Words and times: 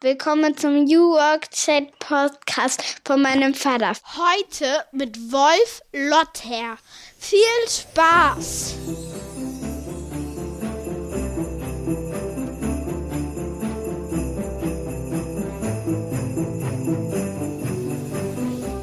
Willkommen 0.00 0.56
zum 0.56 0.84
New 0.84 1.10
Work 1.10 1.50
Chat 1.50 1.98
Podcast 1.98 3.00
von 3.04 3.20
meinem 3.20 3.52
Vater. 3.52 3.94
Heute 4.16 4.84
mit 4.92 5.18
Wolf 5.32 5.82
Lotter. 5.92 6.78
Viel 7.18 7.40
Spaß! 7.68 8.76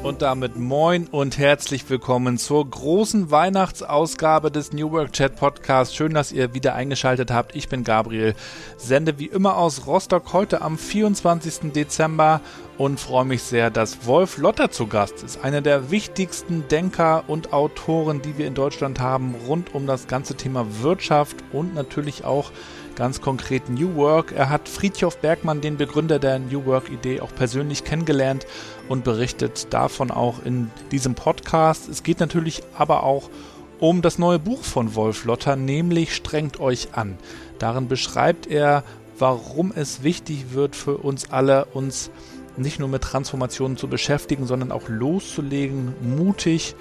Und 0.06 0.22
damit 0.22 0.56
moin 0.56 1.08
und 1.08 1.36
herzlich 1.36 1.90
willkommen 1.90 2.38
zur 2.38 2.64
großen 2.70 3.32
Weihnachtsausgabe 3.32 4.52
des 4.52 4.72
New 4.72 4.92
Work 4.92 5.12
Chat 5.12 5.34
Podcasts. 5.34 5.96
Schön, 5.96 6.14
dass 6.14 6.30
ihr 6.30 6.54
wieder 6.54 6.76
eingeschaltet 6.76 7.32
habt. 7.32 7.56
Ich 7.56 7.68
bin 7.68 7.82
Gabriel, 7.82 8.36
sende 8.76 9.18
wie 9.18 9.26
immer 9.26 9.56
aus 9.56 9.88
Rostock 9.88 10.32
heute 10.32 10.62
am 10.62 10.78
24. 10.78 11.72
Dezember 11.72 12.40
und 12.78 13.00
freue 13.00 13.24
mich 13.24 13.42
sehr, 13.42 13.68
dass 13.68 14.06
Wolf 14.06 14.38
Lotter 14.38 14.70
zu 14.70 14.86
Gast 14.86 15.24
ist. 15.24 15.42
Einer 15.42 15.60
der 15.60 15.90
wichtigsten 15.90 16.68
Denker 16.68 17.24
und 17.26 17.52
Autoren, 17.52 18.22
die 18.22 18.38
wir 18.38 18.46
in 18.46 18.54
Deutschland 18.54 19.00
haben, 19.00 19.34
rund 19.48 19.74
um 19.74 19.88
das 19.88 20.06
ganze 20.06 20.36
Thema 20.36 20.66
Wirtschaft 20.82 21.38
und 21.52 21.74
natürlich 21.74 22.24
auch 22.24 22.52
ganz 22.96 23.20
konkret 23.20 23.68
New 23.68 23.94
Work. 23.94 24.32
Er 24.32 24.48
hat 24.48 24.68
Friedhof 24.68 25.18
Bergmann, 25.18 25.60
den 25.60 25.76
Begründer 25.76 26.18
der 26.18 26.38
New 26.38 26.64
Work-Idee, 26.64 27.20
auch 27.20 27.32
persönlich 27.34 27.84
kennengelernt 27.84 28.46
und 28.88 29.04
berichtet 29.04 29.72
davon 29.72 30.10
auch 30.10 30.44
in 30.44 30.70
diesem 30.90 31.14
Podcast. 31.14 31.88
Es 31.88 32.02
geht 32.02 32.18
natürlich 32.18 32.62
aber 32.76 33.04
auch 33.04 33.30
um 33.78 34.02
das 34.02 34.18
neue 34.18 34.38
Buch 34.38 34.64
von 34.64 34.94
Wolf 34.94 35.24
Lotter, 35.24 35.54
nämlich 35.54 36.14
Strengt 36.14 36.58
euch 36.58 36.88
an. 36.94 37.18
Darin 37.58 37.88
beschreibt 37.88 38.46
er, 38.46 38.82
warum 39.18 39.72
es 39.74 40.02
wichtig 40.02 40.52
wird 40.52 40.74
für 40.74 40.96
uns 40.96 41.30
alle, 41.30 41.66
uns 41.66 42.10
nicht 42.56 42.78
nur 42.78 42.88
mit 42.88 43.02
Transformationen 43.02 43.76
zu 43.76 43.86
beschäftigen, 43.86 44.46
sondern 44.46 44.72
auch 44.72 44.88
loszulegen, 44.88 45.94
mutig 46.00 46.74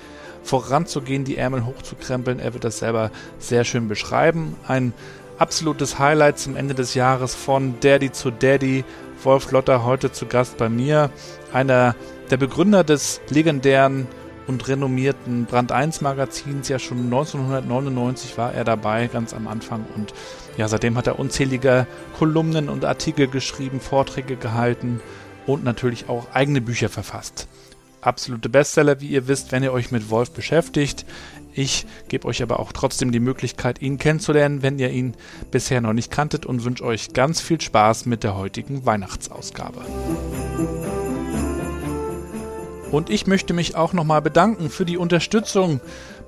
voranzugehen, 0.43 1.25
die 1.25 1.37
Ärmel 1.37 1.65
hochzukrempeln. 1.65 2.39
Er 2.39 2.53
wird 2.53 2.63
das 2.63 2.79
selber 2.79 3.11
sehr 3.39 3.65
schön 3.65 3.89
beschreiben. 3.89 4.55
Ein 4.67 4.93
absolutes 5.37 5.99
Highlight 5.99 6.39
zum 6.39 6.55
Ende 6.55 6.73
des 6.75 6.93
Jahres 6.93 7.35
von 7.35 7.79
Daddy 7.79 8.11
zu 8.11 8.31
Daddy. 8.31 8.83
Wolf 9.23 9.51
Lotter 9.51 9.83
heute 9.83 10.11
zu 10.11 10.25
Gast 10.25 10.57
bei 10.57 10.69
mir. 10.69 11.09
Einer 11.53 11.95
der 12.29 12.37
Begründer 12.37 12.83
des 12.83 13.21
legendären 13.29 14.07
und 14.47 14.67
renommierten 14.67 15.45
Brand 15.45 15.71
1 15.71 16.01
Magazins. 16.01 16.69
Ja, 16.69 16.79
schon 16.79 17.05
1999 17.05 18.37
war 18.37 18.53
er 18.53 18.63
dabei, 18.63 19.07
ganz 19.07 19.33
am 19.33 19.47
Anfang. 19.47 19.85
Und 19.95 20.13
ja, 20.57 20.67
seitdem 20.67 20.97
hat 20.97 21.07
er 21.07 21.19
unzählige 21.19 21.87
Kolumnen 22.17 22.69
und 22.69 22.85
Artikel 22.85 23.27
geschrieben, 23.27 23.79
Vorträge 23.79 24.35
gehalten 24.35 25.01
und 25.45 25.63
natürlich 25.63 26.09
auch 26.09 26.27
eigene 26.33 26.61
Bücher 26.61 26.89
verfasst. 26.89 27.47
Absolute 28.01 28.49
Bestseller, 28.49 29.01
wie 29.01 29.07
ihr 29.07 29.27
wisst, 29.27 29.51
wenn 29.51 29.63
ihr 29.63 29.73
euch 29.73 29.89
mit 29.89 30.11
Wolf 30.11 30.29
beschäftigt. 30.29 31.05
Ich 31.57 31.85
gebe 32.09 32.27
euch 32.27 32.43
aber 32.43 32.59
auch 32.59 32.73
trotzdem 32.73 33.13
die 33.13 33.21
Möglichkeit, 33.21 33.81
ihn 33.81 33.97
kennenzulernen, 33.97 34.61
wenn 34.61 34.77
ihr 34.77 34.89
ihn 34.89 35.15
bisher 35.51 35.79
noch 35.79 35.93
nicht 35.93 36.11
kanntet 36.11 36.45
und 36.45 36.65
wünsche 36.65 36.83
euch 36.83 37.13
ganz 37.13 37.39
viel 37.39 37.61
Spaß 37.61 38.07
mit 38.07 38.25
der 38.25 38.35
heutigen 38.35 38.85
Weihnachtsausgabe. 38.85 39.79
Und 42.91 43.09
ich 43.09 43.25
möchte 43.25 43.53
mich 43.53 43.75
auch 43.75 43.93
nochmal 43.93 44.21
bedanken 44.21 44.69
für 44.69 44.85
die 44.85 44.97
Unterstützung 44.97 45.79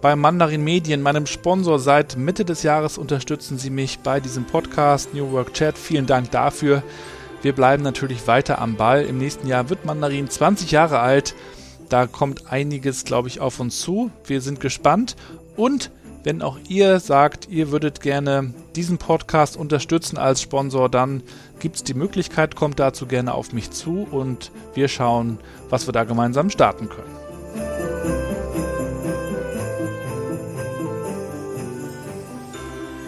bei 0.01 0.15
Mandarin 0.15 0.63
Medien, 0.63 1.01
meinem 1.01 1.25
Sponsor. 1.25 1.77
Seit 1.77 2.17
Mitte 2.17 2.45
des 2.45 2.63
Jahres 2.63 2.97
unterstützen 2.97 3.57
sie 3.57 3.69
mich 3.69 3.99
bei 3.99 4.21
diesem 4.21 4.45
Podcast 4.45 5.13
New 5.13 5.31
Work 5.31 5.53
Chat. 5.53 5.77
Vielen 5.77 6.05
Dank 6.05 6.31
dafür. 6.31 6.83
Wir 7.41 7.53
bleiben 7.53 7.83
natürlich 7.83 8.27
weiter 8.27 8.59
am 8.59 8.75
Ball. 8.75 9.03
Im 9.03 9.17
nächsten 9.17 9.47
Jahr 9.47 9.69
wird 9.69 9.85
Mandarin 9.85 10.29
20 10.29 10.71
Jahre 10.71 10.99
alt. 10.99 11.35
Da 11.89 12.07
kommt 12.07 12.51
einiges, 12.51 13.05
glaube 13.05 13.27
ich, 13.27 13.39
auf 13.39 13.59
uns 13.59 13.79
zu. 13.79 14.11
Wir 14.25 14.41
sind 14.41 14.59
gespannt. 14.59 15.15
Und 15.55 15.91
wenn 16.23 16.41
auch 16.41 16.57
ihr 16.67 16.99
sagt, 16.99 17.47
ihr 17.47 17.71
würdet 17.71 18.01
gerne 18.01 18.53
diesen 18.75 18.97
Podcast 18.97 19.55
unterstützen 19.55 20.17
als 20.17 20.41
Sponsor, 20.41 20.89
dann 20.89 21.23
gibt 21.59 21.77
es 21.77 21.83
die 21.83 21.93
Möglichkeit, 21.93 22.55
kommt 22.55 22.79
dazu 22.79 23.05
gerne 23.05 23.33
auf 23.33 23.53
mich 23.53 23.71
zu 23.71 24.05
und 24.11 24.51
wir 24.73 24.89
schauen, 24.89 25.39
was 25.69 25.87
wir 25.87 25.93
da 25.93 26.03
gemeinsam 26.03 26.49
starten 26.49 26.89
können. 26.89 27.26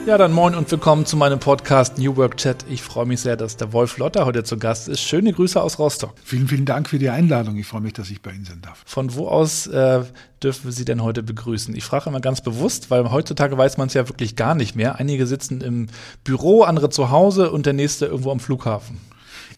Ja, 0.10 0.18
dann 0.18 0.34
moin 0.34 0.56
und 0.56 0.72
willkommen 0.72 1.06
zu 1.06 1.18
meinem 1.18 1.38
Podcast 1.38 2.00
New 2.00 2.16
Work 2.18 2.38
Chat. 2.38 2.66
Ich 2.68 2.82
freue 2.82 3.06
mich 3.06 3.22
sehr, 3.22 3.38
dass 3.38 3.58
der 3.58 3.74
Wolf 3.74 4.00
Lotter 4.00 4.26
heute 4.26 4.44
zu 4.44 4.58
Gast 4.58 4.88
ist. 4.88 5.02
Schöne 5.02 5.32
Grüße 5.34 5.62
aus 5.62 5.78
Rostock. 5.78 6.16
Vielen, 6.24 6.48
vielen 6.48 6.66
Dank 6.66 6.90
für 6.90 6.98
die 6.98 7.12
Einladung. 7.12 7.58
Ich 7.58 7.68
freue 7.68 7.82
mich, 7.82 7.94
dass 7.94 8.10
ich 8.10 8.20
bei 8.20 8.32
Ihnen 8.32 8.44
sein 8.44 8.60
darf. 8.60 8.82
Von 8.88 9.14
wo 9.14 9.28
aus 9.28 9.68
äh, 9.68 10.02
dürfen 10.42 10.64
wir 10.64 10.72
Sie 10.72 10.84
denn 10.84 11.04
heute 11.04 11.22
begrüßen? 11.22 11.76
Ich 11.76 11.84
frage 11.84 12.10
immer 12.10 12.22
ganz 12.22 12.42
bewusst, 12.42 12.90
weil 12.90 13.12
heutzutage 13.12 13.56
weiß 13.56 13.78
man 13.78 13.86
es 13.86 13.94
ja 13.94 14.10
wirklich 14.10 14.36
gar 14.36 14.56
nicht 14.56 14.76
mehr. 14.76 14.96
Einige 14.96 15.28
sitzen 15.28 15.62
im 15.62 15.90
Büro, 16.24 16.64
andere 16.64 16.90
zu 16.90 17.12
Hause 17.12 17.52
und 17.52 17.68
der 17.68 17.74
nächste 17.74 18.08
irgendwo 18.08 18.32
am 18.32 18.40
Flughafen. 18.40 19.00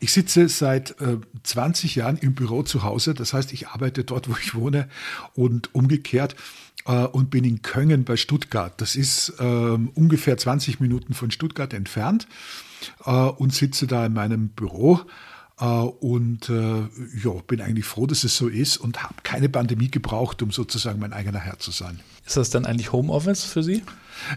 Ich 0.01 0.11
sitze 0.11 0.49
seit 0.49 0.99
äh, 0.99 1.15
20 1.43 1.95
Jahren 1.95 2.17
im 2.17 2.35
Büro 2.35 2.63
zu 2.63 2.83
Hause. 2.83 3.13
Das 3.13 3.31
heißt, 3.31 3.53
ich 3.53 3.69
arbeite 3.69 4.03
dort, 4.03 4.27
wo 4.27 4.33
ich 4.33 4.53
wohne 4.53 4.89
und 5.33 5.73
umgekehrt 5.73 6.35
und 6.83 7.29
bin 7.29 7.43
in 7.43 7.61
Köngen 7.61 8.03
bei 8.05 8.17
Stuttgart. 8.17 8.73
Das 8.81 8.95
ist 8.95 9.33
äh, 9.39 9.43
ungefähr 9.43 10.37
20 10.37 10.79
Minuten 10.79 11.13
von 11.13 11.29
Stuttgart 11.29 11.73
entfernt 11.73 12.27
äh, 13.05 13.11
und 13.11 13.53
sitze 13.53 13.87
da 13.87 14.05
in 14.05 14.13
meinem 14.13 14.49
Büro. 14.49 15.01
Äh, 15.59 15.65
und 15.65 16.49
äh, 16.49 16.81
ja, 17.23 17.31
bin 17.47 17.61
eigentlich 17.61 17.85
froh, 17.85 18.07
dass 18.07 18.23
es 18.23 18.35
so 18.35 18.47
ist 18.47 18.77
und 18.77 19.03
habe 19.03 19.15
keine 19.23 19.47
Pandemie 19.47 19.91
gebraucht, 19.91 20.41
um 20.41 20.51
sozusagen 20.51 20.99
mein 20.99 21.13
eigener 21.13 21.39
Herr 21.39 21.59
zu 21.59 21.71
sein. 21.71 21.99
Ist 22.25 22.37
das 22.37 22.49
dann 22.49 22.65
eigentlich 22.65 22.91
Homeoffice 22.91 23.43
für 23.43 23.63
Sie? 23.63 23.83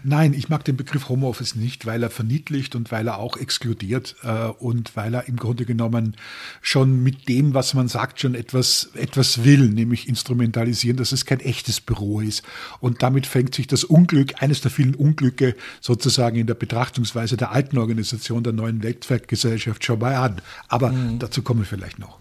Nein, 0.03 0.33
ich 0.33 0.49
mag 0.49 0.63
den 0.65 0.77
Begriff 0.77 1.09
Homeoffice 1.09 1.55
nicht, 1.55 1.85
weil 1.85 2.03
er 2.03 2.09
verniedlicht 2.09 2.75
und 2.75 2.91
weil 2.91 3.07
er 3.07 3.17
auch 3.19 3.37
exkludiert 3.37 4.15
äh, 4.23 4.47
und 4.59 4.95
weil 4.95 5.13
er 5.13 5.27
im 5.27 5.37
Grunde 5.37 5.65
genommen 5.65 6.15
schon 6.61 7.03
mit 7.03 7.27
dem, 7.27 7.53
was 7.53 7.73
man 7.73 7.87
sagt, 7.87 8.19
schon 8.19 8.35
etwas, 8.35 8.89
etwas 8.95 9.43
will, 9.43 9.69
nämlich 9.69 10.07
instrumentalisieren, 10.07 10.97
dass 10.97 11.11
es 11.11 11.25
kein 11.25 11.39
echtes 11.39 11.81
Büro 11.81 12.19
ist. 12.19 12.43
Und 12.79 13.03
damit 13.03 13.27
fängt 13.27 13.55
sich 13.55 13.67
das 13.67 13.83
Unglück, 13.83 14.41
eines 14.41 14.61
der 14.61 14.71
vielen 14.71 14.95
Unglücke 14.95 15.55
sozusagen 15.81 16.37
in 16.37 16.47
der 16.47 16.55
Betrachtungsweise 16.55 17.37
der 17.37 17.51
alten 17.51 17.77
Organisation 17.77 18.43
der 18.43 18.53
neuen 18.53 18.83
Weltgesellschaft 18.83 19.83
schon 19.83 19.99
mal 19.99 20.15
an. 20.15 20.41
Aber 20.67 20.91
mhm. 20.91 21.19
dazu 21.19 21.41
kommen 21.41 21.61
wir 21.61 21.67
vielleicht 21.67 21.99
noch. 21.99 22.19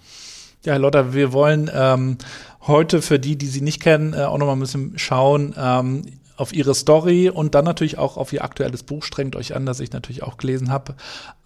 Ja, 0.65 0.73
Herr 0.73 0.79
Lotter, 0.79 1.13
wir 1.13 1.33
wollen 1.35 1.71
ähm, 1.75 2.17
heute 2.63 3.03
für 3.03 3.19
die, 3.19 3.37
die 3.37 3.49
Sie 3.49 3.61
nicht 3.61 3.83
kennen, 3.83 4.15
äh, 4.15 4.23
auch 4.23 4.39
nochmal 4.39 4.57
ein 4.57 4.61
bisschen 4.61 4.99
schauen. 4.99 5.55
Ähm, 5.59 6.03
auf 6.37 6.53
ihre 6.53 6.75
Story 6.75 7.29
und 7.31 7.55
dann 7.55 7.65
natürlich 7.65 7.99
auch 7.99 8.17
auf 8.17 8.33
ihr 8.33 8.45
aktuelles 8.45 8.83
Buch 8.83 9.05
strengt 9.05 9.37
euch 9.37 9.55
an, 9.55 9.67
das 9.67 9.81
ich 9.81 9.93
natürlich 9.93 10.23
auch 10.23 10.37
gelesen 10.37 10.71
habe. 10.71 10.95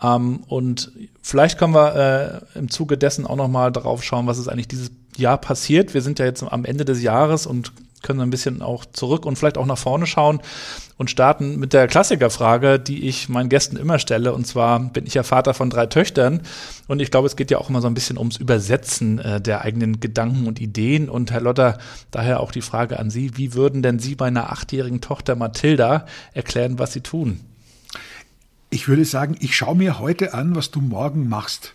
Ähm, 0.03 0.45
und 0.49 0.93
vielleicht 1.21 1.59
können 1.59 1.75
wir 1.75 2.43
äh, 2.55 2.59
im 2.59 2.71
Zuge 2.71 2.97
dessen 2.97 3.27
auch 3.27 3.37
noch 3.37 3.49
mal 3.49 3.71
darauf 3.71 4.03
schauen, 4.03 4.27
was 4.27 4.39
ist 4.39 4.49
eigentlich 4.49 4.69
dieses 4.69 4.91
Jahr 5.17 5.39
passiert. 5.39 5.95
Wir 5.95 6.03
sind 6.03 6.19
ja 6.19 6.25
jetzt 6.25 6.43
am 6.43 6.65
Ende 6.65 6.85
des 6.85 7.03
Jahres 7.03 7.47
und 7.47 7.73
können 8.03 8.21
ein 8.21 8.31
bisschen 8.31 8.63
auch 8.63 8.85
zurück 8.85 9.27
und 9.27 9.37
vielleicht 9.37 9.59
auch 9.59 9.67
nach 9.67 9.79
vorne 9.79 10.07
schauen 10.07 10.41
und 10.97 11.11
starten 11.11 11.59
mit 11.59 11.73
der 11.73 11.87
Klassikerfrage, 11.87 12.79
die 12.79 13.09
ich 13.09 13.29
meinen 13.29 13.49
Gästen 13.49 13.77
immer 13.77 13.99
stelle. 13.99 14.33
Und 14.35 14.47
zwar 14.47 14.81
bin 14.81 15.07
ich 15.07 15.15
ja 15.15 15.23
Vater 15.23 15.55
von 15.55 15.71
drei 15.71 15.87
Töchtern 15.87 16.43
und 16.87 17.01
ich 17.01 17.11
glaube, 17.11 17.27
es 17.27 17.37
geht 17.37 17.51
ja 17.51 17.59
auch 17.59 17.71
immer 17.71 17.81
so 17.81 17.87
ein 17.87 17.95
bisschen 17.95 18.19
ums 18.19 18.37
Übersetzen 18.37 19.19
äh, 19.19 19.41
der 19.41 19.63
eigenen 19.63 20.01
Gedanken 20.01 20.47
und 20.47 20.61
Ideen. 20.61 21.09
Und 21.09 21.31
Herr 21.31 21.41
Lotter, 21.41 21.79
daher 22.11 22.41
auch 22.41 22.53
die 22.53 22.63
Frage 22.63 22.99
an 22.99 23.11
Sie, 23.11 23.37
wie 23.37 23.55
würden 23.55 23.83
denn 23.83 23.99
Sie 23.99 24.17
meiner 24.19 24.53
achtjährigen 24.53 25.01
Tochter 25.01 25.37
Mathilda 25.37 26.07
erklären, 26.33 26.79
was 26.79 26.93
Sie 26.93 27.01
tun? 27.01 27.41
Ich 28.71 28.89
würde 28.89 29.05
sagen, 29.05 29.37
ich 29.41 29.57
schaue 29.57 29.77
mir 29.77 29.99
heute 29.99 30.35
an, 30.35 30.55
was 30.55 30.71
du 30.71 30.81
morgen 30.81 31.29
machst 31.29 31.75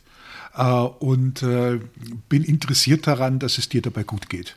äh, 0.55 0.63
und 0.63 1.43
äh, 1.43 1.79
bin 2.29 2.43
interessiert 2.43 3.07
daran, 3.07 3.39
dass 3.39 3.57
es 3.57 3.69
dir 3.69 3.81
dabei 3.81 4.03
gut 4.03 4.29
geht. 4.29 4.55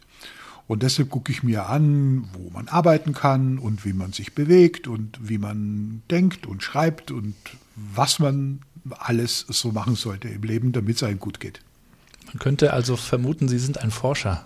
Und 0.69 0.83
deshalb 0.83 1.11
gucke 1.11 1.31
ich 1.31 1.43
mir 1.43 1.69
an, 1.69 2.29
wo 2.33 2.51
man 2.51 2.69
arbeiten 2.69 3.13
kann 3.13 3.59
und 3.59 3.85
wie 3.85 3.93
man 3.93 4.13
sich 4.13 4.35
bewegt 4.35 4.89
und 4.89 5.19
wie 5.23 5.39
man 5.39 6.03
denkt 6.11 6.47
und 6.47 6.63
schreibt 6.63 7.11
und 7.11 7.37
was 7.77 8.19
man 8.19 8.61
alles 8.99 9.47
so 9.49 9.71
machen 9.71 9.95
sollte 9.95 10.29
im 10.29 10.43
Leben, 10.43 10.73
damit 10.73 10.97
es 10.97 11.03
einem 11.03 11.19
gut 11.19 11.39
geht. 11.41 11.61
Man 12.27 12.39
könnte 12.39 12.73
also 12.73 12.97
vermuten, 12.97 13.49
Sie 13.49 13.59
sind 13.59 13.81
ein 13.81 13.91
Forscher. 13.91 14.45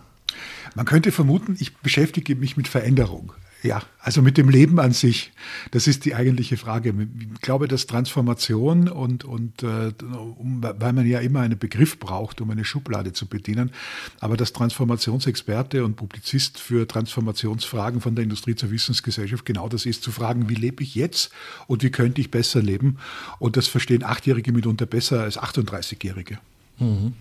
Man 0.75 0.87
könnte 0.87 1.11
vermuten, 1.11 1.57
ich 1.59 1.77
beschäftige 1.79 2.37
mich 2.37 2.57
mit 2.57 2.69
Veränderung. 2.69 3.33
Ja, 3.63 3.83
also 3.99 4.23
mit 4.23 4.39
dem 4.39 4.49
Leben 4.49 4.81
an 4.81 4.93
sich. 4.93 5.33
Das 5.71 5.87
ist 5.87 6.07
die 6.07 6.15
eigentliche 6.15 6.57
Frage. 6.57 6.95
Ich 7.35 7.41
glaube, 7.43 7.69
dass 7.69 7.87
Transformation 7.87 8.89
und, 8.89 9.25
und 9.25 9.63
äh, 9.63 9.93
um, 10.03 10.63
weil 10.63 10.93
man 10.95 11.07
ja 11.07 11.21
immer 11.21 11.41
einen 11.41 11.59
Begriff 11.59 11.99
braucht, 11.99 12.41
um 12.41 12.51
eine 12.51 12.65
Schublade 12.65 13.13
zu 13.13 13.27
bedienen, 13.27 13.71
aber 14.19 14.39
dass 14.39 14.55
Transformationsexperte 14.55 15.85
und 15.85 15.97
Publizist 15.97 16.59
für 16.59 16.89
Transformationsfragen 16.89 18.01
von 18.01 18.15
der 18.15 18.25
Industrie 18.25 18.55
zur 18.55 18.71
Wissensgesellschaft 18.71 19.45
genau 19.45 19.69
das 19.69 19.85
ist, 19.85 20.03
zu 20.03 20.11
fragen, 20.11 20.49
wie 20.49 20.55
lebe 20.55 20.83
ich 20.83 20.95
jetzt 20.95 21.31
und 21.67 21.83
wie 21.83 21.91
könnte 21.91 22.23
ich 22.23 22.31
besser 22.31 22.63
leben? 22.63 22.97
Und 23.39 23.59
das 23.59 23.69
verstehen 23.69 24.05
Achtjährige 24.05 24.53
mitunter 24.53 24.87
besser 24.87 25.21
als 25.21 25.39
38-Jährige. 25.39 26.39
Mhm. 26.79 27.13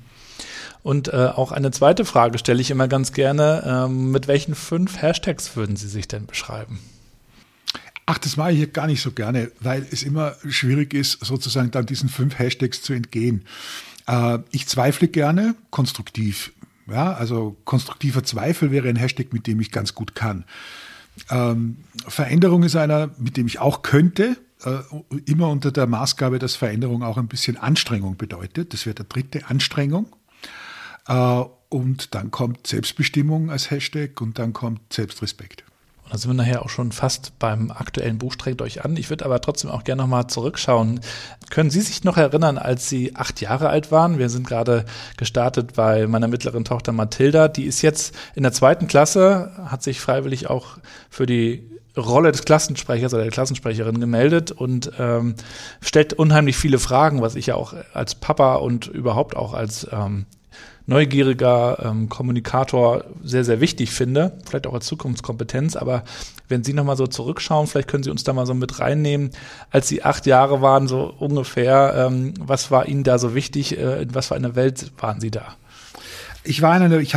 Und 0.82 1.10
äh, 1.10 1.28
auch 1.36 1.52
eine 1.52 1.72
zweite 1.72 2.06
Frage 2.06 2.38
stelle 2.38 2.62
ich 2.62 2.72
immer 2.72 2.88
ganz 2.88 3.12
gerne. 3.12 3.64
Ähm, 3.66 4.12
mit 4.12 4.28
welchen 4.28 4.56
fünf 4.56 5.02
Hashtags 5.02 5.56
würden 5.56 5.76
Sie 5.76 5.88
sich 5.88 6.08
denn 6.08 6.26
beschreiben? 6.26 6.80
Ach, 8.06 8.18
das 8.18 8.38
mache 8.38 8.52
ich 8.52 8.58
hier 8.58 8.68
gar 8.68 8.88
nicht 8.88 9.02
so 9.02 9.12
gerne, 9.12 9.52
weil 9.60 9.86
es 9.92 10.04
immer 10.04 10.36
schwierig 10.48 10.94
ist, 10.94 11.24
sozusagen 11.24 11.70
dann 11.72 11.86
diesen 11.86 12.10
fünf 12.10 12.40
Hashtags 12.40 12.82
zu 12.82 12.94
entgehen. 12.94 13.46
Äh, 14.08 14.40
ich 14.52 14.68
zweifle 14.68 15.08
gerne, 15.08 15.56
konstruktiv. 15.70 16.52
Ja, 16.90 17.14
also 17.14 17.56
konstruktiver 17.66 18.24
Zweifel 18.24 18.72
wäre 18.72 18.90
ein 18.90 18.96
Hashtag, 18.96 19.32
mit 19.32 19.46
dem 19.46 19.60
ich 19.60 19.72
ganz 19.72 19.94
gut 19.94 20.16
kann. 20.16 20.44
Ähm, 21.30 21.78
Veränderung 22.08 22.64
ist 22.64 22.76
einer, 22.76 23.12
mit 23.20 23.38
dem 23.38 23.46
ich 23.46 23.60
auch 23.60 23.84
könnte, 23.84 24.38
äh, 24.64 24.80
immer 25.26 25.50
unter 25.50 25.72
der 25.72 25.86
Maßgabe, 25.86 26.40
dass 26.40 26.56
Veränderung 26.56 27.04
auch 27.04 27.18
ein 27.18 27.28
bisschen 27.28 27.58
Anstrengung 27.58 28.18
bedeutet. 28.18 28.74
Das 28.74 28.86
wäre 28.86 28.96
der 28.96 29.06
dritte, 29.06 29.48
Anstrengung. 29.48 30.08
Äh, 31.08 31.44
und 31.70 32.16
dann 32.16 32.32
kommt 32.32 32.66
Selbstbestimmung 32.66 33.52
als 33.52 33.70
Hashtag 33.70 34.20
und 34.22 34.40
dann 34.40 34.54
kommt 34.54 34.92
Selbstrespekt. 34.92 35.64
Und 36.04 36.14
da 36.14 36.18
sind 36.18 36.32
wir 36.32 36.36
nachher 36.36 36.64
auch 36.64 36.70
schon 36.70 36.92
fast 36.92 37.38
beim 37.38 37.70
aktuellen 37.70 38.18
Buch 38.18 38.34
Strengt 38.34 38.64
euch 38.64 38.84
an. 38.84 38.98
Ich 38.98 39.12
würde 39.12 39.26
aber 39.26 39.40
trotzdem 39.42 39.70
auch 39.70 39.84
gerne 39.84 40.02
nochmal 40.02 40.26
zurückschauen. 40.26 41.02
Können 41.52 41.70
Sie 41.70 41.82
sich 41.82 42.04
noch 42.04 42.18
erinnern, 42.18 42.58
als 42.58 42.90
Sie 42.90 43.16
acht 43.16 43.40
Jahre 43.42 43.70
alt 43.70 43.92
waren? 43.92 44.18
Wir 44.18 44.30
sind 44.30 44.48
gerade 44.48 44.86
gestartet 45.18 45.76
bei 45.76 46.08
meiner 46.08 46.28
mittleren 46.28 46.66
Tochter 46.66 46.92
Mathilda. 46.92 47.48
Die 47.48 47.66
ist 47.66 47.84
jetzt 47.84 48.16
in 48.34 48.42
der 48.42 48.52
zweiten 48.52 48.88
Klasse, 48.88 49.52
hat 49.66 49.84
sich 49.84 50.00
freiwillig 50.00 50.50
auch 50.50 50.80
für 51.12 51.28
die 51.28 51.70
Rolle 51.96 52.32
des 52.32 52.46
Klassensprechers 52.46 53.14
oder 53.14 53.24
der 53.24 53.32
Klassensprecherin 53.32 54.00
gemeldet 54.00 54.52
und 54.52 54.92
ähm, 54.98 55.36
stellt 55.82 56.14
unheimlich 56.14 56.58
viele 56.58 56.80
Fragen, 56.80 57.22
was 57.22 57.36
ich 57.36 57.48
ja 57.48 57.56
auch 57.56 57.74
als 57.94 58.16
Papa 58.16 58.56
und 58.56 58.88
überhaupt 58.88 59.36
auch 59.36 59.54
als 59.54 59.88
ähm, 59.92 60.26
neugieriger 60.90 61.78
ähm, 61.86 62.10
Kommunikator 62.10 63.06
sehr, 63.24 63.46
sehr 63.46 63.62
wichtig 63.62 63.92
finde, 63.92 64.38
vielleicht 64.46 64.68
auch 64.68 64.74
als 64.74 64.88
Zukunftskompetenz. 64.88 65.76
Aber 65.78 66.04
wenn 66.50 66.64
Sie 66.64 66.74
nochmal 66.74 66.98
so 66.98 67.08
zurückschauen, 67.08 67.68
vielleicht 67.68 67.88
können 67.88 68.04
Sie 68.04 68.10
uns 68.10 68.24
da 68.24 68.34
mal 68.34 68.46
so 68.46 68.54
mit 68.54 68.80
reinnehmen, 68.80 69.30
als 69.70 69.88
Sie 69.88 70.04
acht 70.04 70.26
Jahre 70.26 70.62
waren, 70.62 70.88
so 70.88 71.14
ungefähr, 71.18 72.08
ähm, 72.08 72.34
was 72.40 72.72
war 72.72 72.88
Ihnen 72.88 73.04
da 73.04 73.18
so 73.20 73.36
wichtig, 73.36 73.78
äh, 73.78 74.02
in 74.02 74.14
was 74.14 74.28
für 74.28 74.36
einer 74.36 74.56
Welt 74.56 74.92
waren 74.98 75.22
Sie 75.22 75.32
da? 75.32 75.56
Ich 76.44 76.62
war 76.62 76.76
in 76.76 76.84
einer, 76.84 77.00
ich 77.00 77.16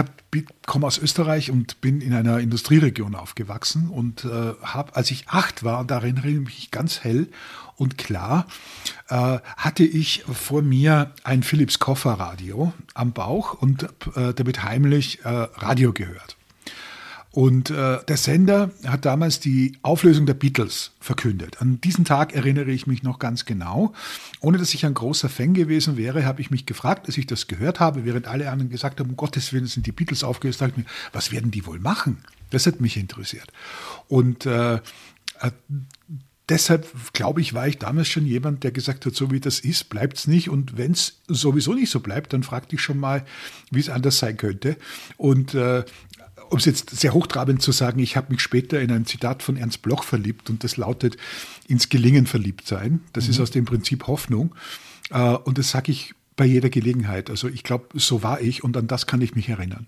komme 0.66 0.86
aus 0.86 0.98
Österreich 0.98 1.50
und 1.50 1.80
bin 1.80 2.00
in 2.00 2.12
einer 2.12 2.40
Industrieregion 2.40 3.14
aufgewachsen 3.14 3.88
und 3.88 4.24
äh, 4.24 4.52
habe, 4.62 4.94
als 4.96 5.10
ich 5.10 5.28
acht 5.28 5.64
war, 5.64 5.84
da 5.84 5.96
erinnere 5.96 6.28
ich 6.28 6.40
mich 6.40 6.70
ganz 6.70 7.00
hell 7.00 7.28
und 7.76 7.98
klar, 7.98 8.46
äh, 9.08 9.38
hatte 9.56 9.84
ich 9.84 10.24
vor 10.30 10.62
mir 10.62 11.12
ein 11.24 11.42
Philips 11.42 11.78
Kofferradio 11.78 12.72
am 12.94 13.12
Bauch 13.12 13.54
und 13.54 13.84
äh, 14.14 14.34
damit 14.34 14.62
heimlich 14.62 15.24
äh, 15.24 15.28
Radio 15.28 15.92
gehört. 15.92 16.36
Und 17.32 17.70
äh, 17.70 17.98
der 18.04 18.16
Sender 18.19 18.70
hat 18.86 19.06
damals 19.06 19.40
die 19.40 19.78
Auflösung 19.80 20.26
der 20.26 20.34
Beatles 20.34 20.92
verkündet. 21.00 21.62
An 21.62 21.80
diesen 21.80 22.04
Tag 22.04 22.34
erinnere 22.34 22.70
ich 22.70 22.86
mich 22.86 23.02
noch 23.02 23.19
ganz 23.19 23.46
genau. 23.46 23.94
Ohne 24.40 24.58
dass 24.58 24.74
ich 24.74 24.84
ein 24.84 24.92
großer 24.92 25.30
Fan 25.30 25.54
gewesen 25.54 25.96
wäre, 25.96 26.26
habe 26.26 26.42
ich 26.42 26.50
mich 26.50 26.66
gefragt, 26.66 27.06
als 27.06 27.16
ich 27.16 27.26
das 27.26 27.46
gehört 27.46 27.80
habe, 27.80 28.04
während 28.04 28.28
alle 28.28 28.50
anderen 28.50 28.70
gesagt 28.70 29.00
haben, 29.00 29.10
um 29.10 29.16
Gottes 29.16 29.54
Willen 29.54 29.66
sind 29.66 29.86
die 29.86 29.92
Beatles 29.92 30.24
aufgelöst, 30.24 30.60
ich 30.60 30.76
mir, 30.76 30.84
was 31.14 31.32
werden 31.32 31.50
die 31.50 31.64
wohl 31.64 31.78
machen? 31.78 32.19
Das 32.50 32.66
hat 32.66 32.82
mich 32.82 32.98
interessiert. 32.98 33.50
Und 34.08 34.44
äh, 34.44 34.74
äh 34.74 34.80
deshalb, 36.48 37.12
glaube 37.12 37.40
ich, 37.40 37.54
war 37.54 37.68
ich 37.68 37.78
damals 37.78 38.08
schon 38.08 38.26
jemand, 38.26 38.64
der 38.64 38.72
gesagt 38.72 39.06
hat, 39.06 39.14
so 39.14 39.30
wie 39.30 39.40
das 39.40 39.60
ist, 39.60 39.88
bleibt 39.88 40.18
es 40.18 40.26
nicht. 40.26 40.48
Und 40.48 40.76
wenn 40.76 40.92
es 40.92 41.20
sowieso 41.28 41.74
nicht 41.74 41.90
so 41.90 42.00
bleibt, 42.00 42.32
dann 42.32 42.42
fragte 42.42 42.76
ich 42.76 42.82
schon 42.82 42.98
mal, 42.98 43.24
wie 43.70 43.80
es 43.80 43.88
anders 43.88 44.18
sein 44.18 44.36
könnte. 44.36 44.76
Und 45.16 45.54
äh, 45.54 45.84
um 46.50 46.58
es 46.58 46.64
jetzt 46.64 46.90
sehr 46.90 47.14
hochtrabend 47.14 47.62
zu 47.62 47.72
sagen, 47.72 47.98
ich 48.00 48.16
habe 48.16 48.32
mich 48.32 48.42
später 48.42 48.80
in 48.80 48.92
ein 48.92 49.06
Zitat 49.06 49.42
von 49.42 49.56
Ernst 49.56 49.82
Bloch 49.82 50.04
verliebt 50.04 50.50
und 50.50 50.64
das 50.64 50.76
lautet, 50.76 51.16
ins 51.66 51.88
Gelingen 51.88 52.26
verliebt 52.26 52.66
sein. 52.66 53.00
Das 53.12 53.24
mhm. 53.24 53.30
ist 53.30 53.40
aus 53.40 53.50
dem 53.50 53.64
Prinzip 53.64 54.06
Hoffnung. 54.06 54.54
Äh, 55.10 55.18
und 55.18 55.58
das 55.58 55.70
sage 55.70 55.92
ich 55.92 56.14
bei 56.36 56.44
jeder 56.44 56.70
Gelegenheit. 56.70 57.30
Also 57.30 57.48
ich 57.48 57.62
glaube, 57.62 57.86
so 57.94 58.22
war 58.22 58.40
ich 58.40 58.64
und 58.64 58.76
an 58.76 58.86
das 58.86 59.06
kann 59.06 59.20
ich 59.20 59.34
mich 59.34 59.48
erinnern. 59.48 59.86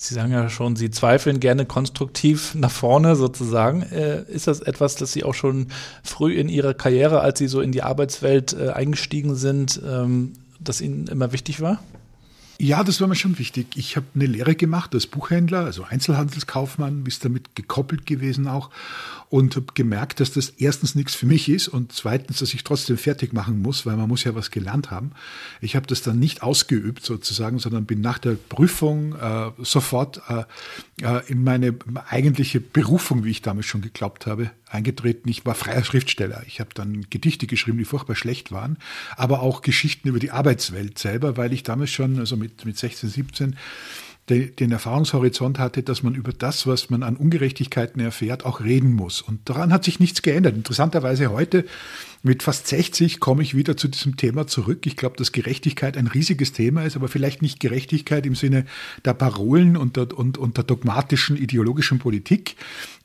Sie 0.00 0.14
sagen 0.14 0.30
ja 0.30 0.48
schon, 0.48 0.76
Sie 0.76 0.92
zweifeln 0.92 1.40
gerne 1.40 1.66
konstruktiv 1.66 2.54
nach 2.54 2.70
vorne 2.70 3.16
sozusagen. 3.16 3.82
Äh, 3.82 4.22
ist 4.28 4.46
das 4.46 4.60
etwas, 4.60 4.94
das 4.94 5.12
Sie 5.12 5.24
auch 5.24 5.34
schon 5.34 5.66
früh 6.04 6.34
in 6.34 6.48
Ihrer 6.48 6.72
Karriere, 6.72 7.20
als 7.20 7.40
Sie 7.40 7.48
so 7.48 7.60
in 7.60 7.72
die 7.72 7.82
Arbeitswelt 7.82 8.52
äh, 8.52 8.68
eingestiegen 8.68 9.34
sind, 9.34 9.80
ähm, 9.84 10.34
das 10.60 10.80
Ihnen 10.80 11.08
immer 11.08 11.32
wichtig 11.32 11.60
war? 11.60 11.80
Ja, 12.60 12.82
das 12.82 13.00
war 13.00 13.06
mir 13.06 13.14
schon 13.14 13.38
wichtig. 13.38 13.76
Ich 13.76 13.94
habe 13.94 14.06
eine 14.16 14.26
Lehre 14.26 14.56
gemacht 14.56 14.92
als 14.92 15.06
Buchhändler, 15.06 15.60
also 15.60 15.84
Einzelhandelskaufmann, 15.84 17.04
bis 17.04 17.20
damit 17.20 17.54
gekoppelt 17.54 18.04
gewesen 18.04 18.48
auch 18.48 18.70
und 19.30 19.54
habe 19.54 19.66
gemerkt, 19.74 20.18
dass 20.18 20.32
das 20.32 20.48
erstens 20.50 20.96
nichts 20.96 21.14
für 21.14 21.26
mich 21.26 21.48
ist 21.48 21.68
und 21.68 21.92
zweitens, 21.92 22.38
dass 22.38 22.54
ich 22.54 22.64
trotzdem 22.64 22.96
fertig 22.96 23.32
machen 23.32 23.62
muss, 23.62 23.86
weil 23.86 23.96
man 23.96 24.08
muss 24.08 24.24
ja 24.24 24.34
was 24.34 24.50
gelernt 24.50 24.90
haben. 24.90 25.12
Ich 25.60 25.76
habe 25.76 25.86
das 25.86 26.02
dann 26.02 26.18
nicht 26.18 26.42
ausgeübt 26.42 27.04
sozusagen, 27.04 27.60
sondern 27.60 27.84
bin 27.84 28.00
nach 28.00 28.18
der 28.18 28.32
Prüfung 28.32 29.14
äh, 29.14 29.52
sofort 29.58 30.20
äh, 30.28 30.44
äh, 31.00 31.22
in 31.28 31.44
meine 31.44 31.76
eigentliche 32.08 32.60
Berufung, 32.60 33.22
wie 33.22 33.30
ich 33.30 33.42
damals 33.42 33.66
schon 33.66 33.82
geglaubt 33.82 34.26
habe, 34.26 34.50
eingetreten. 34.70 35.28
Ich 35.28 35.44
war 35.46 35.54
freier 35.54 35.84
Schriftsteller. 35.84 36.42
Ich 36.46 36.60
habe 36.60 36.70
dann 36.74 37.06
Gedichte 37.10 37.46
geschrieben, 37.46 37.78
die 37.78 37.84
furchtbar 37.84 38.16
schlecht 38.16 38.52
waren, 38.52 38.78
aber 39.16 39.40
auch 39.40 39.62
Geschichten 39.62 40.08
über 40.08 40.18
die 40.18 40.30
Arbeitswelt 40.30 40.98
selber, 40.98 41.36
weil 41.36 41.52
ich 41.52 41.62
damals 41.62 41.90
schon, 41.90 42.18
also 42.18 42.36
mit, 42.36 42.64
mit 42.64 42.76
16, 42.76 43.08
17, 43.08 43.56
den 44.28 44.72
Erfahrungshorizont 44.72 45.58
hatte, 45.58 45.82
dass 45.82 46.02
man 46.02 46.14
über 46.14 46.32
das, 46.32 46.66
was 46.66 46.90
man 46.90 47.02
an 47.02 47.16
Ungerechtigkeiten 47.16 48.00
erfährt, 48.00 48.44
auch 48.44 48.60
reden 48.60 48.92
muss. 48.92 49.22
Und 49.22 49.48
daran 49.48 49.72
hat 49.72 49.84
sich 49.84 50.00
nichts 50.00 50.20
geändert. 50.22 50.54
Interessanterweise 50.54 51.30
heute 51.30 51.64
mit 52.22 52.42
fast 52.42 52.66
60 52.66 53.20
komme 53.20 53.42
ich 53.42 53.54
wieder 53.54 53.76
zu 53.76 53.88
diesem 53.88 54.16
Thema 54.16 54.46
zurück. 54.46 54.86
Ich 54.86 54.96
glaube, 54.96 55.16
dass 55.16 55.32
Gerechtigkeit 55.32 55.96
ein 55.96 56.08
riesiges 56.08 56.52
Thema 56.52 56.84
ist, 56.84 56.96
aber 56.96 57.08
vielleicht 57.08 57.42
nicht 57.42 57.60
Gerechtigkeit 57.60 58.26
im 58.26 58.34
Sinne 58.34 58.66
der 59.04 59.14
Parolen 59.14 59.76
und 59.76 59.96
der, 59.96 60.16
und, 60.16 60.36
und 60.36 60.56
der 60.56 60.64
dogmatischen 60.64 61.36
ideologischen 61.36 61.98
Politik, 61.98 62.56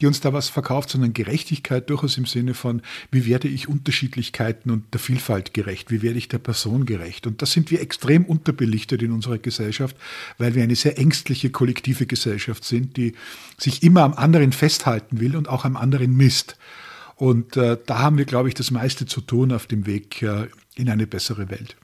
die 0.01 0.07
uns 0.07 0.19
da 0.19 0.33
was 0.33 0.49
verkauft, 0.49 0.89
sondern 0.89 1.13
Gerechtigkeit 1.13 1.89
durchaus 1.89 2.17
im 2.17 2.25
Sinne 2.25 2.53
von, 2.53 2.81
wie 3.11 3.25
werde 3.25 3.47
ich 3.47 3.67
Unterschiedlichkeiten 3.67 4.71
und 4.71 4.91
der 4.93 4.99
Vielfalt 4.99 5.53
gerecht? 5.53 5.91
Wie 5.91 6.01
werde 6.01 6.17
ich 6.17 6.27
der 6.27 6.39
Person 6.39 6.85
gerecht? 6.85 7.27
Und 7.27 7.41
da 7.41 7.45
sind 7.45 7.69
wir 7.69 7.81
extrem 7.81 8.25
unterbelichtet 8.25 9.03
in 9.03 9.11
unserer 9.11 9.37
Gesellschaft, 9.37 9.95
weil 10.37 10.55
wir 10.55 10.63
eine 10.63 10.75
sehr 10.75 10.97
ängstliche 10.97 11.51
kollektive 11.51 12.07
Gesellschaft 12.07 12.63
sind, 12.63 12.97
die 12.97 13.13
sich 13.57 13.83
immer 13.83 14.01
am 14.01 14.13
anderen 14.13 14.51
festhalten 14.51 15.19
will 15.19 15.35
und 15.35 15.47
auch 15.47 15.65
am 15.65 15.77
anderen 15.77 16.15
misst. 16.15 16.57
Und 17.15 17.57
äh, 17.57 17.77
da 17.85 17.99
haben 17.99 18.17
wir, 18.17 18.25
glaube 18.25 18.49
ich, 18.49 18.55
das 18.55 18.71
meiste 18.71 19.05
zu 19.05 19.21
tun 19.21 19.51
auf 19.51 19.67
dem 19.67 19.85
Weg 19.85 20.21
äh, 20.21 20.47
in 20.75 20.89
eine 20.89 21.07
bessere 21.07 21.49
Welt. 21.49 21.75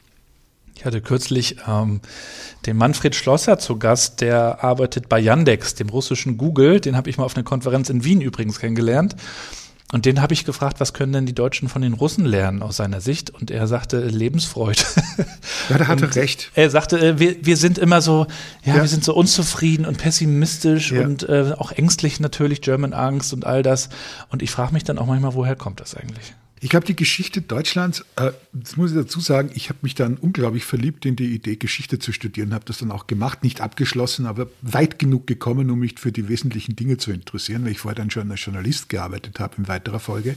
Ich 0.75 0.85
hatte 0.85 1.01
kürzlich 1.01 1.57
ähm, 1.67 1.99
den 2.65 2.77
Manfred 2.77 3.13
Schlosser 3.13 3.59
zu 3.59 3.77
Gast, 3.77 4.21
der 4.21 4.63
arbeitet 4.63 5.09
bei 5.09 5.19
Yandex, 5.19 5.75
dem 5.75 5.89
russischen 5.89 6.37
Google. 6.37 6.79
Den 6.79 6.95
habe 6.95 7.09
ich 7.09 7.17
mal 7.17 7.25
auf 7.25 7.35
einer 7.35 7.43
Konferenz 7.43 7.89
in 7.89 8.05
Wien 8.05 8.21
übrigens 8.21 8.59
kennengelernt. 8.59 9.15
Und 9.91 10.05
den 10.05 10.21
habe 10.21 10.33
ich 10.33 10.45
gefragt, 10.45 10.79
was 10.79 10.93
können 10.93 11.13
denn 11.13 11.25
die 11.25 11.33
Deutschen 11.33 11.67
von 11.67 11.81
den 11.81 11.93
Russen 11.93 12.23
lernen 12.23 12.61
aus 12.61 12.77
seiner 12.77 13.01
Sicht? 13.01 13.31
Und 13.31 13.49
er 13.49 13.65
sagte 13.67 13.99
Lebensfreude. 13.99 14.83
Ja, 15.69 15.77
da 15.77 15.87
hat 15.87 16.01
er 16.01 16.15
recht. 16.15 16.51
Er 16.55 16.69
sagte, 16.69 16.99
äh, 16.99 17.19
wir, 17.19 17.45
wir 17.45 17.57
sind 17.57 17.77
immer 17.77 18.01
so, 18.01 18.25
ja, 18.63 18.75
ja, 18.75 18.81
wir 18.81 18.87
sind 18.87 19.03
so 19.03 19.13
unzufrieden 19.13 19.85
und 19.85 19.97
pessimistisch 19.97 20.91
ja. 20.91 21.03
und 21.03 21.27
äh, 21.27 21.53
auch 21.57 21.71
ängstlich 21.71 22.19
natürlich, 22.19 22.61
German 22.61 22.93
Angst 22.93 23.33
und 23.33 23.45
all 23.45 23.61
das. 23.61 23.89
Und 24.29 24.41
ich 24.41 24.51
frage 24.51 24.73
mich 24.73 24.83
dann 24.83 24.97
auch 24.97 25.05
manchmal, 25.05 25.33
woher 25.33 25.55
kommt 25.55 25.79
das 25.79 25.95
eigentlich? 25.95 26.33
Ich 26.61 26.69
glaube, 26.69 26.85
die 26.85 26.95
Geschichte 26.95 27.41
Deutschlands, 27.41 28.03
äh, 28.17 28.31
das 28.51 28.75
muss 28.75 28.91
ich 28.91 28.97
dazu 28.97 29.19
sagen, 29.21 29.51
ich 29.53 29.69
habe 29.69 29.79
mich 29.81 29.95
dann 29.95 30.17
unglaublich 30.17 30.65
verliebt 30.65 31.05
in 31.05 31.15
die 31.15 31.33
Idee, 31.33 31.55
Geschichte 31.55 31.99
zu 31.99 32.11
studieren, 32.11 32.53
habe 32.53 32.65
das 32.65 32.79
dann 32.79 32.91
auch 32.91 33.07
gemacht, 33.07 33.43
nicht 33.43 33.61
abgeschlossen, 33.61 34.25
aber 34.25 34.47
weit 34.61 34.99
genug 34.99 35.25
gekommen, 35.25 35.69
um 35.69 35.79
mich 35.79 35.99
für 35.99 36.11
die 36.11 36.27
wesentlichen 36.27 36.75
Dinge 36.75 36.97
zu 36.97 37.11
interessieren, 37.11 37.63
weil 37.63 37.71
ich 37.71 37.79
vorher 37.79 37.95
dann 37.95 38.11
schon 38.11 38.29
als 38.29 38.43
Journalist 38.43 38.89
gearbeitet 38.89 39.39
habe 39.39 39.55
in 39.57 39.67
weiterer 39.67 39.99
Folge. 39.99 40.35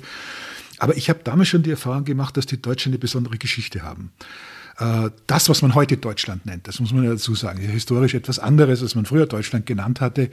Aber 0.79 0.97
ich 0.97 1.09
habe 1.09 1.21
damals 1.25 1.49
schon 1.49 1.63
die 1.63 1.71
Erfahrung 1.71 2.05
gemacht, 2.05 2.37
dass 2.37 2.47
die 2.47 2.61
Deutschen 2.61 2.91
eine 2.91 2.99
besondere 2.99 3.39
Geschichte 3.39 3.83
haben. 3.83 4.13
Äh, 4.79 5.11
das, 5.27 5.49
was 5.49 5.63
man 5.63 5.75
heute 5.75 5.97
Deutschland 5.97 6.47
nennt, 6.47 6.69
das 6.69 6.81
muss 6.81 6.93
man 6.93 7.05
dazu 7.05 7.35
sagen, 7.35 7.61
historisch 7.61 8.15
etwas 8.15 8.39
anderes, 8.39 8.83
als 8.83 8.95
man 8.95 9.05
früher 9.05 9.27
Deutschland 9.27 9.67
genannt 9.67 10.01
hatte. 10.01 10.31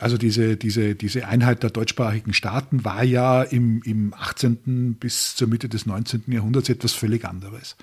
Also 0.00 0.16
diese, 0.16 0.56
diese, 0.56 0.94
diese 0.94 1.26
Einheit 1.26 1.62
der 1.62 1.70
deutschsprachigen 1.70 2.32
Staaten 2.32 2.84
war 2.84 3.04
ja 3.04 3.42
im, 3.42 3.82
im 3.84 4.14
18. 4.14 4.94
bis 4.94 5.36
zur 5.36 5.48
Mitte 5.48 5.68
des 5.68 5.86
19. 5.86 6.24
Jahrhunderts 6.28 6.68
etwas 6.68 6.92
völlig 6.92 7.24
anderes. 7.24 7.76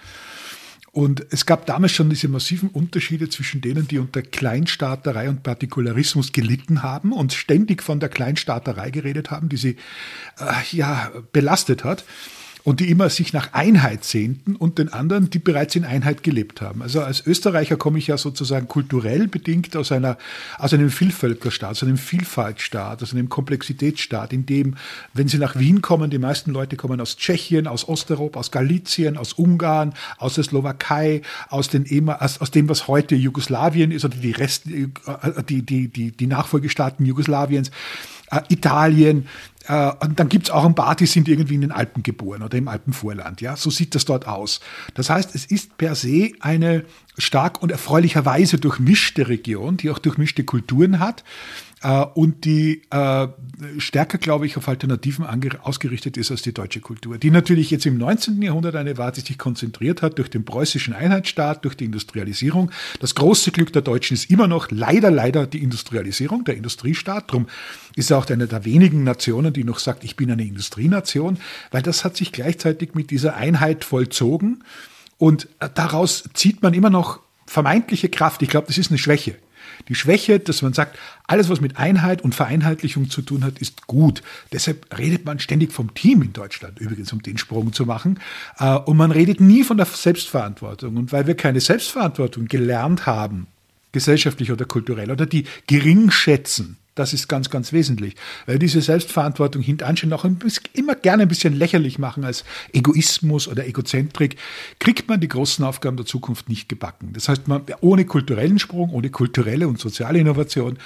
Und 0.92 1.28
es 1.30 1.46
gab 1.46 1.68
damals 1.68 1.92
schon 1.92 2.10
diese 2.10 2.28
massiven 2.28 2.70
Unterschiede 2.70 3.30
zwischen 3.30 3.62
denen, 3.62 3.88
die 3.88 4.00
unter 4.00 4.24
Kleinstaaterei 4.24 5.30
und 5.30 5.44
Partikularismus 5.44 6.32
gelitten 6.32 6.82
haben 6.82 7.12
und 7.12 7.34
ständig 7.34 7.84
von 7.84 8.00
der 8.00 8.10
Kleinstaaterei 8.10 8.90
geredet 8.90 9.30
haben, 9.30 9.50
die 9.50 9.58
sie 9.58 9.78
äh, 10.40 10.54
ja 10.72 11.12
belastet 11.32 11.84
hat 11.84 12.04
und 12.70 12.82
die 12.82 12.92
immer 12.92 13.10
sich 13.10 13.34
nach 13.34 13.54
Einheit 13.54 14.04
sehnten 14.04 14.56
und 14.56 14.78
den 14.78 14.94
anderen, 14.94 15.32
die 15.32 15.40
bereits 15.40 15.76
in 15.76 15.86
Einheit 15.86 16.22
gelebt 16.22 16.62
haben. 16.62 16.84
Also 16.84 17.02
als 17.02 17.26
Österreicher 17.26 17.78
komme 17.78 17.98
ich 17.98 18.06
ja 18.06 18.16
sozusagen 18.16 18.68
kulturell 18.68 19.28
bedingt 19.28 19.76
aus 19.76 19.92
einer, 19.92 20.20
aus 20.60 20.72
einem 20.72 20.92
Vielvölkerstaat, 20.92 21.72
aus 21.72 21.82
einem 21.82 21.98
Vielfaltstaat, 21.98 23.02
aus 23.02 23.12
einem 23.12 23.28
Komplexitätsstaat, 23.28 24.34
in 24.34 24.46
dem, 24.46 24.76
wenn 25.16 25.28
Sie 25.28 25.40
nach 25.40 25.58
Wien 25.58 25.82
kommen, 25.82 26.12
die 26.12 26.20
meisten 26.20 26.52
Leute 26.52 26.76
kommen 26.76 27.02
aus 27.02 27.18
Tschechien, 27.18 27.66
aus 27.66 27.90
Osteuropa, 27.90 28.40
aus 28.40 28.52
Galizien, 28.52 29.18
aus 29.18 29.34
Ungarn, 29.34 29.96
aus 30.20 30.36
der 30.36 30.44
Slowakei, 30.44 31.24
aus, 31.50 31.70
den, 31.70 32.08
aus, 32.08 32.40
aus 32.40 32.52
dem, 32.52 32.70
was 32.70 32.88
heute 32.88 33.16
Jugoslawien 33.16 33.90
ist 33.90 34.06
oder 34.06 34.18
die 34.18 34.30
Rest, 34.30 34.68
äh, 34.68 34.90
die, 35.50 35.64
die, 35.64 35.88
die, 35.88 36.12
die 36.12 36.28
Nachfolgestaaten 36.28 37.04
Jugoslawiens 37.04 37.72
äh, 38.30 38.42
Italien. 38.50 39.28
Äh, 39.70 39.92
und 40.00 40.20
dann 40.20 40.28
gibt's 40.28 40.50
auch 40.50 40.66
ein 40.66 40.76
paar, 40.76 40.96
die 40.96 41.06
sind 41.06 41.30
irgendwie 41.30 41.54
in 41.56 41.62
den 41.62 41.72
Alpen 41.72 42.04
geboren 42.04 42.42
oder 42.42 42.58
im 42.58 42.68
Alpenvorland. 42.68 43.40
Ja, 43.40 43.56
so 43.56 43.70
sieht 43.70 43.96
das 43.96 44.04
dort 44.04 44.28
aus. 44.28 44.60
Das 44.96 45.10
heißt, 45.10 45.36
es 45.36 45.46
ist 45.46 45.78
per 45.78 45.96
se 45.96 46.32
eine 46.42 46.84
stark 47.18 47.62
und 47.62 47.72
erfreulicherweise 47.72 48.58
durchmischte 48.58 49.28
Region, 49.28 49.78
die 49.78 49.92
auch 49.92 50.00
durchmischte 50.00 50.44
Kulturen 50.44 51.00
hat 51.00 51.24
äh, 51.82 52.06
und 52.14 52.46
die 52.46 52.82
äh, 52.90 53.28
stärker, 53.78 54.18
glaube 54.18 54.46
ich, 54.46 54.58
auf 54.58 54.68
Alternativen 54.68 55.26
ausgerichtet 55.62 56.18
ist 56.18 56.32
als 56.32 56.42
die 56.42 56.54
deutsche 56.54 56.82
Kultur, 56.82 57.18
die 57.18 57.32
natürlich 57.32 57.72
jetzt 57.72 57.86
im 57.86 57.98
19. 57.98 58.42
Jahrhundert 58.42 58.76
eine 58.76 58.98
war, 58.98 59.12
die 59.12 59.22
sich 59.22 59.38
konzentriert 59.38 60.02
hat 60.02 60.18
durch 60.18 60.30
den 60.30 60.46
preußischen 60.46 60.94
Einheitsstaat, 60.94 61.64
durch 61.64 61.76
die 61.76 61.86
Industrialisierung. 61.86 62.72
Das 63.00 63.16
große 63.16 63.52
Glück 63.52 63.72
der 63.74 63.82
Deutschen 63.82 64.16
ist 64.16 64.30
immer 64.30 64.48
noch 64.48 64.72
leider, 64.72 65.12
leider 65.12 65.48
die 65.48 65.64
Industrialisierung, 65.64 66.44
der 66.44 66.58
Industriestaat. 66.58 67.30
Darum 67.30 67.48
ist 67.96 68.12
er 68.12 68.18
auch 68.18 68.30
eine 68.30 68.48
der 68.48 68.66
wenigen 68.66 69.04
Nationen, 69.04 69.54
die 69.54 69.64
noch 69.64 69.80
sagt, 69.80 70.04
ich 70.04 70.16
bin 70.16 70.32
eine 70.32 70.46
Industrienation, 70.46 71.38
weil 71.72 71.82
das 71.82 72.04
hat 72.04 72.18
sich 72.18 72.32
gleichzeitig 72.32 72.94
mit 72.94 73.12
dieser 73.12 73.36
Einheit 73.36 73.84
vollzogen. 73.84 74.64
Und 75.18 75.48
äh, 75.60 75.70
daraus 75.74 76.30
zieht 76.34 76.62
man 76.62 76.74
immer 76.74 76.90
noch 76.90 77.20
vermeintliche 77.46 78.10
Kraft. 78.10 78.42
Ich 78.42 78.50
glaube, 78.50 78.68
das 78.68 78.78
ist 78.78 78.92
eine 78.92 78.98
Schwäche. 78.98 79.36
Die 79.88 79.96
Schwäche, 79.96 80.40
dass 80.40 80.62
man 80.62 80.74
sagt, 80.74 80.98
alles, 81.28 81.50
was 81.50 81.62
mit 81.62 81.78
Einheit 81.78 82.22
und 82.22 82.36
Vereinheitlichung 82.36 83.10
zu 83.10 83.22
tun 83.22 83.44
hat, 83.44 83.60
ist 83.60 83.88
gut. 83.88 84.22
Deshalb 84.52 84.98
redet 84.98 85.26
man 85.26 85.40
ständig 85.40 85.72
vom 85.72 85.94
Team 85.94 86.22
in 86.24 86.34
Deutschland, 86.34 86.80
übrigens, 86.80 87.14
um 87.14 87.22
den 87.22 87.38
Sprung 87.38 87.72
zu 87.72 87.86
machen. 87.86 88.20
Äh, 88.58 88.76
und 88.76 88.98
man 88.98 89.12
redet 89.12 89.40
nie 89.40 89.64
von 89.64 89.78
der 89.78 89.86
Selbstverantwortung. 89.86 90.98
Und 90.98 91.12
weil 91.12 91.28
wir 91.28 91.36
keine 91.36 91.62
Selbstverantwortung 91.62 92.48
gelernt 92.48 93.06
haben, 93.06 93.48
gesellschaftlich 93.92 94.52
oder 94.52 94.66
kulturell, 94.66 95.12
oder 95.12 95.26
die 95.26 95.46
gering 95.68 96.12
schätzen, 96.12 96.78
das 96.96 97.14
ist 97.14 97.28
ganz, 97.28 97.50
ganz 97.50 97.72
wesentlich. 97.72 98.16
Weil 98.46 98.60
diese 98.60 98.82
Selbstverantwortung 98.82 99.62
hintanstellen 99.62 100.14
auch 100.14 100.26
bisschen, 100.26 100.64
immer 100.74 100.96
gerne 100.96 101.24
ein 101.24 101.28
bisschen 101.30 101.54
lächerlich 101.54 102.00
machen 102.00 102.24
als 102.24 102.44
Egoismus 102.74 103.48
oder 103.48 103.66
Egozentrik, 103.66 104.38
kriegt 104.80 105.08
man 105.08 105.20
die 105.20 105.28
großen 105.28 105.64
Aufgaben 105.64 105.98
der 105.98 106.06
Zukunft 106.06 106.50
nicht 106.50 106.70
gebacken. 106.70 107.12
Das 107.14 107.30
heißt, 107.30 107.48
man, 107.48 107.64
ohne 107.82 108.06
kulturellen 108.06 108.60
Sprung, 108.60 108.90
ohne 108.92 109.10
kulturelle 109.10 109.68
und 109.68 109.80
soziale 109.80 110.20
Innovation 110.20 110.78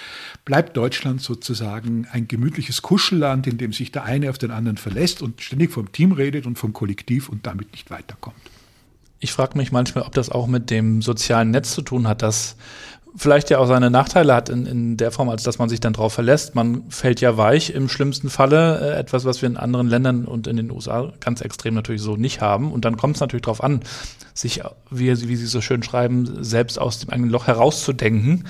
bleibt 0.46 0.78
Deutschland 0.78 1.22
sozusagen 1.22 2.08
ein 2.12 2.28
gemütliches 2.28 2.82
Kuschelland, 2.82 3.48
in 3.48 3.58
dem 3.58 3.74
sich 3.74 3.92
der 3.92 4.04
eine 4.04 4.30
auf 4.30 4.38
den 4.38 4.52
anderen 4.52 4.78
verlässt 4.78 5.22
und 5.22 5.42
ständig 5.42 5.72
vom 5.72 5.92
Team 5.92 6.12
redet 6.12 6.46
und 6.46 6.58
vom 6.58 6.74
Kollektiv 6.74 7.30
und 7.30 7.48
damit 7.48 7.72
nicht 7.72 7.90
weiterkommt. 7.90 8.36
Ich 9.20 9.32
frage 9.32 9.58
mich 9.58 9.72
manchmal, 9.72 10.04
ob 10.04 10.14
das 10.14 10.30
auch 10.30 10.48
mit 10.48 10.70
dem 10.70 11.02
sozialen 11.02 11.52
Netz 11.52 11.74
zu 11.74 11.82
tun 11.82 12.10
hat, 12.10 12.22
dass 12.22 12.58
vielleicht 13.16 13.50
ja 13.50 13.60
auch 13.60 13.68
seine 13.68 13.90
Nachteile 13.90 14.34
hat 14.34 14.50
in, 14.50 14.66
in 14.66 14.98
der 14.98 15.12
Form, 15.12 15.30
als 15.30 15.44
dass 15.44 15.60
man 15.60 15.70
sich 15.70 15.80
dann 15.80 15.94
drauf 15.94 16.14
verlässt. 16.14 16.56
Man 16.56 16.90
fällt 16.90 17.22
ja 17.22 17.38
weich 17.38 17.70
im 17.72 17.90
schlimmsten 17.90 18.30
Falle, 18.30 18.80
äh, 18.80 19.00
etwas, 19.00 19.26
was 19.26 19.42
wir 19.42 19.50
in 19.50 19.58
anderen 19.58 19.88
Ländern 19.88 20.26
und 20.26 20.48
in 20.48 20.58
den 20.58 20.72
USA 20.72 21.14
ganz 21.20 21.42
extrem 21.42 21.74
natürlich 21.74 22.02
so 22.02 22.16
nicht 22.16 22.42
haben. 22.42 22.72
Und 22.72 22.86
dann 22.86 22.98
kommt 22.98 23.16
es 23.16 23.22
natürlich 23.22 23.44
darauf 23.44 23.64
an, 23.64 23.82
sich, 24.34 24.62
wie, 24.90 25.10
wie 25.28 25.36
Sie 25.36 25.46
so 25.46 25.62
schön 25.62 25.84
schreiben, 25.84 26.44
selbst 26.44 26.80
aus 26.80 27.00
dem 27.00 27.12
eigenen 27.12 27.30
Loch 27.30 27.48
herauszudenken. 27.48 28.46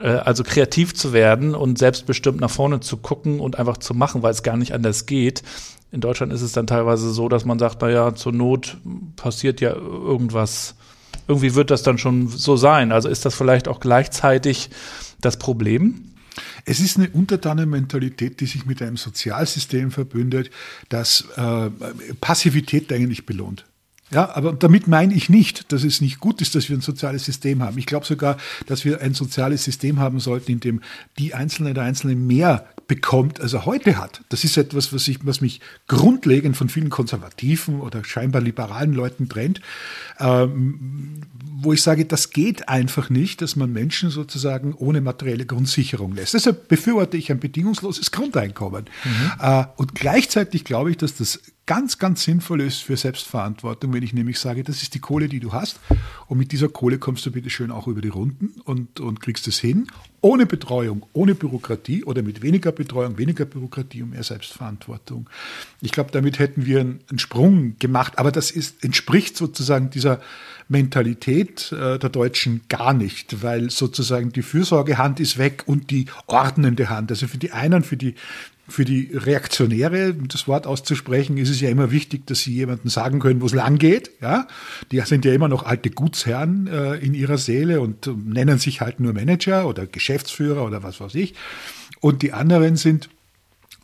Äh, 0.00 0.08
also 0.08 0.42
kreativ 0.42 0.94
zu 0.94 1.12
werden 1.12 1.54
und 1.54 1.78
selbstbestimmt 1.78 2.40
nach 2.40 2.50
vorne 2.50 2.80
zu 2.80 2.96
gucken 2.96 3.40
und 3.40 3.58
einfach 3.58 3.78
zu 3.78 3.94
machen, 3.94 4.22
weil 4.22 4.32
es 4.32 4.42
gar 4.42 4.56
nicht 4.56 4.72
anders 4.72 5.06
geht. 5.06 5.42
In 5.90 6.00
Deutschland 6.00 6.32
ist 6.32 6.42
es 6.42 6.52
dann 6.52 6.66
teilweise 6.66 7.10
so, 7.10 7.28
dass 7.28 7.44
man 7.44 7.58
sagt, 7.58 7.80
naja, 7.80 8.14
zur 8.14 8.32
Not 8.32 8.76
passiert 9.16 9.60
ja 9.60 9.72
irgendwas 9.74 10.74
irgendwie 11.28 11.54
wird 11.54 11.70
das 11.70 11.82
dann 11.82 11.98
schon 11.98 12.28
so 12.28 12.56
sein. 12.56 12.90
Also 12.90 13.08
ist 13.08 13.24
das 13.24 13.34
vielleicht 13.34 13.68
auch 13.68 13.80
gleichzeitig 13.80 14.70
das 15.20 15.38
Problem? 15.38 16.12
Es 16.64 16.80
ist 16.80 16.96
eine 16.96 17.10
Untertanenmentalität, 17.10 18.40
die 18.40 18.46
sich 18.46 18.66
mit 18.66 18.80
einem 18.82 18.96
Sozialsystem 18.96 19.90
verbündet, 19.90 20.50
das 20.88 21.24
äh, 21.36 21.70
Passivität 22.20 22.92
eigentlich 22.92 23.26
belohnt. 23.26 23.64
Ja, 24.10 24.34
aber 24.34 24.54
damit 24.54 24.88
meine 24.88 25.12
ich 25.12 25.28
nicht, 25.28 25.70
dass 25.70 25.84
es 25.84 26.00
nicht 26.00 26.18
gut 26.18 26.40
ist, 26.40 26.54
dass 26.54 26.70
wir 26.70 26.76
ein 26.76 26.80
soziales 26.80 27.26
System 27.26 27.62
haben. 27.62 27.76
Ich 27.76 27.84
glaube 27.84 28.06
sogar, 28.06 28.38
dass 28.66 28.86
wir 28.86 29.02
ein 29.02 29.12
soziales 29.12 29.64
System 29.64 29.98
haben 29.98 30.18
sollten, 30.18 30.52
in 30.52 30.60
dem 30.60 30.80
die 31.18 31.34
Einzelne 31.34 31.74
der 31.74 31.84
Einzelne 31.84 32.16
mehr 32.16 32.66
bekommt, 32.88 33.40
als 33.40 33.52
er 33.52 33.66
heute 33.66 33.98
hat. 33.98 34.22
Das 34.30 34.42
ist 34.42 34.56
etwas, 34.56 34.92
was, 34.92 35.06
ich, 35.06 35.24
was 35.24 35.40
mich 35.40 35.60
grundlegend 35.86 36.56
von 36.56 36.68
vielen 36.68 36.90
konservativen 36.90 37.80
oder 37.80 38.02
scheinbar 38.02 38.40
liberalen 38.42 38.94
Leuten 38.94 39.28
trennt, 39.28 39.60
ähm, 40.18 41.20
wo 41.60 41.72
ich 41.72 41.82
sage, 41.82 42.04
das 42.04 42.30
geht 42.30 42.68
einfach 42.68 43.10
nicht, 43.10 43.42
dass 43.42 43.56
man 43.56 43.72
Menschen 43.72 44.10
sozusagen 44.10 44.74
ohne 44.74 45.00
materielle 45.00 45.44
Grundsicherung 45.44 46.14
lässt. 46.14 46.34
Deshalb 46.34 46.68
befürworte 46.68 47.16
ich 47.16 47.32
ein 47.32 47.40
bedingungsloses 47.40 48.12
Grundeinkommen. 48.12 48.84
Mhm. 49.04 49.32
Äh, 49.40 49.64
und 49.76 49.94
gleichzeitig 49.96 50.64
glaube 50.64 50.92
ich, 50.92 50.98
dass 50.98 51.16
das 51.16 51.40
ganz, 51.66 51.98
ganz 51.98 52.22
sinnvoll 52.22 52.60
ist 52.60 52.78
für 52.78 52.96
Selbstverantwortung, 52.96 53.92
wenn 53.92 54.02
ich 54.02 54.14
nämlich 54.14 54.38
sage, 54.38 54.62
das 54.62 54.82
ist 54.82 54.94
die 54.94 55.00
Kohle, 55.00 55.28
die 55.28 55.40
du 55.40 55.52
hast 55.52 55.80
und 56.26 56.38
mit 56.38 56.52
dieser 56.52 56.68
Kohle 56.68 56.98
kommst 56.98 57.26
du 57.26 57.30
bitte 57.30 57.50
schön 57.50 57.70
auch 57.70 57.88
über 57.88 58.00
die 58.00 58.08
Runden 58.08 58.60
und, 58.64 59.00
und 59.00 59.20
kriegst 59.20 59.46
es 59.48 59.58
hin, 59.58 59.86
ohne 60.22 60.46
Betreuung, 60.46 61.04
ohne 61.12 61.34
Bürokratie 61.34 62.04
oder 62.04 62.22
mit 62.22 62.40
weniger 62.40 62.72
Betreuung, 62.72 63.18
weniger 63.18 63.44
Bürokratie 63.44 64.02
und 64.02 64.10
mehr 64.10 64.22
Selbstverantwortung. 64.22 65.28
Ich 65.82 65.92
glaube, 65.92 66.10
damit 66.10 66.38
hätten 66.38 66.64
wir 66.64 66.80
einen, 66.80 67.00
einen 67.10 67.18
Sprung 67.18 67.76
gemacht, 67.78 68.18
aber 68.18 68.32
das 68.32 68.50
ist, 68.50 68.82
entspricht 68.82 69.36
sozusagen 69.36 69.90
dieser 69.90 70.20
Mentalität 70.68 71.72
äh, 71.72 71.98
der 71.98 72.10
Deutschen 72.10 72.62
gar 72.68 72.92
nicht, 72.92 73.42
weil 73.42 73.70
sozusagen 73.70 74.32
die 74.32 74.42
Fürsorgehand 74.42 75.18
ist 75.20 75.38
weg 75.38 75.64
und 75.66 75.90
die 75.90 76.06
ordnende 76.26 76.90
Hand. 76.90 77.10
Also 77.10 77.26
für 77.26 77.38
die 77.38 77.52
einen, 77.52 77.82
für 77.82 77.96
die 77.96 78.14
für 78.70 78.84
die 78.84 79.10
Reaktionäre, 79.14 80.14
das 80.14 80.46
Wort 80.46 80.66
auszusprechen, 80.66 81.38
ist 81.38 81.48
es 81.48 81.60
ja 81.60 81.70
immer 81.70 81.90
wichtig, 81.90 82.26
dass 82.26 82.40
sie 82.40 82.52
jemandem 82.52 82.90
sagen 82.90 83.18
können, 83.18 83.40
wo 83.40 83.46
es 83.46 83.54
lang 83.54 83.78
geht. 83.78 84.10
Ja? 84.20 84.46
Die 84.92 85.00
sind 85.00 85.24
ja 85.24 85.32
immer 85.32 85.48
noch 85.48 85.64
alte 85.64 85.88
Gutsherren 85.88 86.66
äh, 86.66 86.96
in 86.96 87.14
ihrer 87.14 87.38
Seele 87.38 87.80
und 87.80 88.06
äh, 88.06 88.10
nennen 88.10 88.58
sich 88.58 88.82
halt 88.82 89.00
nur 89.00 89.14
Manager 89.14 89.66
oder 89.66 89.86
Geschäftsführer 89.86 90.66
oder 90.66 90.82
was 90.82 91.00
weiß 91.00 91.14
ich. 91.14 91.34
Und 92.00 92.20
die 92.20 92.34
anderen 92.34 92.76
sind 92.76 93.08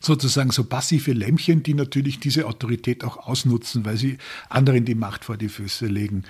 sozusagen 0.05 0.51
so 0.51 0.65
passive 0.65 1.13
Lämmchen, 1.13 1.63
die 1.63 1.75
natürlich 1.75 2.21
diese 2.21 2.47
Autorität 2.47 3.05
auch 3.05 3.17
ausnutzen, 3.17 3.85
weil 3.85 3.97
sie 3.97 4.19
anderen 4.49 4.85
die 4.85 4.95
Macht 4.95 5.25
vor 5.25 5.37
die 5.37 5.49
Füße 5.49 5.87
legen. 5.87 6.25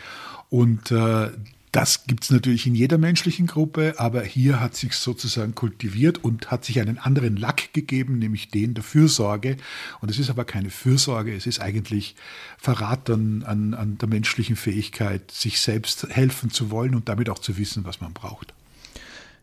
Und 0.50 0.90
äh, 0.90 1.30
das 1.74 2.06
gibt 2.06 2.22
es 2.22 2.30
natürlich 2.30 2.68
in 2.68 2.76
jeder 2.76 2.98
menschlichen 2.98 3.48
Gruppe, 3.48 3.94
aber 3.96 4.22
hier 4.22 4.60
hat 4.60 4.76
sich 4.76 4.92
sozusagen 4.92 5.56
kultiviert 5.56 6.22
und 6.22 6.52
hat 6.52 6.64
sich 6.64 6.80
einen 6.80 6.98
anderen 6.98 7.36
Lack 7.36 7.72
gegeben, 7.72 8.20
nämlich 8.20 8.48
den 8.48 8.74
der 8.74 8.84
Fürsorge. 8.84 9.56
Und 10.00 10.08
es 10.08 10.20
ist 10.20 10.30
aber 10.30 10.44
keine 10.44 10.70
Fürsorge, 10.70 11.34
es 11.34 11.46
ist 11.46 11.60
eigentlich 11.60 12.14
Verrat 12.58 13.10
an, 13.10 13.42
an, 13.42 13.74
an 13.74 13.98
der 13.98 14.08
menschlichen 14.08 14.54
Fähigkeit, 14.54 15.32
sich 15.32 15.58
selbst 15.58 16.06
helfen 16.08 16.50
zu 16.50 16.70
wollen 16.70 16.94
und 16.94 17.08
damit 17.08 17.28
auch 17.28 17.40
zu 17.40 17.58
wissen, 17.58 17.84
was 17.84 18.00
man 18.00 18.12
braucht. 18.12 18.54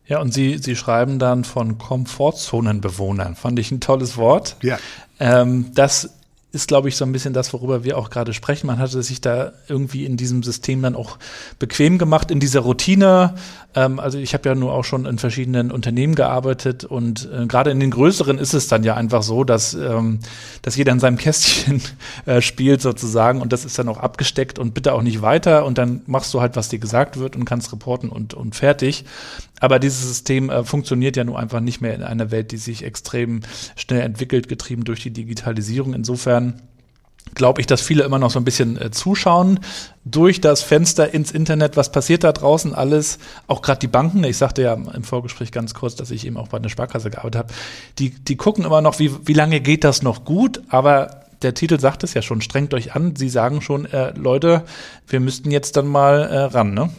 Ja, 0.08 0.20
und 0.20 0.34
Sie, 0.34 0.58
Sie 0.58 0.76
schreiben 0.76 1.20
dann 1.20 1.44
von 1.44 1.78
Komfortzonenbewohnern. 1.78 3.36
Fand 3.36 3.60
ich 3.60 3.72
ein 3.72 3.80
tolles 3.80 4.18
Wort. 4.18 4.58
Ja. 4.62 4.78
Ähm, 5.20 5.72
das 5.74 6.10
ist, 6.54 6.68
glaube 6.68 6.90
ich, 6.90 6.98
so 6.98 7.06
ein 7.06 7.14
bisschen 7.14 7.34
das, 7.34 7.54
worüber 7.54 7.86
wir 7.86 7.98
auch 7.98 8.10
gerade 8.10 8.34
sprechen. 8.34 8.68
Man 8.68 8.78
hatte 8.78 9.02
sich 9.04 9.22
da 9.22 9.54
irgendwie 9.70 10.06
in 10.06 10.18
diesem 10.18 10.44
System 10.44 10.82
dann 10.82 10.96
auch 10.96 11.18
bequem 11.60 11.98
gemacht, 11.98 12.30
in 12.30 12.42
dieser 12.42 12.60
Routine. 12.62 13.36
Ähm, 13.74 14.00
also 14.00 14.18
ich 14.18 14.34
habe 14.34 14.50
ja 14.50 14.56
nur 14.56 14.74
auch 14.74 14.84
schon 14.84 15.06
in 15.06 15.18
verschiedenen 15.18 15.72
Unternehmen 15.72 16.14
gearbeitet 16.14 16.84
und 16.84 17.30
äh, 17.32 17.46
gerade 17.46 17.72
in 17.72 17.80
den 17.80 17.92
größeren 17.92 18.38
ist 18.38 18.54
es 18.54 18.68
dann 18.68 18.84
ja 18.84 18.96
einfach 18.96 19.24
so, 19.24 19.46
dass, 19.46 19.74
ähm, 19.74 20.20
dass 20.62 20.76
jeder 20.76 20.92
in 20.92 21.00
seinem 21.00 21.18
Kästchen 21.18 21.82
äh, 22.26 22.42
spielt 22.42 22.82
sozusagen 22.82 23.40
und 23.40 23.54
das 23.54 23.64
ist 23.64 23.80
dann 23.80 23.88
auch 23.88 24.00
abgesteckt 24.00 24.60
und 24.60 24.74
bitte 24.74 24.92
auch 24.92 25.04
nicht 25.04 25.22
weiter 25.22 25.66
und 25.66 25.78
dann 25.78 26.02
machst 26.06 26.34
du 26.34 26.42
halt, 26.42 26.58
was 26.58 26.68
dir 26.68 26.80
gesagt 26.80 27.18
wird 27.18 27.38
und 27.38 27.46
kannst 27.46 27.72
reporten 27.72 28.10
und, 28.10 28.34
und 28.34 28.56
fertig. 28.56 29.06
Aber 29.62 29.80
dieses 29.80 30.06
System 30.06 30.50
äh, 30.50 30.66
funktioniert 30.66 31.16
ja 31.16 31.24
nur 31.24 31.40
einfach 31.40 31.62
nicht 31.62 31.80
mehr 31.80 31.96
in 31.96 32.04
einer 32.04 32.32
Welt, 32.32 32.52
die 32.52 32.58
sich 32.58 32.84
extrem 32.84 33.42
schnell 33.78 34.02
entwickelt, 34.02 34.50
getrieben 34.50 34.84
durch 34.84 35.02
die 35.02 35.12
Digitalisierung. 35.12 35.94
Insofern 35.94 36.62
glaube 37.36 37.62
ich, 37.62 37.68
dass 37.68 37.82
viele 37.82 38.04
immer 38.04 38.20
noch 38.20 38.32
so 38.32 38.40
ein 38.40 38.44
bisschen 38.44 38.82
äh, 38.82 38.92
zuschauen 38.92 39.60
durch 40.04 40.42
das 40.42 40.64
Fenster 40.64 41.14
ins 41.14 41.32
Internet. 41.32 41.78
Was 41.78 41.92
passiert 41.92 42.24
da 42.24 42.32
draußen 42.32 42.74
alles? 42.74 43.20
Auch 43.48 43.62
gerade 43.62 43.80
die 43.80 43.88
Banken. 43.88 44.24
Ich 44.24 44.38
sagte 44.38 44.64
ja 44.64 44.74
im 44.74 45.04
Vorgespräch 45.04 45.52
ganz 45.52 45.74
kurz, 45.74 45.96
dass 45.96 46.12
ich 46.12 46.26
eben 46.26 46.38
auch 46.38 46.50
bei 46.50 46.58
einer 46.58 46.70
Sparkasse 46.70 47.10
gearbeitet 47.10 47.40
habe. 47.40 47.54
Die, 48.00 48.10
die 48.10 48.36
gucken 48.36 48.66
immer 48.66 48.82
noch, 48.82 49.00
wie, 49.00 49.12
wie 49.26 49.34
lange 49.34 49.62
geht 49.62 49.84
das 49.84 50.02
noch 50.02 50.26
gut? 50.26 50.62
Aber 50.70 51.22
der 51.42 51.54
Titel 51.54 51.80
sagt 51.80 52.04
es 52.04 52.14
ja 52.14 52.22
schon, 52.22 52.42
strengt 52.42 52.74
euch 52.74 52.96
an. 52.96 53.16
Sie 53.16 53.30
sagen 53.30 53.62
schon, 53.62 53.86
äh, 53.86 54.12
Leute, 54.18 54.64
wir 55.08 55.20
müssten 55.20 55.52
jetzt 55.52 55.78
dann 55.78 55.88
mal 55.88 56.24
äh, 56.24 56.38
ran, 56.40 56.74
ne? 56.74 56.90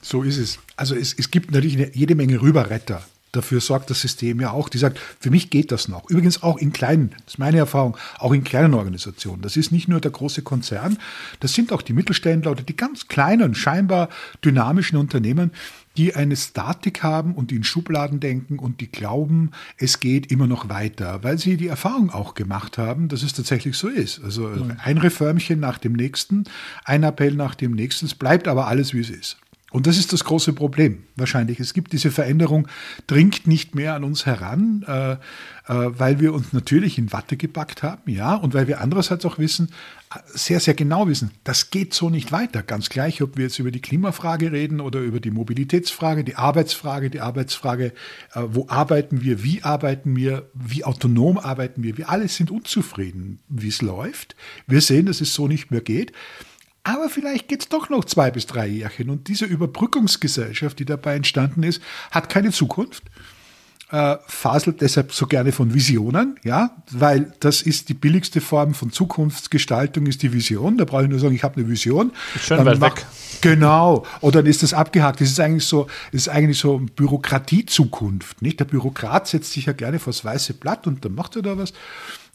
So 0.00 0.22
ist 0.22 0.38
es. 0.38 0.58
Also 0.76 0.94
es, 0.94 1.14
es 1.18 1.30
gibt 1.30 1.50
natürlich 1.50 1.94
jede 1.94 2.14
Menge 2.14 2.40
Rüberretter. 2.40 3.02
Dafür 3.32 3.60
sorgt 3.60 3.90
das 3.90 4.00
System 4.00 4.40
ja 4.40 4.50
auch. 4.50 4.68
Die 4.68 4.78
sagt, 4.78 4.98
für 5.20 5.30
mich 5.30 5.50
geht 5.50 5.70
das 5.70 5.86
noch. 5.86 6.10
Übrigens 6.10 6.42
auch 6.42 6.58
in 6.58 6.72
kleinen, 6.72 7.10
das 7.10 7.34
ist 7.34 7.38
meine 7.38 7.58
Erfahrung, 7.58 7.96
auch 8.18 8.32
in 8.32 8.42
kleinen 8.42 8.74
Organisationen. 8.74 9.40
Das 9.42 9.56
ist 9.56 9.70
nicht 9.70 9.86
nur 9.86 10.00
der 10.00 10.10
große 10.10 10.42
Konzern, 10.42 10.98
das 11.38 11.52
sind 11.52 11.72
auch 11.72 11.82
die 11.82 11.92
Mittelständler 11.92 12.50
oder 12.50 12.64
die 12.64 12.76
ganz 12.76 13.06
kleinen, 13.06 13.54
scheinbar 13.54 14.08
dynamischen 14.44 14.98
Unternehmen, 14.98 15.52
die 15.96 16.14
eine 16.14 16.34
Statik 16.34 17.04
haben 17.04 17.34
und 17.34 17.52
die 17.52 17.56
in 17.56 17.64
Schubladen 17.64 18.18
denken 18.18 18.58
und 18.58 18.80
die 18.80 18.90
glauben, 18.90 19.50
es 19.76 20.00
geht 20.00 20.32
immer 20.32 20.46
noch 20.46 20.68
weiter, 20.68 21.22
weil 21.22 21.38
sie 21.38 21.56
die 21.56 21.68
Erfahrung 21.68 22.10
auch 22.10 22.34
gemacht 22.34 22.78
haben, 22.78 23.08
dass 23.08 23.22
es 23.22 23.32
tatsächlich 23.32 23.76
so 23.76 23.88
ist. 23.88 24.22
Also 24.24 24.50
ein 24.82 24.98
Reformchen 24.98 25.60
nach 25.60 25.78
dem 25.78 25.92
nächsten, 25.92 26.44
ein 26.84 27.02
Appell 27.04 27.34
nach 27.34 27.54
dem 27.54 27.72
nächsten, 27.72 28.06
es 28.06 28.14
bleibt 28.14 28.48
aber 28.48 28.66
alles, 28.66 28.92
wie 28.94 29.00
es 29.00 29.10
ist. 29.10 29.36
Und 29.70 29.86
das 29.86 29.96
ist 29.96 30.12
das 30.12 30.24
große 30.24 30.52
Problem 30.52 31.04
wahrscheinlich. 31.16 31.60
Es 31.60 31.74
gibt 31.74 31.92
diese 31.92 32.10
Veränderung, 32.10 32.66
dringt 33.06 33.46
nicht 33.46 33.74
mehr 33.74 33.94
an 33.94 34.04
uns 34.04 34.26
heran, 34.26 34.84
äh, 34.86 35.12
äh, 35.12 35.18
weil 35.66 36.18
wir 36.18 36.34
uns 36.34 36.52
natürlich 36.52 36.98
in 36.98 37.12
Watte 37.12 37.36
gepackt 37.36 37.82
haben, 37.82 38.10
ja, 38.10 38.34
und 38.34 38.52
weil 38.52 38.66
wir 38.66 38.80
andererseits 38.80 39.24
auch 39.24 39.38
wissen, 39.38 39.70
sehr, 40.34 40.58
sehr 40.58 40.74
genau 40.74 41.06
wissen, 41.06 41.30
das 41.44 41.70
geht 41.70 41.94
so 41.94 42.10
nicht 42.10 42.32
weiter. 42.32 42.64
Ganz 42.64 42.88
gleich, 42.88 43.22
ob 43.22 43.36
wir 43.36 43.44
jetzt 43.44 43.60
über 43.60 43.70
die 43.70 43.80
Klimafrage 43.80 44.50
reden 44.50 44.80
oder 44.80 44.98
über 44.98 45.20
die 45.20 45.30
Mobilitätsfrage, 45.30 46.24
die 46.24 46.34
Arbeitsfrage, 46.34 47.10
die 47.10 47.20
Arbeitsfrage, 47.20 47.92
äh, 48.34 48.42
wo 48.48 48.66
arbeiten 48.68 49.22
wir, 49.22 49.44
wie 49.44 49.62
arbeiten 49.62 50.16
wir, 50.16 50.50
wie 50.52 50.82
autonom 50.82 51.38
arbeiten 51.38 51.84
wir. 51.84 51.96
Wir 51.96 52.08
alle 52.10 52.26
sind 52.26 52.50
unzufrieden, 52.50 53.38
wie 53.48 53.68
es 53.68 53.82
läuft. 53.82 54.34
Wir 54.66 54.80
sehen, 54.80 55.06
dass 55.06 55.20
es 55.20 55.32
so 55.32 55.46
nicht 55.46 55.70
mehr 55.70 55.80
geht. 55.80 56.12
Aber 56.90 57.08
vielleicht 57.08 57.46
geht 57.46 57.60
es 57.60 57.68
doch 57.68 57.88
noch 57.88 58.04
zwei 58.04 58.32
bis 58.32 58.46
drei 58.46 58.66
Jährchen. 58.66 59.10
Und 59.10 59.28
diese 59.28 59.44
Überbrückungsgesellschaft, 59.44 60.78
die 60.80 60.84
dabei 60.84 61.14
entstanden 61.14 61.62
ist, 61.62 61.80
hat 62.10 62.28
keine 62.28 62.50
Zukunft. 62.50 63.04
Äh, 63.92 64.16
faselt 64.26 64.80
deshalb 64.80 65.12
so 65.12 65.26
gerne 65.26 65.50
von 65.50 65.74
Visionen, 65.74 66.36
ja, 66.44 66.76
weil 66.92 67.32
das 67.40 67.60
ist 67.60 67.88
die 67.88 67.94
billigste 67.94 68.40
Form 68.40 68.72
von 68.72 68.92
Zukunftsgestaltung, 68.92 70.06
ist 70.06 70.22
die 70.22 70.32
Vision. 70.32 70.78
Da 70.78 70.84
brauche 70.84 71.02
ich 71.02 71.08
nur 71.08 71.18
sagen, 71.18 71.34
ich 71.34 71.42
habe 71.42 71.56
eine 71.56 71.68
Vision. 71.68 72.12
Schön 72.40 72.64
weit 72.64 72.80
weg. 72.80 73.04
Genau. 73.40 74.06
Und 74.20 74.36
dann 74.36 74.46
ist 74.46 74.62
das 74.62 74.74
abgehakt. 74.74 75.20
Das 75.20 75.28
ist 75.28 75.40
eigentlich 75.40 75.66
so, 75.66 75.88
das 76.12 76.22
ist 76.22 76.28
eigentlich 76.28 76.58
so 76.58 76.78
Bürokratiezukunft, 76.78 78.42
nicht? 78.42 78.60
Der 78.60 78.64
Bürokrat 78.64 79.26
setzt 79.26 79.52
sich 79.52 79.66
ja 79.66 79.72
gerne 79.72 79.98
vors 79.98 80.24
weiße 80.24 80.54
Blatt 80.54 80.86
und 80.86 81.04
dann 81.04 81.14
macht 81.14 81.34
er 81.34 81.42
da 81.42 81.58
was 81.58 81.72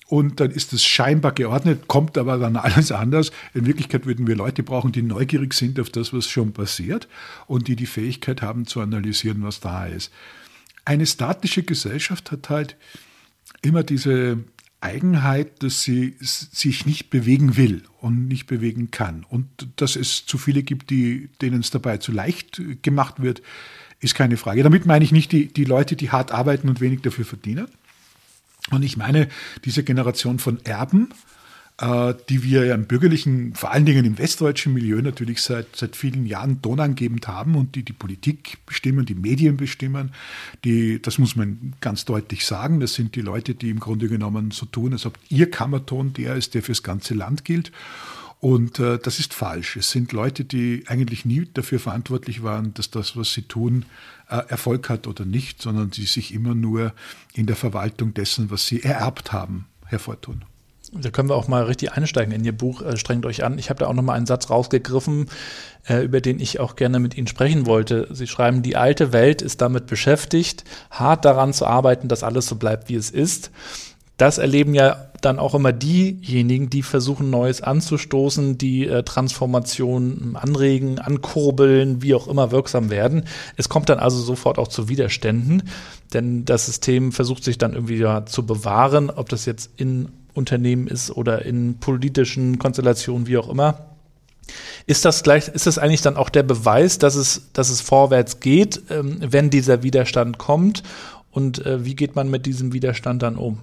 und 0.07 0.39
dann 0.39 0.51
ist 0.51 0.71
es 0.73 0.85
scheinbar 0.85 1.31
geordnet, 1.31 1.87
kommt 1.87 2.17
aber 2.17 2.37
dann 2.37 2.55
alles 2.57 2.91
anders. 2.91 3.31
In 3.53 3.65
Wirklichkeit 3.65 4.05
würden 4.05 4.27
wir 4.27 4.35
Leute 4.35 4.61
brauchen, 4.61 4.91
die 4.91 5.01
neugierig 5.01 5.53
sind 5.53 5.79
auf 5.79 5.89
das, 5.89 6.13
was 6.13 6.29
schon 6.29 6.53
passiert 6.53 7.07
und 7.47 7.67
die 7.67 7.75
die 7.75 7.87
Fähigkeit 7.87 8.41
haben 8.41 8.67
zu 8.67 8.81
analysieren, 8.81 9.43
was 9.43 9.59
da 9.59 9.87
ist. 9.87 10.11
Eine 10.85 11.07
statische 11.07 11.63
Gesellschaft 11.63 12.31
hat 12.31 12.49
halt 12.49 12.77
immer 13.63 13.81
diese 13.81 14.43
Eigenheit, 14.79 15.63
dass 15.63 15.81
sie 15.81 16.15
sich 16.19 16.85
nicht 16.85 17.09
bewegen 17.09 17.57
will 17.57 17.81
und 17.99 18.27
nicht 18.27 18.45
bewegen 18.45 18.91
kann. 18.91 19.25
Und 19.27 19.47
dass 19.77 19.95
es 19.95 20.27
zu 20.27 20.37
viele 20.37 20.61
gibt, 20.61 20.91
die, 20.91 21.29
denen 21.41 21.61
es 21.61 21.71
dabei 21.71 21.97
zu 21.97 22.11
leicht 22.11 22.61
gemacht 22.83 23.23
wird, 23.23 23.41
ist 23.99 24.13
keine 24.13 24.37
Frage. 24.37 24.61
Damit 24.61 24.85
meine 24.85 25.03
ich 25.03 25.11
nicht 25.11 25.31
die, 25.31 25.47
die 25.51 25.63
Leute, 25.63 25.95
die 25.95 26.11
hart 26.11 26.31
arbeiten 26.31 26.69
und 26.69 26.81
wenig 26.81 27.01
dafür 27.01 27.25
verdienen, 27.25 27.67
und 28.71 28.83
ich 28.83 28.97
meine, 28.97 29.27
diese 29.63 29.83
Generation 29.83 30.39
von 30.39 30.63
Erben, 30.65 31.09
äh, 31.77 32.13
die 32.29 32.43
wir 32.43 32.65
ja 32.65 32.73
im 32.73 32.85
bürgerlichen, 32.85 33.53
vor 33.53 33.71
allen 33.71 33.85
Dingen 33.85 34.05
im 34.05 34.17
westdeutschen 34.17 34.73
Milieu 34.73 35.01
natürlich 35.01 35.41
seit, 35.41 35.75
seit 35.75 35.95
vielen 35.95 36.25
Jahren 36.25 36.61
tonangebend 36.61 37.27
haben 37.27 37.55
und 37.55 37.75
die 37.75 37.83
die 37.83 37.93
Politik 37.93 38.57
bestimmen, 38.65 39.05
die 39.05 39.15
Medien 39.15 39.57
bestimmen, 39.57 40.11
die, 40.63 41.01
das 41.01 41.17
muss 41.17 41.35
man 41.35 41.73
ganz 41.81 42.05
deutlich 42.05 42.45
sagen, 42.45 42.79
das 42.79 42.93
sind 42.93 43.15
die 43.15 43.21
Leute, 43.21 43.55
die 43.55 43.69
im 43.69 43.79
Grunde 43.79 44.07
genommen 44.07 44.51
so 44.51 44.65
tun, 44.65 44.93
als 44.93 45.05
ob 45.05 45.19
ihr 45.29 45.51
Kammerton 45.51 46.13
der 46.13 46.35
ist, 46.35 46.55
der 46.55 46.63
fürs 46.63 46.81
ganze 46.81 47.13
Land 47.13 47.45
gilt. 47.45 47.71
Und 48.39 48.79
äh, 48.79 48.99
das 48.99 49.19
ist 49.19 49.33
falsch. 49.33 49.75
Es 49.77 49.91
sind 49.91 50.11
Leute, 50.11 50.45
die 50.45 50.83
eigentlich 50.87 51.25
nie 51.25 51.47
dafür 51.53 51.79
verantwortlich 51.79 52.43
waren, 52.43 52.73
dass 52.73 52.91
das, 52.91 53.17
was 53.17 53.33
sie 53.33 53.43
tun, 53.43 53.85
äh, 54.29 54.41
Erfolg 54.47 54.89
hat 54.89 55.07
oder 55.07 55.25
nicht, 55.25 55.61
sondern 55.61 55.89
die 55.89 56.05
sich 56.05 56.33
immer 56.33 56.53
nur 56.53 56.93
in 57.33 57.47
der 57.47 57.55
Verwaltung 57.55 58.13
dessen, 58.13 58.51
was 58.51 58.67
sie 58.67 58.83
ererbt 58.83 59.31
haben, 59.31 59.65
hervortun. 59.85 60.43
Da 60.91 61.09
können 61.09 61.29
wir 61.29 61.35
auch 61.35 61.47
mal 61.47 61.63
richtig 61.63 61.93
einsteigen 61.93 62.33
in 62.33 62.45
Ihr 62.45 62.55
Buch, 62.55 62.81
äh, 62.81 62.97
strengt 62.97 63.25
euch 63.25 63.43
an. 63.43 63.57
Ich 63.57 63.69
habe 63.69 63.79
da 63.79 63.87
auch 63.87 63.93
noch 63.93 64.03
mal 64.03 64.13
einen 64.13 64.27
Satz 64.27 64.49
rausgegriffen, 64.49 65.27
äh, 65.87 66.03
über 66.03 66.21
den 66.21 66.39
ich 66.39 66.59
auch 66.59 66.75
gerne 66.75 66.99
mit 66.99 67.17
Ihnen 67.17 67.27
sprechen 67.27 67.65
wollte. 67.65 68.07
Sie 68.11 68.27
schreiben, 68.27 68.61
die 68.61 68.75
alte 68.75 69.11
Welt 69.11 69.41
ist 69.41 69.61
damit 69.61 69.87
beschäftigt, 69.87 70.63
hart 70.91 71.25
daran 71.25 71.53
zu 71.53 71.65
arbeiten, 71.65 72.07
dass 72.07 72.23
alles 72.23 72.45
so 72.45 72.55
bleibt, 72.55 72.89
wie 72.89 72.95
es 72.95 73.09
ist 73.09 73.51
das 74.17 74.37
erleben 74.37 74.73
ja 74.73 75.09
dann 75.21 75.39
auch 75.39 75.55
immer 75.55 75.73
diejenigen, 75.73 76.69
die 76.69 76.83
versuchen, 76.83 77.29
Neues 77.29 77.61
anzustoßen, 77.61 78.57
die 78.57 78.87
äh, 78.87 79.03
Transformation 79.03 80.37
anregen, 80.39 80.99
ankurbeln, 80.99 82.01
wie 82.01 82.13
auch 82.13 82.27
immer 82.27 82.51
wirksam 82.51 82.89
werden. 82.89 83.25
Es 83.57 83.67
kommt 83.67 83.89
dann 83.89 83.99
also 83.99 84.21
sofort 84.21 84.59
auch 84.59 84.67
zu 84.67 84.87
Widerständen, 84.87 85.63
denn 86.13 86.45
das 86.45 86.67
System 86.67 87.11
versucht 87.11 87.43
sich 87.43 87.57
dann 87.57 87.73
irgendwie 87.73 87.97
ja 87.97 88.25
zu 88.25 88.45
bewahren, 88.45 89.09
ob 89.09 89.29
das 89.29 89.45
jetzt 89.45 89.71
in 89.77 90.09
Unternehmen 90.33 90.87
ist 90.87 91.09
oder 91.09 91.43
in 91.43 91.79
politischen 91.79 92.59
Konstellationen, 92.59 93.27
wie 93.27 93.37
auch 93.37 93.49
immer. 93.49 93.95
Ist 94.85 95.05
das 95.05 95.23
gleich, 95.23 95.47
ist 95.47 95.65
das 95.65 95.79
eigentlich 95.79 96.03
dann 96.03 96.17
auch 96.17 96.29
der 96.29 96.43
Beweis, 96.43 96.99
dass 96.99 97.15
es, 97.15 97.49
dass 97.53 97.69
es 97.69 97.81
vorwärts 97.81 98.39
geht, 98.39 98.83
ähm, 98.91 99.17
wenn 99.21 99.49
dieser 99.49 99.81
Widerstand 99.81 100.37
kommt? 100.37 100.83
Und 101.31 101.65
äh, 101.65 101.83
wie 101.83 101.95
geht 101.95 102.15
man 102.15 102.29
mit 102.29 102.45
diesem 102.45 102.71
Widerstand 102.71 103.23
dann 103.23 103.37
um? 103.37 103.59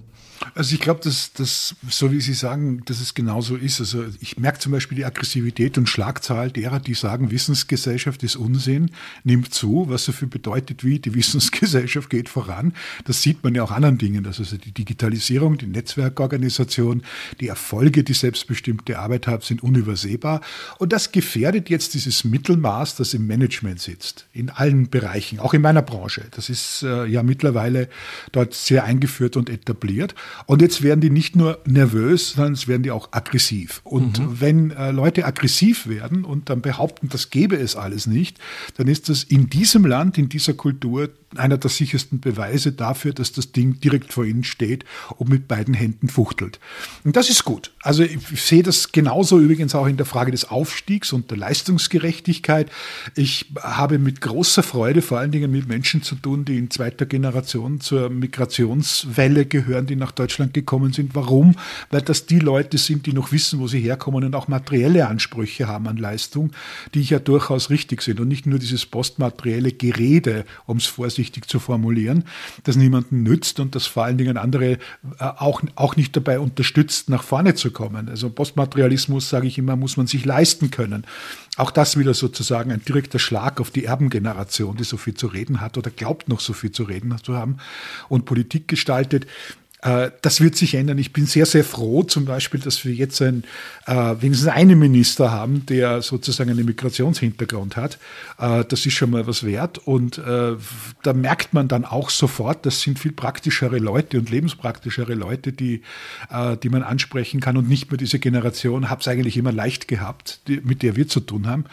Also 0.55 0.75
ich 0.75 0.81
glaube, 0.81 1.01
dass 1.03 1.33
das, 1.33 1.75
so 1.89 2.11
wie 2.11 2.21
Sie 2.21 2.33
sagen, 2.33 2.83
dass 2.85 3.01
es 3.01 3.13
genauso 3.13 3.55
ist. 3.55 3.79
Also 3.79 4.05
ich 4.19 4.37
merke 4.37 4.59
zum 4.59 4.71
Beispiel 4.71 4.95
die 4.95 5.05
Aggressivität 5.05 5.77
und 5.77 5.87
Schlagzahl 5.87 6.51
derer, 6.51 6.79
die 6.79 6.93
sagen, 6.93 7.31
Wissensgesellschaft 7.31 8.23
ist 8.23 8.35
Unsinn, 8.35 8.91
nimmt 9.23 9.53
zu, 9.53 9.85
was 9.89 10.05
so 10.05 10.11
viel 10.11 10.27
bedeutet 10.27 10.83
wie, 10.83 10.99
die 10.99 11.13
Wissensgesellschaft 11.15 12.09
geht 12.09 12.29
voran. 12.29 12.73
Das 13.05 13.21
sieht 13.21 13.43
man 13.43 13.55
ja 13.55 13.63
auch 13.63 13.71
anderen 13.71 13.97
Dingen. 13.97 14.25
Also 14.25 14.43
die 14.43 14.71
Digitalisierung, 14.71 15.57
die 15.57 15.67
Netzwerkorganisation, 15.67 17.03
die 17.39 17.47
Erfolge, 17.47 18.03
die 18.03 18.13
selbstbestimmte 18.13 18.99
Arbeit 18.99 19.27
haben, 19.27 19.41
sind 19.41 19.63
unübersehbar. 19.63 20.41
Und 20.77 20.93
das 20.93 21.11
gefährdet 21.11 21.69
jetzt 21.69 21.93
dieses 21.93 22.23
Mittelmaß, 22.23 22.95
das 22.95 23.13
im 23.13 23.27
Management 23.27 23.79
sitzt, 23.79 24.25
in 24.33 24.49
allen 24.49 24.89
Bereichen, 24.89 25.39
auch 25.39 25.53
in 25.53 25.61
meiner 25.61 25.81
Branche. 25.81 26.25
Das 26.31 26.49
ist 26.49 26.83
äh, 26.83 27.05
ja 27.05 27.23
mittlerweile 27.23 27.89
dort 28.31 28.53
sehr 28.53 28.83
eingeführt 28.83 29.37
und 29.37 29.49
etabliert. 29.49 30.15
Und 30.45 30.61
jetzt 30.61 30.81
werden 30.81 31.01
die 31.01 31.09
nicht 31.09 31.35
nur 31.35 31.59
nervös, 31.65 32.31
sondern 32.31 32.53
es 32.53 32.67
werden 32.67 32.83
die 32.83 32.91
auch 32.91 33.09
aggressiv. 33.11 33.81
Und 33.83 34.19
mhm. 34.19 34.41
wenn 34.41 34.71
äh, 34.71 34.91
Leute 34.91 35.25
aggressiv 35.25 35.87
werden 35.87 36.25
und 36.25 36.49
dann 36.49 36.61
behaupten, 36.61 37.09
das 37.09 37.29
gäbe 37.29 37.55
es 37.55 37.75
alles 37.75 38.07
nicht, 38.07 38.39
dann 38.77 38.87
ist 38.87 39.09
das 39.09 39.23
in 39.23 39.49
diesem 39.49 39.85
Land, 39.85 40.17
in 40.17 40.29
dieser 40.29 40.53
Kultur 40.53 41.09
einer 41.37 41.57
der 41.57 41.69
sichersten 41.69 42.19
Beweise 42.19 42.71
dafür, 42.71 43.13
dass 43.13 43.31
das 43.31 43.51
Ding 43.51 43.79
direkt 43.79 44.13
vor 44.13 44.25
Ihnen 44.25 44.43
steht 44.43 44.85
und 45.17 45.29
mit 45.29 45.47
beiden 45.47 45.73
Händen 45.73 46.09
fuchtelt. 46.09 46.59
Und 47.03 47.15
das 47.15 47.29
ist 47.29 47.43
gut. 47.43 47.71
Also 47.81 48.03
ich 48.03 48.41
sehe 48.41 48.63
das 48.63 48.91
genauso 48.91 49.39
übrigens 49.39 49.75
auch 49.75 49.87
in 49.87 49.97
der 49.97 50.05
Frage 50.05 50.31
des 50.31 50.49
Aufstiegs 50.49 51.13
und 51.13 51.31
der 51.31 51.37
Leistungsgerechtigkeit. 51.37 52.71
Ich 53.15 53.51
habe 53.61 53.99
mit 53.99 54.21
großer 54.21 54.63
Freude 54.63 55.01
vor 55.01 55.19
allen 55.19 55.31
Dingen 55.31 55.51
mit 55.51 55.67
Menschen 55.67 56.01
zu 56.03 56.15
tun, 56.15 56.45
die 56.45 56.57
in 56.57 56.69
zweiter 56.69 57.05
Generation 57.05 57.79
zur 57.81 58.09
Migrationswelle 58.09 59.45
gehören, 59.45 59.85
die 59.85 59.95
nach 59.95 60.11
Deutschland 60.11 60.53
gekommen 60.53 60.93
sind. 60.93 61.15
Warum? 61.15 61.55
Weil 61.89 62.01
das 62.01 62.25
die 62.25 62.39
Leute 62.39 62.77
sind, 62.77 63.05
die 63.05 63.13
noch 63.13 63.31
wissen, 63.31 63.59
wo 63.59 63.67
sie 63.67 63.79
herkommen 63.79 64.23
und 64.23 64.35
auch 64.35 64.47
materielle 64.47 65.07
Ansprüche 65.07 65.67
haben 65.67 65.87
an 65.87 65.97
Leistung, 65.97 66.51
die 66.93 67.01
ja 67.01 67.19
durchaus 67.19 67.69
richtig 67.69 68.01
sind 68.01 68.19
und 68.19 68.27
nicht 68.27 68.45
nur 68.45 68.59
dieses 68.59 68.85
postmaterielle 68.85 69.71
Gerede, 69.71 70.45
um 70.65 70.77
es 70.77 70.85
vorsichtig 71.23 71.47
zu 71.47 71.59
formulieren, 71.59 72.25
das 72.63 72.75
niemanden 72.75 73.23
nützt 73.23 73.61
und 73.61 73.75
das 73.75 73.87
vor 73.87 74.03
allen 74.03 74.17
Dingen 74.17 74.35
andere 74.35 74.73
äh, 74.73 74.77
auch, 75.19 75.61
auch 75.75 75.95
nicht 75.95 76.15
dabei 76.17 76.37
unterstützt, 76.37 77.09
nach 77.09 77.23
vorne 77.23 77.55
zu 77.55 77.71
kommen. 77.71 78.09
Also 78.09 78.29
Postmaterialismus, 78.29 79.29
sage 79.29 79.47
ich 79.47 79.57
immer, 79.57 79.77
muss 79.77 79.95
man 79.95 80.05
sich 80.05 80.25
leisten 80.25 80.69
können. 80.69 81.05
Auch 81.55 81.71
das 81.71 81.97
wieder 81.97 82.13
sozusagen 82.13 82.71
ein 82.71 82.83
direkter 82.83 83.19
Schlag 83.19 83.61
auf 83.61 83.71
die 83.71 83.85
Erbengeneration, 83.85 84.75
die 84.75 84.83
so 84.83 84.97
viel 84.97 85.13
zu 85.13 85.27
reden 85.27 85.61
hat 85.61 85.77
oder 85.77 85.91
glaubt 85.91 86.27
noch 86.27 86.41
so 86.41 86.51
viel 86.51 86.71
zu 86.71 86.83
reden 86.83 87.15
zu 87.23 87.35
haben 87.35 87.57
und 88.09 88.25
Politik 88.25 88.67
gestaltet. 88.67 89.25
Äh, 89.83 90.11
das 90.21 90.41
wird 90.41 90.55
sich 90.55 90.75
ändern. 90.75 90.97
Ich 90.97 91.13
bin 91.13 91.25
sehr, 91.25 91.45
sehr 91.45 91.63
froh 91.63 92.03
zum 92.03 92.25
Beispiel, 92.25 92.59
dass 92.59 92.85
wir 92.85 92.93
jetzt 92.93 93.21
ein, 93.21 93.43
äh, 93.85 94.15
wenigstens 94.19 94.49
einen 94.49 94.79
Minister 94.79 95.31
haben, 95.31 95.65
der 95.65 96.01
sozusagen 96.01 96.49
einen 96.49 96.65
Migrationshintergrund 96.65 97.75
hat. 97.75 97.99
Äh, 98.39 98.63
das 98.65 98.85
ist 98.85 98.93
schon 98.93 99.11
mal 99.11 99.27
was 99.27 99.43
wert. 99.43 99.79
Und 99.79 100.17
äh, 100.17 100.55
da 101.03 101.13
merkt 101.13 101.53
man 101.53 101.67
dann 101.67 101.85
auch 101.85 102.09
sofort, 102.09 102.65
das 102.65 102.81
sind 102.81 102.97
viel 102.97 103.11
praktischere 103.11 103.77
Leute 103.77 104.17
und 104.19 104.29
lebenspraktischere 104.29 105.13
Leute, 105.13 105.51
die, 105.51 105.81
äh, 106.29 106.55
die 106.57 106.69
man 106.69 106.83
ansprechen 106.83 107.41
kann 107.41 107.57
und 107.57 107.67
nicht 107.67 107.91
mehr 107.91 107.97
diese 107.97 108.19
Generation, 108.19 108.89
habe 108.89 109.01
es 109.01 109.07
eigentlich 109.07 109.37
immer 109.37 109.51
leicht 109.51 109.87
gehabt, 109.87 110.39
mit 110.63 110.81
der 110.81 110.95
wir 110.95 111.07
zu 111.07 111.19
tun 111.19 111.47
haben. 111.47 111.65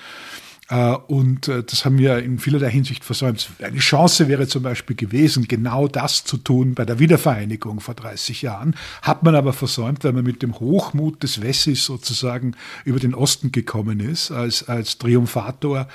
Äh, 0.71 0.95
und 1.09 1.49
äh, 1.49 1.65
das 1.65 1.85
haben 1.85 1.99
wir 1.99 2.19
in 2.21 2.39
vielerlei 2.39 2.71
Hinsicht 2.71 3.05
versäumt. 3.05 3.51
Eine 3.61 3.79
Chance 3.79 4.29
wäre 4.29 4.47
zum 4.47 4.63
Beispiel 4.63 4.97
gewesen, 4.97 5.49
genau 5.49 5.89
das 5.89 6.25
zu 6.25 6.37
tun 6.37 6.75
bei 6.75 6.85
der 6.85 6.99
Wiedervereinigung 6.99 7.81
vor 7.81 7.95
30 7.95 8.43
Jahren. 8.43 8.77
Hat 9.03 9.25
man 9.25 9.35
aber 9.35 9.53
versäumt, 9.53 10.05
weil 10.05 10.13
man 10.13 10.25
mit 10.25 10.43
dem 10.43 10.59
Hochmut 10.61 11.23
des 11.23 11.43
Wessis 11.43 11.85
sozusagen 11.85 12.55
über 12.85 13.01
den 13.01 13.15
Osten 13.15 13.51
gekommen 13.51 13.99
ist, 14.01 14.31
als, 14.31 14.69
als 14.69 14.99
Triumphator 14.99 15.89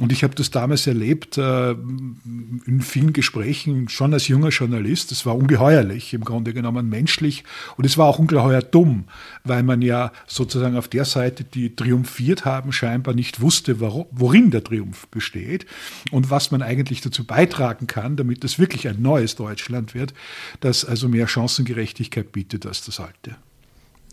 und 0.00 0.10
ich 0.10 0.24
habe 0.24 0.34
das 0.34 0.50
damals 0.50 0.86
erlebt 0.86 1.36
äh, 1.36 1.72
in 1.72 2.80
vielen 2.80 3.12
Gesprächen, 3.12 3.88
schon 3.90 4.14
als 4.14 4.26
junger 4.26 4.48
Journalist. 4.48 5.12
Es 5.12 5.26
war 5.26 5.36
ungeheuerlich, 5.36 6.14
im 6.14 6.24
Grunde 6.24 6.54
genommen 6.54 6.88
menschlich. 6.88 7.44
Und 7.76 7.84
es 7.84 7.98
war 7.98 8.06
auch 8.06 8.18
ungeheuer 8.18 8.62
dumm, 8.62 9.04
weil 9.44 9.62
man 9.62 9.82
ja 9.82 10.12
sozusagen 10.26 10.76
auf 10.76 10.88
der 10.88 11.04
Seite, 11.04 11.44
die 11.44 11.76
triumphiert 11.76 12.46
haben, 12.46 12.72
scheinbar 12.72 13.14
nicht 13.14 13.42
wusste, 13.42 13.80
worin 13.80 14.50
der 14.50 14.64
Triumph 14.64 15.08
besteht 15.08 15.66
und 16.10 16.30
was 16.30 16.50
man 16.50 16.62
eigentlich 16.62 17.02
dazu 17.02 17.24
beitragen 17.24 17.86
kann, 17.86 18.16
damit 18.16 18.44
es 18.44 18.58
wirklich 18.58 18.88
ein 18.88 19.02
neues 19.02 19.36
Deutschland 19.36 19.94
wird, 19.94 20.14
das 20.60 20.86
also 20.86 21.08
mehr 21.08 21.28
Chancengerechtigkeit 21.28 22.32
bietet 22.32 22.64
als 22.64 22.84
das 22.84 22.98
alte. 22.98 23.36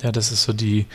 Ja, 0.02 0.14
das 0.14 0.32
ist 0.32 0.44
so 0.44 0.54
die, 0.54 0.86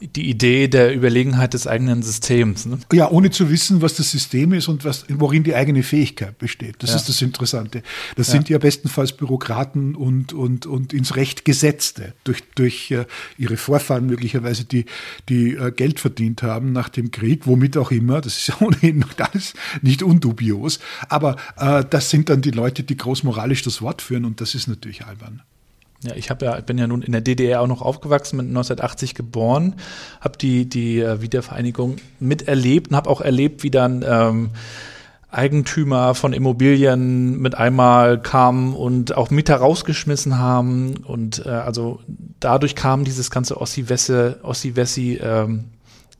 die 0.00 0.28
Idee 0.28 0.68
der 0.68 0.94
Überlegenheit 0.94 1.54
des 1.54 1.66
eigenen 1.66 2.02
Systems. 2.02 2.66
Ne? 2.66 2.78
Ja, 2.92 3.10
ohne 3.10 3.30
zu 3.30 3.50
wissen, 3.50 3.82
was 3.82 3.94
das 3.94 4.10
System 4.10 4.52
ist 4.52 4.68
und 4.68 4.84
was, 4.84 5.04
worin 5.08 5.42
die 5.42 5.54
eigene 5.54 5.82
Fähigkeit 5.82 6.38
besteht. 6.38 6.76
Das 6.80 6.90
ja. 6.90 6.96
ist 6.96 7.08
das 7.08 7.22
Interessante. 7.22 7.82
Das 8.16 8.28
ja. 8.28 8.32
sind 8.32 8.48
ja 8.48 8.58
bestenfalls 8.58 9.12
Bürokraten 9.12 9.94
und, 9.94 10.32
und, 10.32 10.66
und 10.66 10.92
ins 10.92 11.16
Recht 11.16 11.44
Gesetzte 11.44 12.14
durch, 12.24 12.42
durch 12.54 12.90
äh, 12.90 13.06
ihre 13.38 13.56
Vorfahren 13.56 14.06
möglicherweise, 14.06 14.64
die, 14.64 14.86
die 15.28 15.54
äh, 15.54 15.72
Geld 15.72 16.00
verdient 16.00 16.42
haben 16.42 16.72
nach 16.72 16.88
dem 16.88 17.10
Krieg, 17.10 17.46
womit 17.46 17.76
auch 17.76 17.90
immer. 17.90 18.20
Das 18.20 18.36
ist 18.36 18.48
ja 18.48 18.56
ohnehin 18.60 19.00
noch 19.00 19.14
alles 19.18 19.54
nicht 19.82 20.02
undubios. 20.02 20.78
Aber 21.08 21.36
äh, 21.56 21.84
das 21.88 22.10
sind 22.10 22.28
dann 22.28 22.42
die 22.42 22.50
Leute, 22.50 22.82
die 22.82 22.96
großmoralisch 22.96 23.62
das 23.62 23.82
Wort 23.82 24.02
führen 24.02 24.24
und 24.24 24.40
das 24.40 24.54
ist 24.54 24.66
natürlich 24.66 25.04
albern. 25.06 25.42
Ja, 26.02 26.14
ich 26.14 26.30
habe 26.30 26.44
ja, 26.44 26.60
bin 26.60 26.78
ja 26.78 26.86
nun 26.86 27.02
in 27.02 27.12
der 27.12 27.20
DDR 27.20 27.62
auch 27.62 27.66
noch 27.66 27.82
aufgewachsen, 27.82 28.36
mit 28.36 28.46
1980 28.46 29.14
geboren, 29.14 29.76
habe 30.20 30.36
die, 30.38 30.68
die 30.68 31.00
äh, 31.00 31.22
Wiedervereinigung 31.22 31.96
miterlebt 32.20 32.90
und 32.90 32.96
habe 32.96 33.10
auch 33.10 33.20
erlebt, 33.20 33.62
wie 33.62 33.70
dann 33.70 34.04
ähm, 34.06 34.50
Eigentümer 35.30 36.14
von 36.14 36.32
Immobilien 36.32 37.38
mit 37.40 37.54
einmal 37.56 38.20
kamen 38.20 38.74
und 38.74 39.16
auch 39.16 39.30
Mieter 39.30 39.56
rausgeschmissen 39.56 40.38
haben. 40.38 40.96
Und 40.98 41.44
äh, 41.44 41.50
also 41.50 42.00
dadurch 42.40 42.74
kam 42.74 43.04
dieses 43.04 43.30
ganze 43.30 43.60
Ossi-Wessi 43.60 44.34
Ossi 44.42 45.20
ähm, 45.22 45.64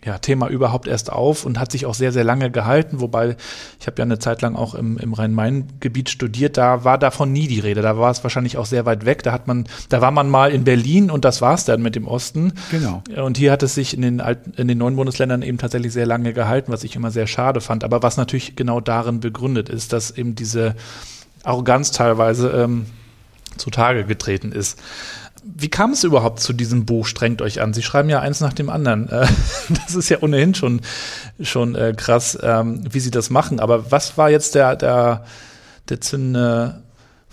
ja, 0.07 0.19
Thema 0.19 0.47
überhaupt 0.49 0.87
erst 0.87 1.11
auf 1.11 1.45
und 1.45 1.59
hat 1.59 1.73
sich 1.73 1.85
auch 1.85 1.95
sehr, 1.95 2.13
sehr 2.13 2.23
lange 2.23 2.53
gehalten. 2.53 3.01
Wobei 3.01 3.37
ich 3.81 3.89
habe 3.89 3.99
ja 3.99 4.05
eine 4.05 4.21
Zeit 4.21 4.41
lang 4.41 4.55
auch 4.55 4.77
im, 4.77 4.99
im 4.99 5.13
Rhein-Main-Gebiet 5.13 6.11
studiert, 6.11 6.57
da 6.57 6.85
war 6.85 6.97
davon 6.97 7.33
nie 7.33 7.49
die 7.49 7.59
Rede. 7.59 7.83
Da 7.83 7.99
war 7.99 8.13
es 8.13 8.23
wahrscheinlich 8.23 8.57
auch 8.57 8.67
sehr 8.67 8.87
weit 8.87 9.05
weg. 9.05 9.25
Da 9.25 9.33
hat 9.33 9.49
man, 9.49 9.65
da 9.89 10.01
war 10.01 10.13
man 10.13 10.31
mal 10.31 10.53
in 10.53 10.63
Berlin 10.63 11.11
und 11.11 11.25
das 11.25 11.43
war's 11.43 11.65
dann 11.65 11.83
mit 11.83 11.97
dem 11.97 12.07
Osten. 12.07 12.53
Genau. 12.71 13.03
Und 13.17 13.37
hier 13.37 13.51
hat 13.51 13.65
es 13.65 13.75
sich 13.75 13.95
in 13.95 14.03
den 14.03 14.21
alten, 14.21 14.53
in 14.53 14.69
den 14.69 14.79
neuen 14.79 14.95
Bundesländern 14.95 15.43
eben 15.43 15.59
tatsächlich 15.59 15.93
sehr 15.93 16.07
lange 16.07 16.33
gehalten, 16.33 16.71
was 16.71 16.85
ich 16.85 16.95
immer 16.95 17.11
sehr 17.11 17.27
schade 17.27 17.61
fand. 17.61 17.83
Aber 17.83 18.05
was 18.05 18.17
natürlich 18.17 18.55
genau 18.55 18.81
darin 18.81 19.19
begründet 19.19 19.69
ist, 19.69 19.93
dass 19.93 20.13
eben 20.13 20.37
diese 20.37 20.77
Arroganz 21.43 21.91
teilweise 21.91 22.51
ähm, 22.51 22.87
zutage 23.57 24.05
getreten 24.05 24.53
ist 24.53 24.79
wie 25.55 25.69
kam 25.69 25.93
es 25.93 26.05
überhaupt 26.05 26.41
zu 26.41 26.53
diesem 26.53 26.87
Buch 26.87 27.07
Strengt 27.07 27.43
euch 27.43 27.61
an? 27.61 27.73
Sie 27.73 27.83
schreiben 27.83 28.09
ja 28.09 28.21
eins 28.21 28.41
nach 28.41 28.53
dem 28.53 28.69
anderen. 28.69 29.09
Äh, 29.09 29.27
das 29.87 29.95
ist 29.95 30.09
ja 30.09 30.19
ohnehin 30.21 30.55
schon, 30.55 30.81
schon 31.41 31.75
äh, 31.75 31.95
krass, 31.97 32.39
ähm, 32.43 32.83
wie 32.91 33.01
Sie 33.01 33.11
das 33.11 33.31
machen. 33.31 33.61
Aber 33.61 33.91
was 33.91 34.19
war 34.19 34.31
jetzt 34.31 34.55
der, 34.55 34.77
der, 34.77 35.25
der 35.89 36.01
zündende 36.01 36.83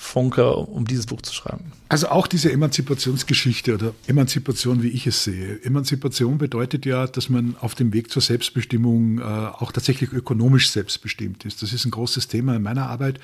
Funke, 0.04 0.54
um 0.54 0.86
dieses 0.86 1.06
Buch 1.06 1.22
zu 1.22 1.34
schreiben? 1.34 1.72
Also 1.90 2.10
auch 2.10 2.28
diese 2.28 2.52
Emanzipationsgeschichte 2.52 3.76
oder 3.76 3.94
Emanzipation, 4.06 4.84
wie 4.84 4.90
ich 4.90 5.08
es 5.08 5.24
sehe. 5.24 5.64
Emanzipation 5.64 6.38
bedeutet 6.38 6.86
ja, 6.86 7.08
dass 7.08 7.30
man 7.30 7.56
auf 7.60 7.74
dem 7.74 7.94
Weg 7.94 8.12
zur 8.12 8.22
Selbstbestimmung 8.22 9.20
äh, 9.20 9.24
auch 9.24 9.72
tatsächlich 9.72 10.12
ökonomisch 10.12 10.70
selbstbestimmt 10.72 11.46
ist. 11.46 11.62
Das 11.62 11.72
ist 11.72 11.86
ein 11.86 11.92
großes 11.92 12.28
Thema 12.28 12.56
in 12.56 12.64
meiner 12.64 12.90
Arbeit, 12.90 13.20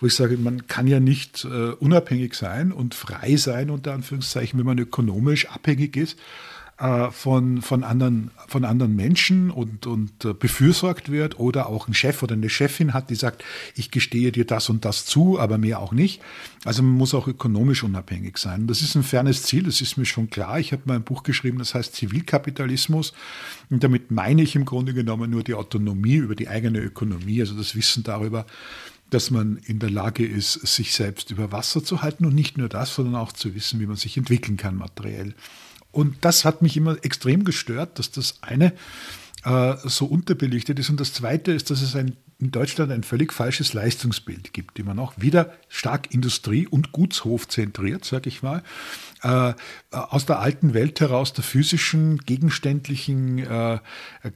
wo 0.00 0.06
ich 0.06 0.14
sage, 0.14 0.38
man 0.38 0.66
kann 0.66 0.86
ja 0.86 0.98
nicht 0.98 1.44
äh, 1.44 1.72
unabhängig 1.72 2.34
sein 2.34 2.72
und 2.72 2.94
frei 2.94 3.36
sein, 3.36 3.68
unter 3.68 3.92
Anführungszeichen, 3.92 4.58
wenn 4.58 4.66
man 4.66 4.78
ökonomisch 4.78 5.48
abhängig 5.50 5.96
ist 5.96 6.18
äh, 6.78 7.10
von, 7.12 7.62
von, 7.62 7.84
anderen, 7.84 8.32
von 8.48 8.64
anderen 8.64 8.96
Menschen 8.96 9.50
und, 9.50 9.86
und 9.86 10.24
äh, 10.24 10.32
befürsorgt 10.32 11.10
wird 11.10 11.38
oder 11.38 11.68
auch 11.68 11.86
ein 11.86 11.94
Chef 11.94 12.22
oder 12.22 12.34
eine 12.34 12.48
Chefin 12.48 12.92
hat, 12.92 13.10
die 13.10 13.14
sagt, 13.14 13.44
ich 13.76 13.92
gestehe 13.92 14.32
dir 14.32 14.44
das 14.44 14.68
und 14.68 14.84
das 14.84 15.06
zu, 15.06 15.38
aber 15.38 15.56
mehr 15.56 15.78
auch 15.78 15.92
nicht. 15.92 16.20
Also 16.64 16.82
man 16.82 16.92
muss 16.92 17.14
auch 17.14 17.28
ökonomisch 17.28 17.84
unabhängig 17.84 18.38
sein. 18.38 18.66
Das 18.66 18.80
ist 18.80 18.96
ein 18.96 19.04
fernes 19.04 19.44
Ziel, 19.44 19.62
das 19.62 19.80
ist 19.80 19.96
mir 19.96 20.04
schon 20.04 20.30
klar. 20.30 20.58
Ich 20.58 20.72
habe 20.72 20.82
mal 20.86 20.96
ein 20.96 21.04
Buch 21.04 21.22
geschrieben, 21.22 21.58
das 21.58 21.74
heißt 21.74 21.94
Zivilkapitalismus. 21.94 23.12
Und 23.70 23.84
damit 23.84 24.10
meine 24.10 24.42
ich 24.42 24.56
im 24.56 24.64
Grunde 24.64 24.94
genommen 24.94 25.30
nur 25.30 25.44
die 25.44 25.54
Autonomie 25.54 26.16
über 26.16 26.34
die 26.34 26.48
eigene 26.48 26.80
Ökonomie, 26.80 27.40
also 27.40 27.54
das 27.54 27.76
Wissen 27.76 28.02
darüber, 28.02 28.46
dass 29.10 29.30
man 29.30 29.58
in 29.64 29.78
der 29.78 29.90
Lage 29.90 30.26
ist, 30.26 30.54
sich 30.66 30.92
selbst 30.92 31.30
über 31.30 31.52
Wasser 31.52 31.84
zu 31.84 32.02
halten 32.02 32.24
und 32.24 32.34
nicht 32.34 32.58
nur 32.58 32.68
das, 32.68 32.96
sondern 32.96 33.14
auch 33.14 33.32
zu 33.32 33.54
wissen, 33.54 33.78
wie 33.78 33.86
man 33.86 33.94
sich 33.94 34.16
entwickeln 34.16 34.56
kann 34.56 34.74
materiell. 34.74 35.34
Und 35.94 36.16
das 36.24 36.44
hat 36.44 36.60
mich 36.60 36.76
immer 36.76 36.96
extrem 37.02 37.44
gestört, 37.44 37.98
dass 37.98 38.10
das 38.10 38.38
eine 38.42 38.72
äh, 39.44 39.76
so 39.84 40.06
unterbelichtet 40.06 40.78
ist. 40.78 40.90
Und 40.90 40.98
das 40.98 41.12
zweite 41.12 41.52
ist, 41.52 41.70
dass 41.70 41.82
es 41.82 41.94
ein, 41.94 42.16
in 42.38 42.50
Deutschland 42.50 42.92
ein 42.92 43.02
völlig 43.02 43.32
falsches 43.32 43.72
Leistungsbild 43.72 44.52
gibt, 44.52 44.84
man 44.84 44.98
auch 44.98 45.14
wieder 45.16 45.52
stark 45.68 46.12
Industrie- 46.12 46.66
und 46.66 46.92
Gutshof 46.92 47.48
zentriert, 47.48 48.04
sage 48.04 48.28
ich 48.28 48.42
mal, 48.42 48.62
äh, 49.22 49.54
aus 49.90 50.26
der 50.26 50.40
alten 50.40 50.74
Welt 50.74 51.00
heraus, 51.00 51.32
der 51.32 51.44
physischen, 51.44 52.18
gegenständlichen 52.18 53.38
äh, 53.38 53.78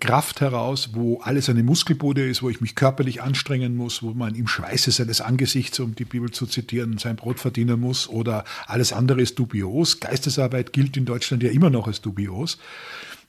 Kraft 0.01 0.41
heraus, 0.41 0.91
wo 0.95 1.21
alles 1.21 1.49
eine 1.51 1.63
Muskelbude 1.63 2.27
ist, 2.29 2.43
wo 2.43 2.49
ich 2.49 2.61
mich 2.61 2.75
körperlich 2.75 3.21
anstrengen 3.21 3.77
muss, 3.77 4.03
wo 4.03 4.13
man 4.15 4.35
im 4.35 4.49
Schweiße 4.49 4.91
seines 4.91 5.21
Angesichts, 5.21 5.79
um 5.81 5.95
die 5.95 6.05
Bibel 6.05 6.31
zu 6.31 6.47
zitieren, 6.47 6.99
sein 6.99 7.17
Brot 7.17 7.41
verdienen 7.41 7.81
muss 7.81 8.09
oder 8.09 8.45
alles 8.67 8.93
andere 8.93 9.21
ist 9.21 9.39
dubios. 9.39 10.01
Geistesarbeit 10.01 10.73
gilt 10.73 10.97
in 10.97 11.05
Deutschland 11.05 11.43
ja 11.43 11.51
immer 11.51 11.71
noch 11.71 11.87
als 11.87 12.01
dubios. 12.01 12.59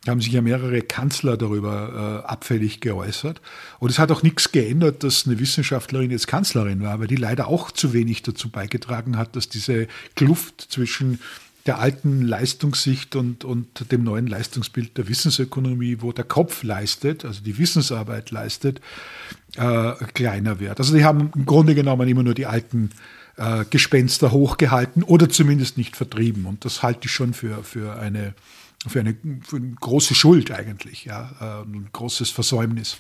Haben 0.07 0.21
sich 0.21 0.31
ja 0.31 0.41
mehrere 0.41 0.81
Kanzler 0.81 1.35
darüber 1.35 2.23
äh, 2.23 2.27
abfällig 2.27 2.79
geäußert. 2.79 3.41
Und 3.79 3.89
es 3.89 3.99
hat 3.99 4.11
auch 4.11 4.23
nichts 4.23 4.51
geändert, 4.51 5.03
dass 5.03 5.27
eine 5.27 5.39
Wissenschaftlerin 5.39 6.11
jetzt 6.11 6.27
Kanzlerin 6.27 6.81
war, 6.81 6.99
weil 6.99 7.07
die 7.07 7.17
leider 7.17 7.47
auch 7.47 7.71
zu 7.71 7.91
wenig 7.93 8.23
dazu 8.23 8.49
beigetragen 8.49 9.17
hat, 9.17 9.35
dass 9.35 9.49
diese 9.49 9.87
Kluft 10.15 10.67
zwischen 10.69 11.19
der 11.65 11.79
alten 11.79 12.21
Leistungssicht 12.21 13.15
und, 13.15 13.43
und 13.43 13.91
dem 13.91 14.03
neuen 14.03 14.27
Leistungsbild 14.27 14.97
der 14.97 15.07
Wissensökonomie, 15.07 15.97
wo 15.99 16.11
der 16.11 16.23
Kopf 16.23 16.63
leistet, 16.63 17.25
also 17.25 17.41
die 17.43 17.57
Wissensarbeit 17.57 18.31
leistet, 18.31 18.81
äh, 19.55 19.91
kleiner 20.13 20.59
wird. 20.59 20.79
Also 20.79 20.95
die 20.95 21.03
haben 21.03 21.31
im 21.35 21.45
Grunde 21.45 21.75
genommen 21.75 22.07
immer 22.07 22.23
nur 22.23 22.33
die 22.33 22.45
alten 22.45 22.91
äh, 23.35 23.65
Gespenster 23.69 24.31
hochgehalten 24.31 25.03
oder 25.03 25.29
zumindest 25.29 25.77
nicht 25.77 25.95
vertrieben. 25.95 26.45
Und 26.45 26.65
das 26.65 26.81
halte 26.81 27.01
ich 27.05 27.11
schon 27.11 27.33
für, 27.33 27.63
für, 27.63 27.99
eine, 27.99 28.33
für, 28.87 28.99
eine, 29.01 29.15
für 29.41 29.57
eine 29.57 29.75
große 29.79 30.15
Schuld 30.15 30.51
eigentlich, 30.51 31.05
ja, 31.05 31.31
äh, 31.39 31.67
ein 31.67 31.89
großes 31.91 32.29
Versäumnis. 32.29 32.97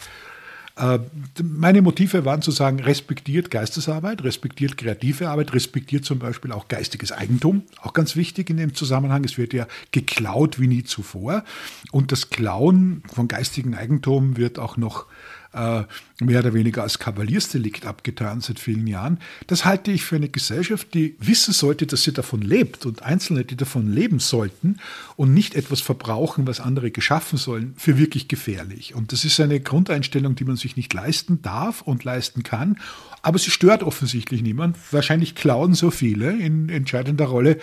Äh, 0.79 0.99
meine 1.43 1.81
Motive 1.81 2.23
waren 2.25 2.41
zu 2.41 2.51
sagen, 2.51 2.79
respektiert 2.79 3.51
Geistesarbeit, 3.51 4.23
respektiert 4.23 4.77
kreative 4.77 5.29
Arbeit, 5.29 5.53
respektiert 5.53 6.05
zum 6.05 6.19
Beispiel 6.19 6.51
auch 6.51 6.67
geistiges 6.69 7.11
Eigentum, 7.11 7.63
auch 7.81 7.93
ganz 7.93 8.15
wichtig 8.15 8.49
in 8.49 8.57
dem 8.57 8.73
Zusammenhang. 8.73 9.23
Es 9.25 9.37
wird 9.37 9.53
ja 9.53 9.67
geklaut 9.91 10.59
wie 10.59 10.67
nie 10.67 10.83
zuvor. 10.83 11.43
Und 11.91 12.11
das 12.11 12.29
Klauen 12.29 13.03
von 13.13 13.27
geistigem 13.27 13.73
Eigentum 13.73 14.37
wird 14.37 14.57
auch 14.57 14.77
noch 14.77 15.05
mehr 15.51 16.39
oder 16.39 16.53
weniger 16.53 16.83
als 16.83 16.99
Kavaliersdelikt 16.99 17.85
abgetan 17.85 18.41
seit 18.41 18.59
vielen 18.59 18.85
Jahren. 18.85 19.19
Das 19.47 19.65
halte 19.65 19.91
ich 19.91 20.03
für 20.03 20.17
eine 20.17 20.29
Gesellschaft, 20.29 20.93
die 20.93 21.15
wissen 21.19 21.53
sollte, 21.53 21.87
dass 21.87 22.03
sie 22.03 22.13
davon 22.13 22.41
lebt 22.41 22.85
und 22.85 23.01
Einzelne, 23.01 23.45
die 23.45 23.57
davon 23.57 23.91
leben 23.91 24.19
sollten 24.19 24.77
und 25.15 25.33
nicht 25.33 25.55
etwas 25.55 25.81
verbrauchen, 25.81 26.45
was 26.45 26.59
andere 26.59 26.91
geschaffen 26.91 27.37
sollen, 27.37 27.73
für 27.77 27.97
wirklich 27.97 28.27
gefährlich. 28.27 28.93
Und 28.93 29.11
das 29.11 29.25
ist 29.25 29.39
eine 29.39 29.59
Grundeinstellung, 29.59 30.35
die 30.35 30.45
man 30.45 30.55
sich 30.55 30.75
nicht 30.75 30.93
leisten 30.93 31.41
darf 31.41 31.81
und 31.81 32.03
leisten 32.03 32.43
kann. 32.43 32.77
Aber 33.21 33.37
sie 33.37 33.51
stört 33.51 33.83
offensichtlich 33.83 34.41
niemand. 34.41 34.77
Wahrscheinlich 34.91 35.35
klauen 35.35 35.73
so 35.73 35.91
viele 35.91 36.31
in 36.31 36.69
entscheidender 36.69 37.25
Rolle 37.25 37.57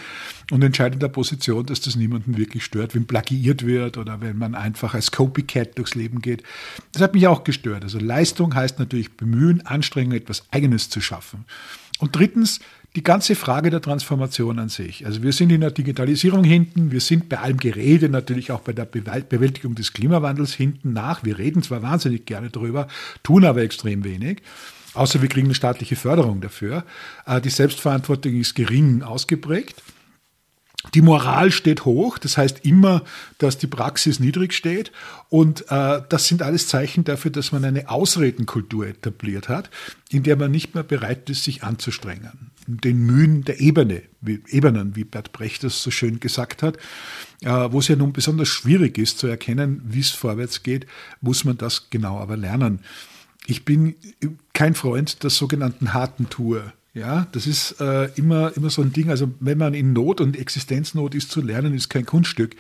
und 0.51 0.63
entscheidender 0.63 1.09
Position, 1.09 1.67
dass 1.67 1.81
das 1.81 1.97
niemanden 1.97 2.37
wirklich 2.37 2.65
stört, 2.65 2.95
wenn 2.95 3.07
plagiiert 3.07 3.67
wird 3.67 3.97
oder 3.97 4.21
wenn 4.21 4.39
man 4.39 4.55
einfach 4.55 4.95
als 4.95 5.11
Copycat 5.11 5.79
durchs 5.79 5.95
Leben 5.95 6.21
geht. 6.21 6.43
Das 6.93 7.03
hat 7.03 7.15
mich 7.15 7.27
auch 7.27 7.45
gestört. 7.45 7.83
Also 7.83 7.99
Leistung 7.99 8.55
heißt 8.55 8.79
natürlich 8.79 9.17
bemühen, 9.17 9.65
Anstrengung, 9.67 10.13
etwas 10.13 10.45
Eigenes 10.51 10.91
zu 10.91 11.01
schaffen. 11.01 11.45
Und 11.99 12.15
drittens, 12.15 12.61
die 12.97 13.03
ganze 13.03 13.35
Frage 13.35 13.69
der 13.69 13.83
Transformation 13.83 14.59
an 14.59 14.71
sich. 14.71 15.05
Also 15.05 15.23
wir 15.23 15.33
sind 15.33 15.51
in 15.51 15.61
der 15.61 15.71
Digitalisierung 15.71 16.45
hinten, 16.45 16.91
wir 16.91 17.01
sind 17.01 17.29
bei 17.29 17.39
allem 17.39 17.59
Gerede 17.59 18.09
natürlich 18.09 18.51
auch 18.53 18.61
bei 18.61 18.73
der 18.73 18.87
Bewältigung 18.87 19.75
des 19.75 19.93
Klimawandels 19.93 20.55
hinten 20.55 20.95
nach. 20.95 21.23
Wir 21.23 21.39
reden 21.39 21.63
zwar 21.63 21.83
wahnsinnig 21.83 22.25
gerne 22.25 22.49
darüber, 22.49 22.89
tun 23.23 23.45
aber 23.45 23.63
extrem 23.63 24.03
wenig. 24.03 24.41
Außer 24.97 25.21
wir 25.23 25.29
kriegen 25.29 25.47
eine 25.49 25.55
staatliche 25.55 25.97
Förderung 25.97 26.41
dafür. 26.41 26.85
Äh, 27.27 27.41
die 27.41 27.51
Selbstverantwortung 27.51 28.35
ist 28.35 28.55
gering 28.55 29.03
ausgeprägt. 29.03 29.83
Die 30.95 31.03
Moral 31.03 31.51
steht 31.51 31.85
hoch, 31.85 32.17
das 32.19 32.37
heißt 32.37 32.65
immer, 32.65 33.03
dass 33.39 33.59
die 33.59 33.67
Praxis 33.67 34.21
niedrig 34.21 34.55
steht. 34.55 34.93
Und 35.29 35.65
äh, 35.69 36.01
das 36.09 36.29
sind 36.29 36.43
alles 36.43 36.69
Zeichen 36.69 37.05
dafür, 37.05 37.31
dass 37.31 37.53
man 37.53 37.65
eine 37.65 37.89
Ausredenkultur 37.89 38.87
etabliert 38.87 39.49
hat, 39.49 39.71
in 40.11 40.23
der 40.23 40.37
man 40.37 40.51
nicht 40.51 40.75
mehr 40.75 40.85
bereit 40.85 41.29
ist, 41.29 41.45
sich 41.45 41.65
anzustrengen. 41.65 42.51
Den 42.67 42.99
Mühen 43.05 43.45
der 43.45 43.61
Ebene, 43.61 44.03
wie, 44.21 44.43
Ebenen, 44.49 44.97
wie 44.97 45.05
Bert 45.05 45.33
Brecht 45.33 45.65
das 45.65 45.83
so 45.83 45.91
schön 45.91 46.21
gesagt 46.21 46.63
hat, 46.63 46.77
äh, 47.43 47.49
wo 47.49 47.81
es 47.81 47.89
ja 47.89 47.97
nun 47.97 48.13
besonders 48.13 48.49
schwierig 48.49 48.99
ist 48.99 49.19
zu 49.19 49.27
erkennen, 49.27 49.83
wie 49.85 50.01
es 50.01 50.11
vorwärts 50.11 50.63
geht, 50.63 50.87
muss 51.21 51.45
man 51.45 51.59
das 51.59 51.91
genau 51.91 52.19
aber 52.19 52.37
lernen. 52.37 52.81
Ich 53.47 53.65
bin 53.65 53.95
kein 54.57 54.75
Freund 54.75 55.23
der 55.23 55.29
sogenannten 55.29 55.93
harten 55.93 56.31
Tour. 56.31 56.73
Ja, 56.95 57.27
das 57.33 57.47
ist 57.47 57.79
äh, 57.79 58.07
immer, 58.17 58.57
immer 58.57 58.71
so 58.71 58.81
ein 58.81 58.91
Ding. 58.91 59.11
Also, 59.11 59.31
wenn 59.39 59.59
man 59.59 59.75
in 59.75 59.93
Not 59.93 60.23
und 60.23 60.35
Existenznot 60.35 61.15
ist, 61.15 61.31
zu 61.31 61.43
lernen, 61.43 61.75
ist 61.75 61.91
kein 61.91 62.07
Kunststück. 62.07 62.57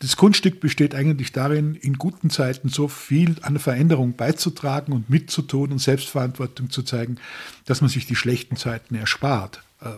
Das 0.00 0.16
Kunststück 0.16 0.58
besteht 0.58 0.96
eigentlich 0.96 1.30
darin, 1.30 1.76
in 1.76 1.98
guten 1.98 2.30
Zeiten 2.30 2.68
so 2.68 2.88
viel 2.88 3.36
an 3.42 3.54
der 3.54 3.60
Veränderung 3.60 4.14
beizutragen 4.14 4.92
und 4.92 5.08
mitzutun 5.08 5.70
und 5.70 5.78
Selbstverantwortung 5.78 6.70
zu 6.70 6.82
zeigen, 6.82 7.18
dass 7.64 7.80
man 7.80 7.90
sich 7.90 8.06
die 8.06 8.16
schlechten 8.16 8.56
Zeiten 8.56 8.96
erspart. 8.96 9.62
Äh, 9.80 9.90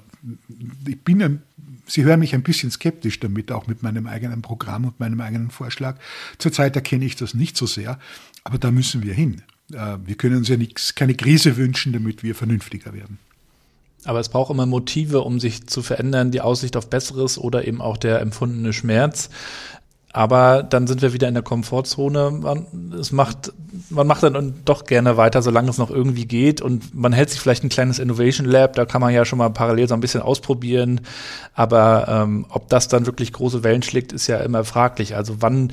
ich 0.87 1.01
bin 1.01 1.23
ein, 1.23 1.43
Sie 1.87 2.05
hören 2.05 2.21
mich 2.21 2.35
ein 2.35 2.43
bisschen 2.43 2.71
skeptisch 2.71 3.21
damit, 3.21 3.51
auch 3.51 3.69
mit 3.69 3.83
meinem 3.83 4.07
eigenen 4.07 4.43
Programm 4.43 4.85
und 4.85 5.01
meinem 5.01 5.23
eigenen 5.23 5.51
Vorschlag. 5.51 5.97
Zurzeit 6.37 6.77
erkenne 6.77 7.07
ich 7.07 7.17
das 7.17 7.33
nicht 7.33 7.57
so 7.57 7.65
sehr, 7.65 7.99
aber 8.45 8.59
da 8.59 8.71
müssen 8.71 9.03
wir 9.03 9.15
hin. 9.15 9.41
Äh, 9.73 9.99
wir 10.05 10.17
können 10.17 10.37
uns 10.37 10.49
ja 10.49 10.57
nichts, 10.57 10.95
keine 10.95 11.15
Krise 11.15 11.57
wünschen, 11.57 11.93
damit 11.93 12.23
wir 12.23 12.35
vernünftiger 12.35 12.93
werden. 12.95 13.19
Aber 14.05 14.21
es 14.21 14.29
braucht 14.29 14.51
immer 14.51 14.67
Motive, 14.67 15.21
um 15.23 15.41
sich 15.41 15.67
zu 15.67 15.83
verändern, 15.83 16.31
die 16.31 16.41
Aussicht 16.41 16.77
auf 16.77 16.89
Besseres 16.89 17.37
oder 17.37 17.67
eben 17.67 17.81
auch 17.81 17.97
der 17.97 18.21
empfundene 18.21 18.73
Schmerz. 18.73 19.29
Aber 20.11 20.63
dann 20.63 20.87
sind 20.87 21.03
wir 21.03 21.13
wieder 21.13 21.29
in 21.29 21.35
der 21.35 21.43
Komfortzone. 21.43 22.31
Man, 22.31 22.67
es 22.99 23.13
macht, 23.13 23.53
man 23.91 24.07
macht 24.07 24.23
dann 24.23 24.55
doch 24.65 24.85
gerne 24.85 25.19
weiter, 25.19 25.43
solange 25.43 25.69
es 25.69 25.77
noch 25.77 25.91
irgendwie 25.91 26.25
geht. 26.25 26.63
Und 26.63 26.95
man 26.95 27.13
hält 27.13 27.29
sich 27.29 27.41
vielleicht 27.41 27.63
ein 27.63 27.69
kleines 27.69 27.99
Innovation 27.99 28.47
Lab, 28.47 28.75
da 28.75 28.87
kann 28.87 29.03
man 29.03 29.13
ja 29.13 29.25
schon 29.27 29.39
mal 29.39 29.51
parallel 29.51 29.87
so 29.87 29.95
ein 29.95 30.01
bisschen 30.01 30.23
ausprobieren. 30.23 31.03
Aber 31.53 32.07
ähm, 32.09 32.47
ob 32.49 32.69
das 32.69 32.89
dann 32.89 33.05
wirklich 33.05 33.33
große 33.35 33.63
Wellen 33.65 33.83
schlägt, 33.83 34.13
ist 34.13 34.29
ja 34.29 34.39
immer 34.39 34.65
fraglich. 34.65 35.15
Also 35.15 35.37
wann 35.41 35.73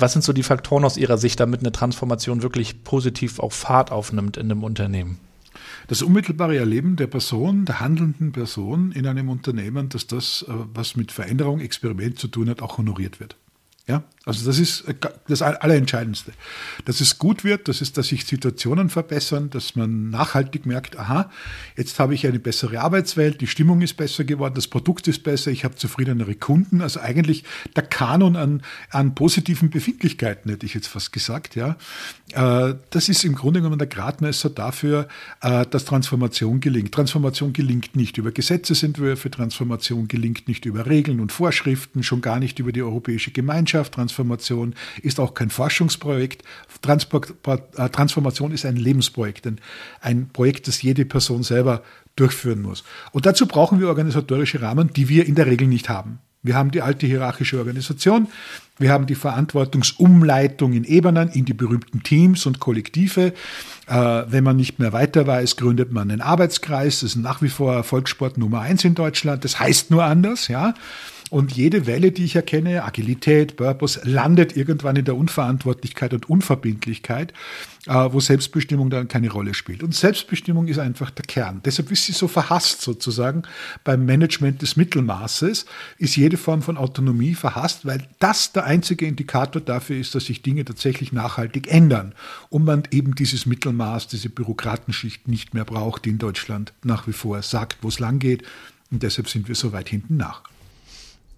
was 0.00 0.12
sind 0.12 0.22
so 0.22 0.32
die 0.32 0.42
Faktoren 0.42 0.84
aus 0.84 0.96
Ihrer 0.96 1.18
Sicht, 1.18 1.40
damit 1.40 1.60
eine 1.60 1.72
Transformation 1.72 2.42
wirklich 2.42 2.84
positiv 2.84 3.38
auch 3.38 3.52
Fahrt 3.52 3.90
aufnimmt 3.90 4.36
in 4.36 4.50
einem 4.50 4.64
Unternehmen? 4.64 5.18
Das 5.88 6.02
unmittelbare 6.02 6.56
Erleben 6.56 6.96
der 6.96 7.06
Person, 7.06 7.64
der 7.64 7.80
handelnden 7.80 8.32
Person 8.32 8.92
in 8.92 9.06
einem 9.06 9.28
Unternehmen, 9.28 9.88
dass 9.88 10.06
das, 10.06 10.44
äh, 10.48 10.52
was 10.72 10.96
mit 10.96 11.12
Veränderung, 11.12 11.60
Experiment 11.60 12.18
zu 12.18 12.28
tun 12.28 12.48
hat, 12.48 12.62
auch 12.62 12.78
honoriert 12.78 13.20
wird. 13.20 13.36
Ja, 13.88 14.04
also 14.26 14.46
das 14.46 14.58
ist 14.58 14.82
äh, 14.82 14.94
das 15.26 15.42
Allerentscheidendste. 15.42 16.32
Dass 16.84 17.00
es 17.00 17.18
gut 17.18 17.42
wird, 17.42 17.66
das 17.66 17.80
ist, 17.80 17.96
dass 17.96 18.08
sich 18.08 18.24
Situationen 18.24 18.90
verbessern, 18.90 19.48
dass 19.50 19.74
man 19.74 20.10
nachhaltig 20.10 20.66
merkt, 20.66 20.98
aha, 20.98 21.30
jetzt 21.76 21.98
habe 21.98 22.14
ich 22.14 22.26
eine 22.26 22.38
bessere 22.38 22.80
Arbeitswelt, 22.80 23.40
die 23.40 23.46
Stimmung 23.46 23.80
ist 23.80 23.96
besser 23.96 24.24
geworden, 24.24 24.54
das 24.54 24.68
Produkt 24.68 25.08
ist 25.08 25.22
besser, 25.22 25.50
ich 25.50 25.64
habe 25.64 25.74
zufriedenere 25.76 26.34
Kunden. 26.34 26.82
Also 26.82 27.00
eigentlich 27.00 27.44
der 27.74 27.82
Kanon 27.82 28.36
an, 28.36 28.62
an 28.90 29.14
positiven 29.14 29.70
Befindlichkeiten, 29.70 30.50
hätte 30.50 30.66
ich 30.66 30.74
jetzt 30.74 30.88
fast 30.88 31.12
gesagt. 31.12 31.56
Ja, 31.56 31.76
äh, 32.32 32.74
Das 32.90 33.08
ist 33.08 33.24
im 33.24 33.34
Grunde 33.34 33.60
genommen 33.60 33.78
der 33.78 33.88
Gradmesser 33.88 34.50
dafür, 34.50 35.08
äh, 35.40 35.64
dass 35.66 35.86
Transformation 35.86 36.60
gelingt. 36.60 36.92
Transformation 36.92 37.54
gelingt 37.54 37.96
nicht 37.96 38.18
über 38.18 38.30
Gesetzesentwürfe, 38.30 39.30
Transformation 39.30 40.06
gelingt 40.06 40.46
nicht 40.46 40.66
über 40.66 40.86
Regeln 40.86 41.20
und 41.20 41.32
Vorschriften, 41.32 42.02
schon 42.02 42.20
gar 42.20 42.38
nicht 42.38 42.58
über 42.58 42.70
die 42.70 42.82
Europäische 42.82 43.30
Gemeinschaft. 43.30 43.69
Transformation 43.70 44.74
ist 45.02 45.20
auch 45.20 45.34
kein 45.34 45.50
Forschungsprojekt. 45.50 46.42
Äh, 46.86 47.88
Transformation 47.90 48.52
ist 48.52 48.66
ein 48.66 48.76
Lebensprojekt, 48.76 49.48
ein, 50.00 50.28
Projekt, 50.32 50.68
das 50.68 50.82
jede 50.82 51.04
Person 51.04 51.42
selber 51.42 51.82
durchführen 52.16 52.62
muss. 52.62 52.84
Und 53.12 53.26
dazu 53.26 53.46
brauchen 53.46 53.80
wir 53.80 53.88
organisatorische 53.88 54.60
Rahmen, 54.62 54.92
die 54.92 55.08
wir 55.08 55.26
in 55.26 55.34
der 55.34 55.46
Regel 55.46 55.68
nicht 55.68 55.88
haben. 55.88 56.18
Wir 56.42 56.54
haben 56.54 56.70
die 56.70 56.80
alte 56.80 57.06
hierarchische 57.06 57.58
Organisation, 57.58 58.28
wir 58.78 58.90
haben 58.90 59.06
die 59.06 59.14
Verantwortungsumleitung 59.14 60.72
in 60.72 60.84
Ebenen, 60.84 61.28
in 61.28 61.44
die 61.44 61.52
berühmten 61.52 62.02
Teams 62.02 62.46
und 62.46 62.60
Kollektive. 62.60 63.34
Äh, 63.86 63.94
wenn 63.94 64.42
man 64.42 64.56
nicht 64.56 64.78
mehr 64.78 64.94
weiter 64.94 65.26
weiß, 65.26 65.56
gründet 65.56 65.92
man 65.92 66.10
einen 66.10 66.22
Arbeitskreis. 66.22 67.00
Das 67.00 67.10
ist 67.10 67.16
nach 67.16 67.42
wie 67.42 67.50
vor 67.50 67.74
Erfolgssport 67.74 68.38
Nummer 68.38 68.60
eins 68.60 68.82
in 68.84 68.94
Deutschland. 68.94 69.44
Das 69.44 69.60
heißt 69.60 69.90
nur 69.90 70.04
anders, 70.04 70.48
ja. 70.48 70.72
Und 71.30 71.52
jede 71.52 71.86
Welle, 71.86 72.10
die 72.10 72.24
ich 72.24 72.34
erkenne, 72.34 72.82
Agilität, 72.82 73.56
Purpose, 73.56 74.00
landet 74.02 74.56
irgendwann 74.56 74.96
in 74.96 75.04
der 75.04 75.16
Unverantwortlichkeit 75.16 76.12
und 76.12 76.28
Unverbindlichkeit, 76.28 77.32
äh, 77.86 77.92
wo 78.10 78.18
Selbstbestimmung 78.18 78.90
dann 78.90 79.06
keine 79.06 79.30
Rolle 79.30 79.54
spielt. 79.54 79.84
Und 79.84 79.94
Selbstbestimmung 79.94 80.66
ist 80.66 80.80
einfach 80.80 81.10
der 81.10 81.24
Kern. 81.24 81.60
Deshalb 81.64 81.92
ist 81.92 82.04
sie 82.04 82.12
so 82.12 82.26
verhasst 82.26 82.82
sozusagen 82.82 83.44
beim 83.84 84.04
Management 84.04 84.60
des 84.60 84.76
Mittelmaßes, 84.76 85.66
ist 85.98 86.16
jede 86.16 86.36
Form 86.36 86.62
von 86.62 86.76
Autonomie 86.76 87.34
verhasst, 87.34 87.86
weil 87.86 88.02
das 88.18 88.52
der 88.52 88.64
einzige 88.64 89.06
Indikator 89.06 89.62
dafür 89.62 89.98
ist, 89.98 90.16
dass 90.16 90.24
sich 90.24 90.42
Dinge 90.42 90.64
tatsächlich 90.64 91.12
nachhaltig 91.12 91.72
ändern 91.72 92.12
und 92.48 92.64
man 92.64 92.82
eben 92.90 93.14
dieses 93.14 93.46
Mittelmaß, 93.46 94.08
diese 94.08 94.30
Bürokratenschicht 94.30 95.28
nicht 95.28 95.54
mehr 95.54 95.64
braucht, 95.64 96.06
die 96.06 96.10
in 96.10 96.18
Deutschland 96.18 96.72
nach 96.82 97.06
wie 97.06 97.12
vor 97.12 97.40
sagt, 97.42 97.78
wo 97.82 97.88
es 97.88 98.00
lang 98.00 98.18
geht. 98.18 98.42
Und 98.90 99.04
deshalb 99.04 99.28
sind 99.28 99.46
wir 99.46 99.54
so 99.54 99.72
weit 99.72 99.88
hinten 99.88 100.16
nach. 100.16 100.42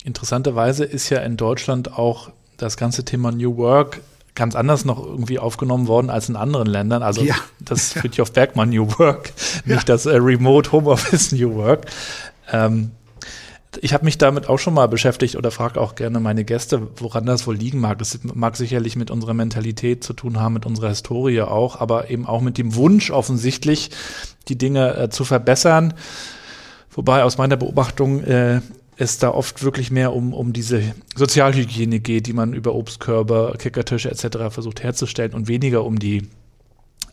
Interessanterweise 0.05 0.85
ist 0.85 1.11
ja 1.11 1.21
in 1.21 1.37
Deutschland 1.37 1.97
auch 1.97 2.31
das 2.57 2.77
ganze 2.77 3.05
Thema 3.05 3.33
New 3.33 3.57
Work 3.57 4.01
ganz 4.35 4.55
anders 4.55 4.85
noch 4.85 5.05
irgendwie 5.05 5.38
aufgenommen 5.38 5.88
worden 5.88 6.11
als 6.11 6.29
in 6.29 6.37
anderen 6.37 6.67
Ländern. 6.67 7.03
Also 7.03 7.23
ja. 7.23 7.35
das 7.61 7.93
Fritjof 7.93 8.33
Bergmann 8.33 8.71
New 8.71 8.88
Work, 8.99 9.33
ja. 9.67 9.75
nicht 9.75 9.88
das 9.88 10.07
äh, 10.07 10.17
Remote 10.17 10.73
Homeoffice 10.73 11.33
New 11.33 11.55
Work. 11.55 11.87
Ähm, 12.51 12.93
ich 13.81 13.95
habe 13.95 14.05
mich 14.05 14.19
damit 14.19 14.49
auch 14.49 14.59
schon 14.59 14.75
mal 14.75 14.87
beschäftigt 14.87 15.37
oder 15.37 15.51
frage 15.51 15.81
auch 15.81 15.95
gerne 15.95 16.21
meine 16.21 16.45
Gäste, 16.45 16.88
woran 16.97 17.25
das 17.25 17.47
wohl 17.47 17.57
liegen 17.57 17.81
mag. 17.81 18.01
Es 18.03 18.19
mag 18.23 18.57
sicherlich 18.57 18.97
mit 18.97 19.11
unserer 19.11 19.33
Mentalität 19.33 20.05
zu 20.05 20.12
tun 20.12 20.38
haben, 20.38 20.55
mit 20.55 20.67
unserer 20.67 20.91
Historie 20.91 21.41
auch, 21.41 21.81
aber 21.81 22.11
eben 22.11 22.27
auch 22.27 22.43
mit 22.43 22.59
dem 22.59 22.75
Wunsch 22.75 23.11
offensichtlich, 23.11 23.91
die 24.49 24.59
Dinge 24.59 24.97
äh, 24.97 25.09
zu 25.09 25.25
verbessern. 25.25 25.95
Wobei 26.91 27.23
aus 27.23 27.38
meiner 27.38 27.57
Beobachtung 27.57 28.23
äh, 28.25 28.61
es 29.03 29.19
da 29.19 29.31
oft 29.31 29.62
wirklich 29.62 29.91
mehr 29.91 30.12
um, 30.15 30.33
um 30.33 30.53
diese 30.53 30.95
Sozialhygiene 31.15 32.01
geht, 32.01 32.27
die 32.27 32.33
man 32.33 32.55
über 32.55 32.75
Obstkörbe, 32.75 33.55
Kickertische 33.59 34.11
etc. 34.11 34.51
versucht 34.51 34.83
herzustellen 34.83 35.35
und 35.35 35.49
weniger 35.49 35.85
um 35.85 35.99
die 35.99 36.29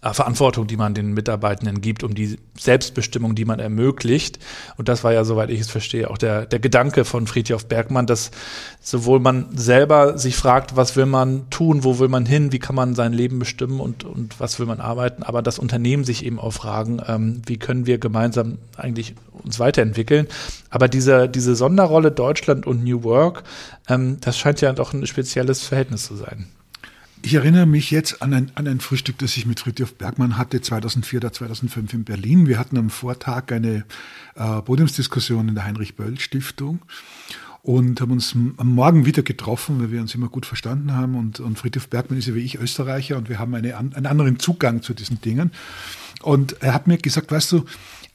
Verantwortung, 0.02 0.66
die 0.66 0.78
man 0.78 0.94
den 0.94 1.14
Mitarbeitenden 1.14 1.82
gibt, 1.82 2.04
um 2.04 2.16
die 2.16 2.40
Selbstbestimmung, 2.58 3.36
die 3.36 3.44
man 3.44 3.60
ermöglicht. 3.60 4.40
Und 4.78 4.88
das 4.88 5.04
war 5.04 5.12
ja, 5.12 5.26
soweit 5.26 5.50
ich 5.50 5.60
es 5.60 5.70
verstehe, 5.70 6.10
auch 6.10 6.18
der, 6.18 6.46
der 6.46 6.60
Gedanke 6.60 7.04
von 7.04 7.28
Friedhof 7.28 7.66
Bergmann, 7.66 8.06
dass 8.06 8.32
sowohl 8.82 9.20
man 9.20 9.58
selber 9.58 10.18
sich 10.18 10.38
fragt, 10.38 10.78
was 10.78 10.96
will 10.96 11.06
man 11.06 11.50
tun, 11.50 11.84
wo 11.84 12.00
will 12.00 12.08
man 12.08 12.26
hin, 12.26 12.54
wie 12.54 12.60
kann 12.60 12.76
man 12.76 12.96
sein 12.96 13.12
Leben 13.12 13.40
bestimmen 13.40 13.82
und, 13.82 14.06
und 14.06 14.40
was 14.40 14.58
will 14.58 14.68
man 14.68 14.80
arbeiten, 14.80 15.24
aber 15.24 15.42
das 15.42 15.60
Unternehmen 15.60 16.06
sich 16.06 16.26
eben 16.26 16.40
auch 16.40 16.52
fragen, 16.54 17.02
ähm, 17.06 17.42
wie 17.46 17.58
können 17.58 17.86
wir 17.86 17.98
gemeinsam 17.98 18.58
eigentlich 18.78 19.16
uns 19.44 19.60
weiterentwickeln. 19.60 20.28
Aber 20.70 20.88
diese, 20.88 21.28
diese 21.28 21.56
Sonderrolle 21.56 22.12
Deutschland 22.12 22.66
und 22.66 22.86
New 22.86 23.04
Work, 23.04 23.44
ähm, 23.90 24.18
das 24.22 24.38
scheint 24.38 24.62
ja 24.62 24.72
doch 24.72 24.94
ein 24.94 25.06
spezielles 25.08 25.64
Verhältnis 25.64 26.06
zu 26.06 26.16
sein. 26.16 26.48
Ich 27.22 27.34
erinnere 27.34 27.66
mich 27.66 27.92
jetzt 27.92 28.22
an 28.22 28.34
ein, 28.34 28.52
an 28.56 28.68
ein 28.68 28.80
Frühstück, 28.80 29.18
das 29.18 29.36
ich 29.36 29.46
mit 29.46 29.60
Friedhof 29.60 29.96
Bergmann 29.96 30.38
hatte, 30.38 30.62
2004 30.62 31.20
oder 31.20 31.34
2005 31.34 31.94
in 31.94 32.04
Berlin. 32.06 32.48
Wir 32.48 32.58
hatten 32.58 32.78
am 32.78 32.90
Vortag 32.90 33.52
eine 33.52 33.86
äh, 34.36 34.62
Podiumsdiskussion 34.62 35.50
in 35.50 35.56
der 35.56 35.66
Heinrich-Böll-Stiftung 35.66 36.80
und 37.62 38.00
haben 38.00 38.12
uns 38.12 38.34
am 38.34 38.74
Morgen 38.74 39.06
wieder 39.06 39.22
getroffen, 39.22 39.82
weil 39.82 39.92
wir 39.92 40.00
uns 40.00 40.16
immer 40.16 40.30
gut 40.30 40.46
verstanden 40.46 40.94
haben. 40.94 41.16
Und, 41.16 41.42
und 41.42 41.60
Friedhof 41.60 41.90
Bergmann 41.90 42.18
ist 42.18 42.28
ja 42.28 42.36
wie 42.36 42.40
ich 42.40 42.58
Österreicher 42.58 43.18
und 43.18 43.28
wir 43.28 43.38
haben 43.38 43.54
eine, 43.54 43.78
einen 43.78 44.06
anderen 44.06 44.40
Zugang 44.40 44.82
zu 44.82 44.94
diesen 44.94 45.20
Dingen. 45.20 45.52
Und 46.22 46.62
er 46.62 46.74
hat 46.74 46.88
mir 46.88 46.98
gesagt, 46.98 47.32
weißt 47.32 47.52
du, 47.52 47.66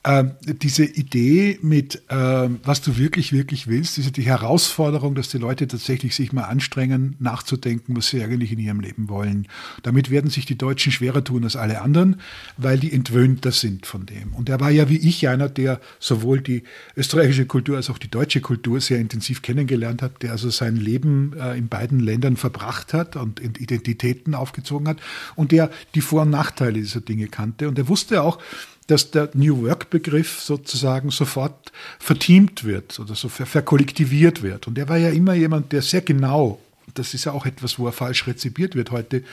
äh, 0.04 0.24
diese 0.44 0.84
Idee 0.84 1.58
mit, 1.62 2.02
äh, 2.08 2.48
was 2.62 2.82
du 2.82 2.98
wirklich, 2.98 3.32
wirklich 3.32 3.66
willst, 3.66 3.96
diese 3.96 4.12
die 4.12 4.22
Herausforderung, 4.22 5.14
dass 5.14 5.30
die 5.30 5.38
Leute 5.38 5.66
tatsächlich 5.66 6.14
sich 6.14 6.32
mal 6.32 6.42
anstrengen, 6.42 7.16
nachzudenken, 7.20 7.96
was 7.96 8.08
sie 8.08 8.22
eigentlich 8.22 8.52
in 8.52 8.58
ihrem 8.58 8.80
Leben 8.80 9.08
wollen. 9.08 9.48
Damit 9.82 10.10
werden 10.10 10.28
sich 10.28 10.44
die 10.44 10.58
Deutschen 10.58 10.92
schwerer 10.92 11.24
tun 11.24 11.44
als 11.44 11.56
alle 11.56 11.80
anderen, 11.80 12.20
weil 12.58 12.78
die 12.78 12.92
entwöhnter 12.92 13.50
sind 13.50 13.86
von 13.86 14.04
dem. 14.04 14.34
Und 14.34 14.50
er 14.50 14.60
war 14.60 14.70
ja 14.70 14.90
wie 14.90 14.98
ich 14.98 15.26
einer, 15.26 15.48
der 15.48 15.80
sowohl 15.98 16.42
die 16.42 16.64
österreichische 16.96 17.46
Kultur 17.46 17.76
als 17.76 17.88
auch 17.88 17.98
die 17.98 18.10
deutsche 18.10 18.42
Kultur 18.42 18.82
sehr 18.82 18.98
intensiv 18.98 19.40
kennengelernt 19.40 20.02
hat, 20.02 20.22
der 20.22 20.32
also 20.32 20.50
sein 20.50 20.76
Leben 20.76 21.32
äh, 21.38 21.56
in 21.56 21.68
beiden 21.68 21.98
Ländern 21.98 22.36
verbracht 22.36 22.92
hat 22.92 23.16
und 23.16 23.40
Identitäten 23.40 24.34
aufgezogen 24.34 24.86
hat 24.86 24.98
und 25.34 25.50
der 25.50 25.70
die 25.94 26.02
Vor- 26.02 26.22
und 26.22 26.30
Nachteile 26.30 26.74
dieser 26.74 27.00
Dinge 27.00 27.28
kannte. 27.28 27.68
Und 27.68 27.78
er 27.78 27.88
wusste 27.88 28.22
auch, 28.22 28.38
dass 28.86 29.10
der 29.10 29.30
New 29.34 29.62
Work-Begriff 29.62 30.40
sozusagen 30.40 31.10
sofort 31.10 31.72
verteamt 31.98 32.64
wird 32.64 32.98
oder 33.00 33.14
so 33.14 33.28
verkollektiviert 33.28 34.42
wird. 34.42 34.66
Und 34.66 34.78
er 34.78 34.88
war 34.88 34.98
ja 34.98 35.10
immer 35.10 35.34
jemand, 35.34 35.72
der 35.72 35.82
sehr 35.82 36.02
genau, 36.02 36.60
das 36.92 37.14
ist 37.14 37.24
ja 37.24 37.32
auch 37.32 37.46
etwas, 37.46 37.78
wo 37.78 37.86
er 37.86 37.92
falsch 37.92 38.26
rezipiert 38.26 38.74
wird 38.74 38.90
heute, 38.90 39.24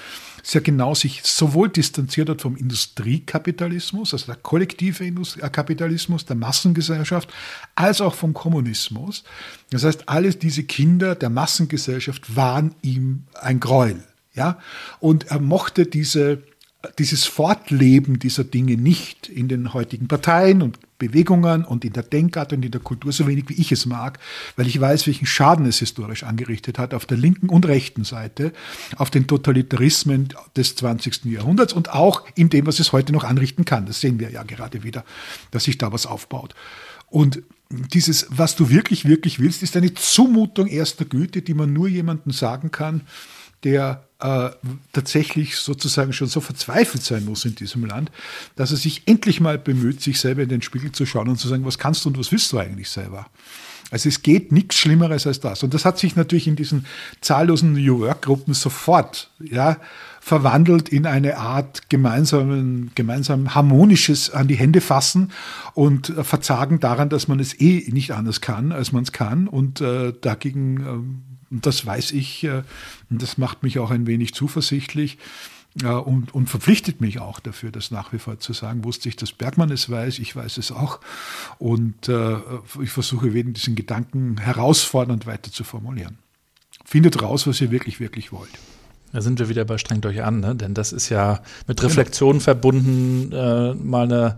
sehr 0.44 0.62
genau 0.62 0.96
sich 0.96 1.22
sowohl 1.24 1.70
distanziert 1.70 2.30
hat 2.30 2.42
vom 2.42 2.56
Industriekapitalismus, 2.56 4.14
also 4.14 4.26
der 4.28 4.36
kollektive 4.36 5.04
äh, 5.06 5.50
Kapitalismus, 5.50 6.26
der 6.26 6.36
Massengesellschaft, 6.36 7.30
als 7.76 8.02
auch 8.02 8.16
vom 8.16 8.34
Kommunismus. 8.34 9.24
Das 9.70 9.84
heißt, 9.84 10.08
alle 10.08 10.32
diese 10.32 10.64
Kinder 10.64 11.16
der 11.16 11.30
Massengesellschaft 11.30 12.36
waren 12.36 12.74
ihm 12.82 13.24
ein 13.34 13.60
Gräuel. 13.60 14.04
Ja? 14.34 14.60
Und 15.00 15.28
er 15.28 15.40
mochte 15.40 15.86
diese 15.86 16.42
dieses 16.98 17.26
Fortleben 17.26 18.20
dieser 18.20 18.44
Dinge 18.44 18.76
nicht 18.76 19.30
in 19.30 19.48
den 19.48 19.74
heutigen 19.74 20.08
Parteien 20.08 20.62
und 20.62 20.80
Bewegungen 20.98 21.64
und 21.64 21.86
in 21.86 21.94
der 21.94 22.04
Denkart 22.04 22.54
und 22.54 22.64
in 22.64 22.72
der 22.72 22.82
Kultur 22.82 23.12
so 23.12 23.28
wenig 23.28 23.50
wie 23.50 23.54
ich 23.54 23.72
es 23.72 23.86
mag, 23.86 24.20
weil 24.56 24.68
ich 24.68 24.80
weiß, 24.80 25.08
welchen 25.08 25.26
Schaden 25.26 25.66
es 25.66 25.80
historisch 25.80 26.24
angerichtet 26.24 26.80
hat 26.80 26.94
auf 26.94 27.06
der 27.06 27.18
linken 27.18 27.50
und 27.50 27.68
rechten 27.68 28.04
Seite, 28.04 28.52
auf 28.98 29.10
den 29.10 29.28
Totalitarismen 29.28 30.30
des 30.56 30.76
20. 30.76 31.26
Jahrhunderts 31.26 31.74
und 31.74 31.92
auch 31.92 32.24
in 32.36 32.50
dem, 32.50 32.66
was 32.66 32.80
es 32.80 32.92
heute 32.92 33.14
noch 33.14 33.24
anrichten 33.24 33.66
kann. 33.66 33.86
Das 33.86 34.02
sehen 34.02 34.20
wir 34.20 34.32
ja 34.32 34.44
gerade 34.44 34.84
wieder, 34.84 35.06
dass 35.52 35.66
sich 35.66 35.78
da 35.78 35.92
was 35.92 36.06
aufbaut. 36.06 36.56
Und 37.10 37.44
dieses, 37.70 38.28
was 38.30 38.56
du 38.56 38.70
wirklich, 38.70 39.06
wirklich 39.06 39.40
willst, 39.40 39.64
ist 39.64 39.78
eine 39.78 39.94
Zumutung 39.94 40.68
erster 40.68 41.06
Güte, 41.06 41.42
die 41.42 41.54
man 41.54 41.74
nur 41.74 41.88
jemandem 41.88 42.32
sagen 42.32 42.72
kann, 42.72 43.02
der 43.64 44.04
äh, 44.20 44.50
tatsächlich 44.94 45.58
sozusagen 45.58 46.14
schon 46.14 46.28
so 46.28 46.42
verzweifelt 46.42 47.04
sein 47.04 47.26
muss 47.26 47.46
in 47.46 47.56
diesem 47.56 47.86
Land, 47.86 48.12
dass 48.56 48.72
er 48.72 48.78
sich 48.78 49.08
endlich 49.08 49.40
mal 49.40 49.58
bemüht, 49.58 50.02
sich 50.02 50.20
selber 50.20 50.44
in 50.44 50.50
den 50.50 50.62
Spiegel 50.62 50.92
zu 50.92 51.06
schauen 51.06 51.28
und 51.28 51.38
zu 51.38 51.48
sagen, 51.48 51.66
was 51.66 51.78
kannst 51.78 52.06
du 52.06 52.10
und 52.10 52.20
was 52.20 52.32
willst 52.32 52.52
du 52.52 52.60
eigentlich 52.60 52.90
selber? 52.90 53.28
Also 53.92 54.08
es 54.08 54.22
geht 54.22 54.54
nichts 54.54 54.76
Schlimmeres 54.76 55.28
als 55.28 55.42
das. 55.42 55.64
Und 55.64 55.74
das 55.74 55.84
hat 55.84 56.00
sich 56.00 56.16
natürlich 56.16 56.48
in 56.48 56.56
diesen 56.56 56.86
zahllosen 57.20 57.74
New 57.74 58.00
Work-Gruppen 58.00 58.54
sofort 58.54 59.30
ja, 59.44 59.78
verwandelt 60.22 60.88
in 60.88 61.06
eine 61.06 61.38
Art 61.38 61.90
gemeinsamen, 61.90 62.92
gemeinsam 62.96 63.54
harmonisches 63.54 64.30
an 64.30 64.48
die 64.48 64.56
Hände 64.56 64.80
fassen 64.80 65.32
und 65.74 66.14
verzagen 66.22 66.80
daran, 66.80 67.10
dass 67.10 67.28
man 67.28 67.40
es 67.40 67.60
eh 67.60 67.90
nicht 67.92 68.12
anders 68.12 68.40
kann, 68.40 68.72
als 68.72 68.94
man 68.94 69.04
es 69.04 69.12
kann. 69.12 69.50
Und 69.50 69.82
äh, 69.82 70.14
dagegen 70.22 70.78
äh, 70.80 71.31
und 71.52 71.66
das 71.66 71.86
weiß 71.86 72.12
ich, 72.14 72.44
äh, 72.46 72.64
und 73.10 73.22
das 73.22 73.38
macht 73.38 73.64
mich 73.64 73.78
auch 73.80 73.92
ein 73.92 74.08
wenig 74.08 74.34
zuversichtlich 74.34 75.18
äh, 75.84 75.88
und, 75.88 76.34
und 76.34 76.50
verpflichtet 76.50 77.02
mich 77.02 77.20
auch 77.20 77.40
dafür, 77.40 77.72
das 77.72 77.92
nach 77.92 78.14
wie 78.14 78.20
vor 78.20 78.40
zu 78.40 78.54
sagen. 78.54 78.84
Wusste 78.84 79.10
ich, 79.10 79.16
dass 79.16 79.32
Bergmann 79.34 79.72
es 79.72 79.90
weiß, 79.90 80.20
ich 80.20 80.36
weiß 80.36 80.58
es 80.58 80.72
auch. 80.72 81.00
Und 81.60 82.10
äh, 82.10 82.38
ich 82.82 82.90
versuche 82.90 83.34
wegen 83.34 83.54
diesen 83.54 83.76
Gedanken 83.76 84.38
herausfordernd 84.38 85.26
weiter 85.26 85.52
zu 85.52 85.64
formulieren. 85.64 86.18
Findet 86.86 87.22
raus, 87.22 87.48
was 87.48 87.62
ihr 87.62 87.72
wirklich, 87.72 88.00
wirklich 88.00 88.32
wollt. 88.32 88.52
Da 89.14 89.22
sind 89.22 89.40
wir 89.40 89.50
wieder 89.50 89.66
bei 89.66 89.78
Strengt 89.78 90.06
euch 90.06 90.24
an, 90.24 90.40
ne? 90.40 90.56
denn 90.56 90.74
das 90.74 90.94
ist 90.94 91.10
ja 91.10 91.42
mit 91.68 91.84
Reflexion 91.84 92.34
genau. 92.34 92.44
verbunden, 92.44 93.32
äh, 93.34 93.74
mal 93.74 94.04
eine, 94.04 94.36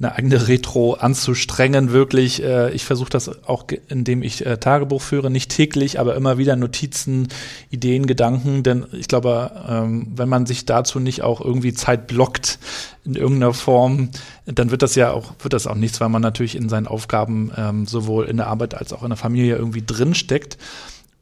eine 0.00 0.14
eigene 0.16 0.48
Retro 0.48 0.94
anzustrengen, 0.94 1.92
wirklich. 1.92 2.42
Äh, 2.42 2.72
ich 2.72 2.84
versuche 2.84 3.10
das 3.10 3.44
auch, 3.46 3.66
indem 3.88 4.22
ich 4.22 4.44
äh, 4.44 4.58
Tagebuch 4.58 5.00
führe, 5.00 5.30
nicht 5.30 5.52
täglich, 5.52 6.00
aber 6.00 6.16
immer 6.16 6.38
wieder 6.38 6.56
Notizen, 6.56 7.28
Ideen, 7.70 8.06
Gedanken, 8.06 8.64
denn 8.64 8.86
ich 8.92 9.06
glaube, 9.06 9.52
ähm, 9.68 10.08
wenn 10.16 10.28
man 10.28 10.44
sich 10.44 10.66
dazu 10.66 10.98
nicht 10.98 11.22
auch 11.22 11.40
irgendwie 11.40 11.72
Zeit 11.72 12.08
blockt 12.08 12.58
in 13.04 13.14
irgendeiner 13.14 13.54
Form, 13.54 14.10
dann 14.44 14.72
wird 14.72 14.82
das 14.82 14.96
ja 14.96 15.12
auch, 15.12 15.34
wird 15.38 15.52
das 15.52 15.68
auch 15.68 15.76
nichts, 15.76 16.00
weil 16.00 16.08
man 16.08 16.22
natürlich 16.22 16.56
in 16.56 16.68
seinen 16.68 16.88
Aufgaben 16.88 17.52
ähm, 17.56 17.86
sowohl 17.86 18.24
in 18.26 18.38
der 18.38 18.48
Arbeit 18.48 18.74
als 18.74 18.92
auch 18.92 19.04
in 19.04 19.10
der 19.10 19.16
Familie 19.16 19.56
irgendwie 19.56 19.84
drinsteckt. 19.86 20.58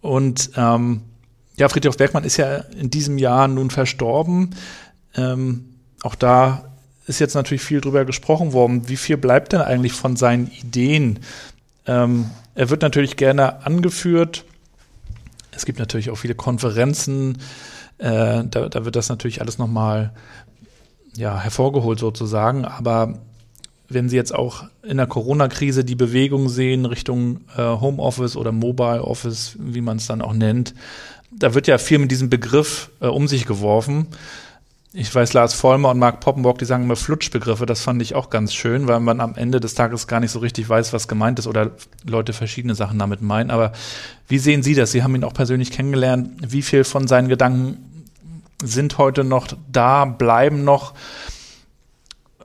Und 0.01 0.51
ähm, 0.57 1.03
ja, 1.57 1.69
Friedrich 1.69 1.97
Bergmann 1.97 2.25
ist 2.25 2.37
ja 2.37 2.57
in 2.57 2.90
diesem 2.90 3.19
Jahr 3.19 3.49
nun 3.49 3.71
verstorben. 3.71 4.51
Ähm, 5.17 5.77
auch 6.03 6.14
da 6.14 6.64
ist 7.07 7.21
jetzt 7.21 7.35
natürlich 7.35 7.62
viel 7.62 7.81
drüber 7.81 8.05
gesprochen 8.05 8.53
worden. 8.53 8.88
Wie 8.88 8.97
viel 8.97 9.17
bleibt 9.17 9.53
denn 9.53 9.61
eigentlich 9.61 9.93
von 9.93 10.17
seinen 10.17 10.49
Ideen? 10.49 11.21
Ähm, 11.87 12.31
er 12.55 12.71
wird 12.71 12.83
natürlich 12.83 13.17
gerne 13.17 13.64
angeführt. 13.64 14.45
Es 15.53 15.64
gibt 15.64 15.79
natürlich 15.79 16.11
auch 16.11 16.17
viele 16.17 16.35
Konferenzen. 16.35 17.38
Äh, 17.99 18.45
da, 18.45 18.69
da, 18.69 18.85
wird 18.85 18.97
das 18.97 19.09
natürlich 19.09 19.40
alles 19.40 19.59
nochmal 19.59 20.12
ja, 21.17 21.38
hervorgeholt 21.38 21.99
sozusagen. 21.99 22.64
Aber 22.64 23.21
wenn 23.88 24.09
Sie 24.09 24.17
jetzt 24.17 24.35
auch 24.35 24.64
in 24.83 24.97
der 24.97 25.07
Corona-Krise 25.07 25.85
die 25.85 25.95
Bewegung 25.95 26.49
sehen 26.49 26.87
Richtung 26.87 27.43
äh, 27.57 27.62
Homeoffice 27.62 28.37
oder 28.37 28.51
Mobile 28.51 29.03
Office, 29.03 29.57
wie 29.61 29.83
man 29.83 29.99
es 29.99 30.07
dann 30.07 30.23
auch 30.23 30.33
nennt, 30.33 30.75
da 31.37 31.55
wird 31.55 31.66
ja 31.66 31.79
viel 31.79 31.99
mit 31.99 32.11
diesem 32.11 32.31
Begriff 32.31 32.90
äh, 33.01 33.07
um 33.07 33.29
sich 33.29 33.47
geworfen. 33.47 34.09
Ich 34.97 35.12
weiß, 35.12 35.33
Lars 35.33 35.55
Vollmer 35.55 35.90
und 35.90 35.99
Mark 35.99 36.20
Poppenbock, 36.20 36.59
die 36.59 36.66
sagen 36.66 36.85
immer 36.85 36.94
Flutschbegriffe. 36.94 37.66
Das 37.66 37.81
fand 37.81 38.01
ich 38.01 38.14
auch 38.14 38.31
ganz 38.31 38.55
schön, 38.55 38.87
weil 38.87 39.01
man 39.01 39.20
am 39.20 39.35
Ende 39.35 39.59
des 39.59 39.75
Tages 39.75 40.07
gar 40.07 40.20
nicht 40.20 40.31
so 40.31 40.38
richtig 40.38 40.68
weiß, 40.68 40.92
was 40.92 41.09
gemeint 41.09 41.40
ist 41.40 41.49
oder 41.49 41.73
Leute 42.05 42.33
verschiedene 42.33 42.77
Sachen 42.77 43.01
damit 43.01 43.20
meinen. 43.20 43.51
Aber 43.51 43.73
wie 44.29 44.38
sehen 44.38 44.62
Sie 44.62 44.77
das? 44.77 44.92
Sie 44.92 45.03
haben 45.03 45.16
ihn 45.16 45.25
auch 45.25 45.35
persönlich 45.35 45.73
kennengelernt. 45.73 46.31
Wie 46.47 46.62
viel 46.62 46.85
von 46.85 47.09
seinen 47.09 47.29
Gedanken 47.29 48.07
sind 48.62 48.97
heute 48.97 49.25
noch 49.25 49.49
da, 49.70 50.05
bleiben 50.05 50.62
noch? 50.62 50.94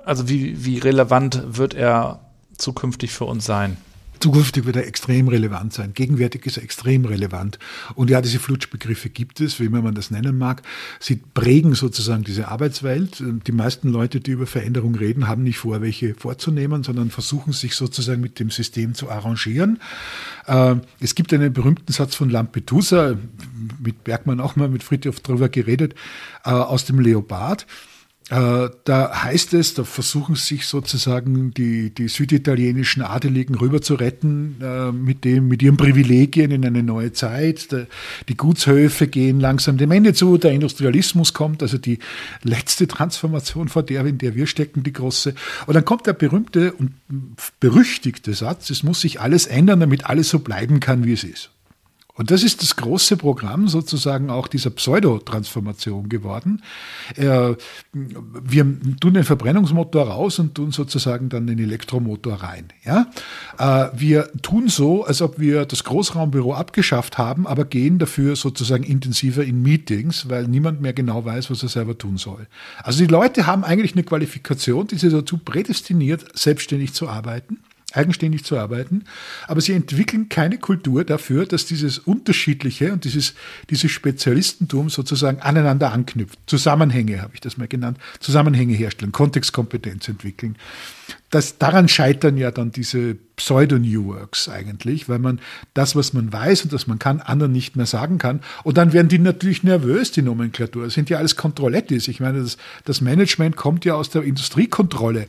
Also 0.04 0.28
wie, 0.28 0.66
wie 0.66 0.80
relevant 0.80 1.44
wird 1.46 1.76
er 1.76 2.20
zukünftig 2.58 3.12
für 3.12 3.26
uns 3.26 3.46
sein? 3.46 3.78
Zukünftig 4.20 4.66
wird 4.66 4.76
er 4.76 4.86
extrem 4.86 5.28
relevant 5.28 5.74
sein. 5.74 5.94
Gegenwärtig 5.94 6.46
ist 6.46 6.58
er 6.58 6.64
extrem 6.64 7.06
relevant. 7.06 7.58
Und 7.96 8.10
ja, 8.10 8.22
diese 8.22 8.40
Flutschbegriffe 8.40 9.10
gibt 9.10 9.40
es, 9.40 9.60
wie 9.60 9.66
immer 9.66 9.82
man 9.82 9.96
das 9.96 10.12
nennen 10.12 10.38
mag. 10.38 10.62
Sie 11.00 11.16
prägen 11.16 11.74
sozusagen 11.74 12.24
diese 12.24 12.50
Arbeitswelt. 12.50 13.24
Die 13.48 13.52
meisten 13.52 13.90
Leute, 13.90 14.20
die 14.20 14.32
über 14.32 14.46
Veränderung 14.46 14.96
reden, 14.96 15.28
haben 15.28 15.44
nicht 15.44 15.60
vor, 15.60 15.82
welche 15.82 16.16
vorzunehmen, 16.16 16.84
sondern 16.84 17.12
versuchen 17.12 17.54
sich 17.54 17.76
sozusagen 17.76 18.22
mit 18.22 18.40
dem 18.40 18.50
System 18.50 18.94
zu 18.94 19.10
arrangieren. 19.10 19.80
Äh, 20.48 20.76
es 21.00 21.16
gibt 21.16 21.34
einen 21.34 21.54
berühmten 21.54 21.92
Satz 21.94 22.16
von 22.16 22.30
Lampedusa, 22.30 23.16
mit 23.82 24.04
Bergmann 24.04 24.40
auch 24.42 24.56
mal 24.56 24.68
mit 24.68 24.84
Friedhof 24.84 25.22
drüber 25.22 25.48
geredet, 25.48 25.96
äh, 26.44 26.50
aus 26.50 26.86
dem 26.86 27.00
Leopard 27.00 27.66
da 28.30 29.24
heißt 29.24 29.56
es, 29.56 29.74
da 29.74 29.84
versuchen 29.84 30.36
sich 30.36 30.68
sozusagen 30.68 31.52
die, 31.52 31.90
die 31.90 32.08
süditalienischen 32.08 33.02
Adeligen 33.02 33.56
rüber 33.56 33.82
zu 33.82 33.96
retten 33.96 34.58
äh, 34.62 34.92
mit, 34.92 35.26
dem, 35.26 35.48
mit 35.48 35.64
ihren 35.64 35.78
Privilegien 35.78 36.52
in 36.52 36.64
eine 36.64 36.84
neue 36.84 37.12
Zeit. 37.12 37.72
Der, 37.72 37.88
die 38.28 38.38
Gutshöfe 38.38 39.08
gehen 39.08 39.40
langsam 39.40 39.78
dem 39.78 39.90
Ende 39.90 40.14
zu, 40.14 40.38
der 40.38 40.52
Industrialismus 40.52 41.34
kommt, 41.34 41.64
also 41.64 41.80
die 41.80 41.98
letzte 42.44 42.88
Transformation 42.88 43.68
vor 43.68 43.82
der, 43.82 44.06
in 44.06 44.20
der 44.20 44.36
wir 44.36 44.46
stecken, 44.46 44.84
die 44.84 44.94
große. 44.94 45.34
Und 45.66 45.74
dann 45.74 45.86
kommt 45.86 46.06
der 46.06 46.14
berühmte 46.14 46.74
und 46.74 46.92
berüchtigte 47.60 48.36
Satz, 48.36 48.70
es 48.70 48.84
muss 48.84 49.02
sich 49.02 49.20
alles 49.20 49.48
ändern, 49.48 49.80
damit 49.80 50.06
alles 50.06 50.30
so 50.30 50.38
bleiben 50.38 50.80
kann, 50.80 51.04
wie 51.04 51.14
es 51.14 51.24
ist. 51.24 51.50
Und 52.20 52.32
das 52.32 52.44
ist 52.44 52.62
das 52.62 52.76
große 52.76 53.16
Programm 53.16 53.70
sozusagen 53.70 54.30
auch 54.30 54.50
dieser 54.50 54.72
Pseudotransformation 54.72 56.10
geworden. 56.10 56.62
wir 57.94 58.66
tun 59.00 59.14
den 59.14 59.24
Verbrennungsmotor 59.24 60.10
raus 60.10 60.38
und 60.38 60.54
tun 60.54 60.74
sozusagen 60.74 61.30
dann 61.30 61.48
den 61.48 61.60
Elektromotor 61.60 62.34
rein. 62.34 62.66
Ja? 62.84 63.10
Äh, 63.58 63.98
wir 63.98 64.34
tun 64.42 64.68
so, 64.68 65.06
als 65.06 65.22
ob 65.22 65.40
wir 65.40 65.66
das 65.66 65.86
Großraumbüro 65.86 66.54
abgeschafft 66.54 67.18
haben, 67.18 67.48
aber 67.48 67.64
gehen 67.64 68.00
dafür 68.00 68.36
sozusagen 68.36 68.84
intensiver 68.84 69.46
in 69.46 69.62
Meetings, 69.62 70.28
weil 70.28 70.46
niemand 70.46 70.82
mehr 70.82 70.92
genau 70.92 71.24
weiß, 71.24 71.50
was 71.50 71.64
er 71.64 71.70
selber 71.70 71.98
tun 71.98 72.18
soll. 72.18 72.48
Also 72.84 73.00
die 73.00 73.10
Leute 73.10 73.48
haben 73.48 73.64
eigentlich 73.64 73.94
eine 73.94 74.04
Qualifikation, 74.04 74.88
die 74.88 74.98
sie 74.98 75.10
dazu 75.10 75.38
prädestiniert, 75.38 76.38
selbstständig 76.38 76.94
zu 76.94 77.08
arbeiten 77.08 77.60
eigenständig 77.94 78.44
zu 78.44 78.58
arbeiten, 78.58 79.04
aber 79.48 79.62
sie 79.62 79.74
entwickeln 79.74 80.30
keine 80.30 80.58
Kultur 80.58 81.04
dafür, 81.04 81.46
dass 81.46 81.66
dieses 81.66 82.00
Unterschiedliche 82.00 82.94
und 82.94 83.04
dieses, 83.04 83.34
dieses 83.70 83.92
Spezialistentum 83.92 84.90
sozusagen 84.90 85.40
aneinander 85.42 85.92
anknüpft. 85.92 86.40
Zusammenhänge, 86.46 87.22
habe 87.22 87.34
ich 87.34 87.42
das 87.42 87.58
mal 87.58 87.68
genannt, 87.68 87.98
Zusammenhänge 88.20 88.74
herstellen, 88.74 89.12
Kontextkompetenz 89.12 90.08
entwickeln 90.08 90.56
das, 91.30 91.58
daran 91.58 91.88
scheitern 91.88 92.38
ja 92.38 92.52
dann 92.52 92.72
diese 92.72 93.18
Pseudo-New 93.40 94.08
Works 94.08 94.50
eigentlich, 94.50 95.08
weil 95.08 95.20
man 95.20 95.40
das, 95.74 95.96
was 95.96 96.14
man 96.14 96.32
weiß 96.32 96.64
und 96.64 96.74
das 96.74 96.88
man 96.88 97.00
kann, 97.00 97.22
anderen 97.22 97.54
nicht 97.54 97.76
mehr 97.76 97.86
sagen 97.86 98.18
kann. 98.18 98.42
Und 98.64 98.78
dann 98.78 98.92
werden 98.92 99.08
die 99.08 99.20
natürlich 99.20 99.64
nervös, 99.64 100.12
die 100.12 100.22
Nomenklatur. 100.22 100.84
Das 100.84 100.94
sind 100.94 101.10
ja 101.10 101.18
alles 101.18 101.38
Kontrollettis. 101.38 102.08
Ich 102.10 102.20
meine, 102.20 102.42
das, 102.42 102.58
das 102.84 103.00
Management 103.00 103.56
kommt 103.56 103.86
ja 103.86 103.96
aus 103.96 104.10
der 104.10 104.24
Industriekontrolle. 104.24 105.28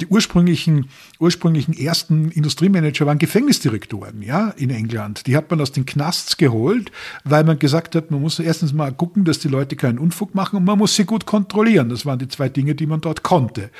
Die 0.00 0.06
ursprünglichen, 0.06 0.88
ursprünglichen 1.20 1.72
ersten 1.72 2.32
Industriemanager 2.32 3.06
waren 3.06 3.18
Gefängnisdirektoren, 3.18 4.22
ja, 4.22 4.48
in 4.56 4.70
England. 4.70 5.28
Die 5.28 5.36
hat 5.36 5.48
man 5.48 5.60
aus 5.60 5.70
den 5.70 5.86
Knasts 5.86 6.36
geholt, 6.36 6.90
weil 7.22 7.44
man 7.44 7.60
gesagt 7.60 7.94
hat, 7.94 8.10
man 8.10 8.20
muss 8.20 8.40
erstens 8.40 8.72
mal 8.72 8.92
gucken, 8.92 9.24
dass 9.24 9.38
die 9.38 9.48
Leute 9.48 9.76
keinen 9.76 10.00
Unfug 10.00 10.34
machen 10.34 10.56
und 10.56 10.64
man 10.64 10.78
muss 10.78 10.96
sie 10.96 11.04
gut 11.04 11.26
kontrollieren. 11.26 11.88
Das 11.90 12.04
waren 12.04 12.18
die 12.18 12.26
zwei 12.26 12.48
Dinge, 12.48 12.74
die 12.74 12.86
man 12.86 13.00
dort 13.00 13.22
konnte. 13.22 13.70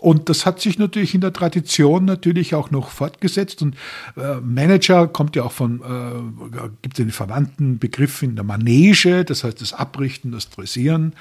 Und 0.00 0.28
das 0.28 0.46
hat 0.46 0.60
sich 0.60 0.78
natürlich 0.78 1.14
in 1.14 1.20
der 1.20 1.32
Tradition 1.32 2.04
natürlich 2.04 2.54
auch 2.54 2.70
noch 2.70 2.90
fortgesetzt. 2.90 3.62
Und 3.62 3.74
äh, 4.16 4.36
Manager 4.40 5.08
kommt 5.08 5.34
ja 5.36 5.42
auch 5.42 5.52
von, 5.52 5.80
äh, 5.80 6.58
gibt 6.82 6.98
den 6.98 7.10
verwandten 7.10 7.78
Begriff 7.78 8.22
in 8.22 8.36
der 8.36 8.44
Manege, 8.44 9.24
das 9.24 9.44
heißt 9.44 9.60
das 9.60 9.72
Abrichten, 9.72 10.30
das 10.30 10.50
Dressieren 10.50 11.14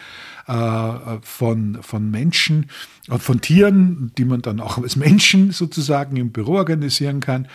von, 0.53 1.79
von 1.81 2.09
Menschen, 2.09 2.67
äh, 3.09 3.17
von 3.17 3.41
Tieren, 3.41 4.11
die 4.17 4.25
man 4.25 4.41
dann 4.41 4.59
auch 4.59 4.77
als 4.77 4.95
Menschen 4.95 5.51
sozusagen 5.51 6.17
im 6.17 6.31
Büro 6.31 6.53
organisieren 6.55 7.19
kann. 7.19 7.47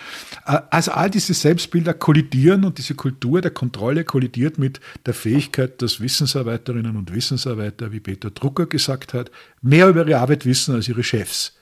Äh, 0.47 0.61
also 0.71 0.93
all 0.93 1.11
diese 1.11 1.35
Selbstbilder 1.35 1.95
kollidieren 1.95 2.65
und 2.65 2.79
diese 2.79 2.95
Kultur 2.95 3.41
der 3.41 3.51
Kontrolle 3.51 4.05
kollidiert 4.05 4.59
mit 4.59 4.81
der 5.07 5.15
Fähigkeit, 5.15 5.81
dass 5.83 6.01
Wissensarbeiterinnen 6.01 6.97
und 6.97 7.15
Wissensarbeiter, 7.15 7.93
wie 7.93 8.01
Peter 8.01 8.31
Drucker 8.31 8.67
gesagt 8.67 9.15
hat, 9.15 9.31
mehr 9.61 9.89
über 9.89 10.07
ihre 10.07 10.19
Arbeit 10.19 10.47
wissen 10.47 10.75
als 10.75 10.89
ihre 10.89 11.03
Chefs. 11.03 11.55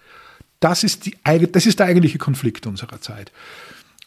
Das 0.61 0.85
ist, 0.85 1.07
die, 1.07 1.17
das 1.53 1.65
ist 1.65 1.79
der 1.79 1.87
eigentliche 1.87 2.19
Konflikt 2.19 2.67
unserer 2.67 3.01
Zeit. 3.01 3.33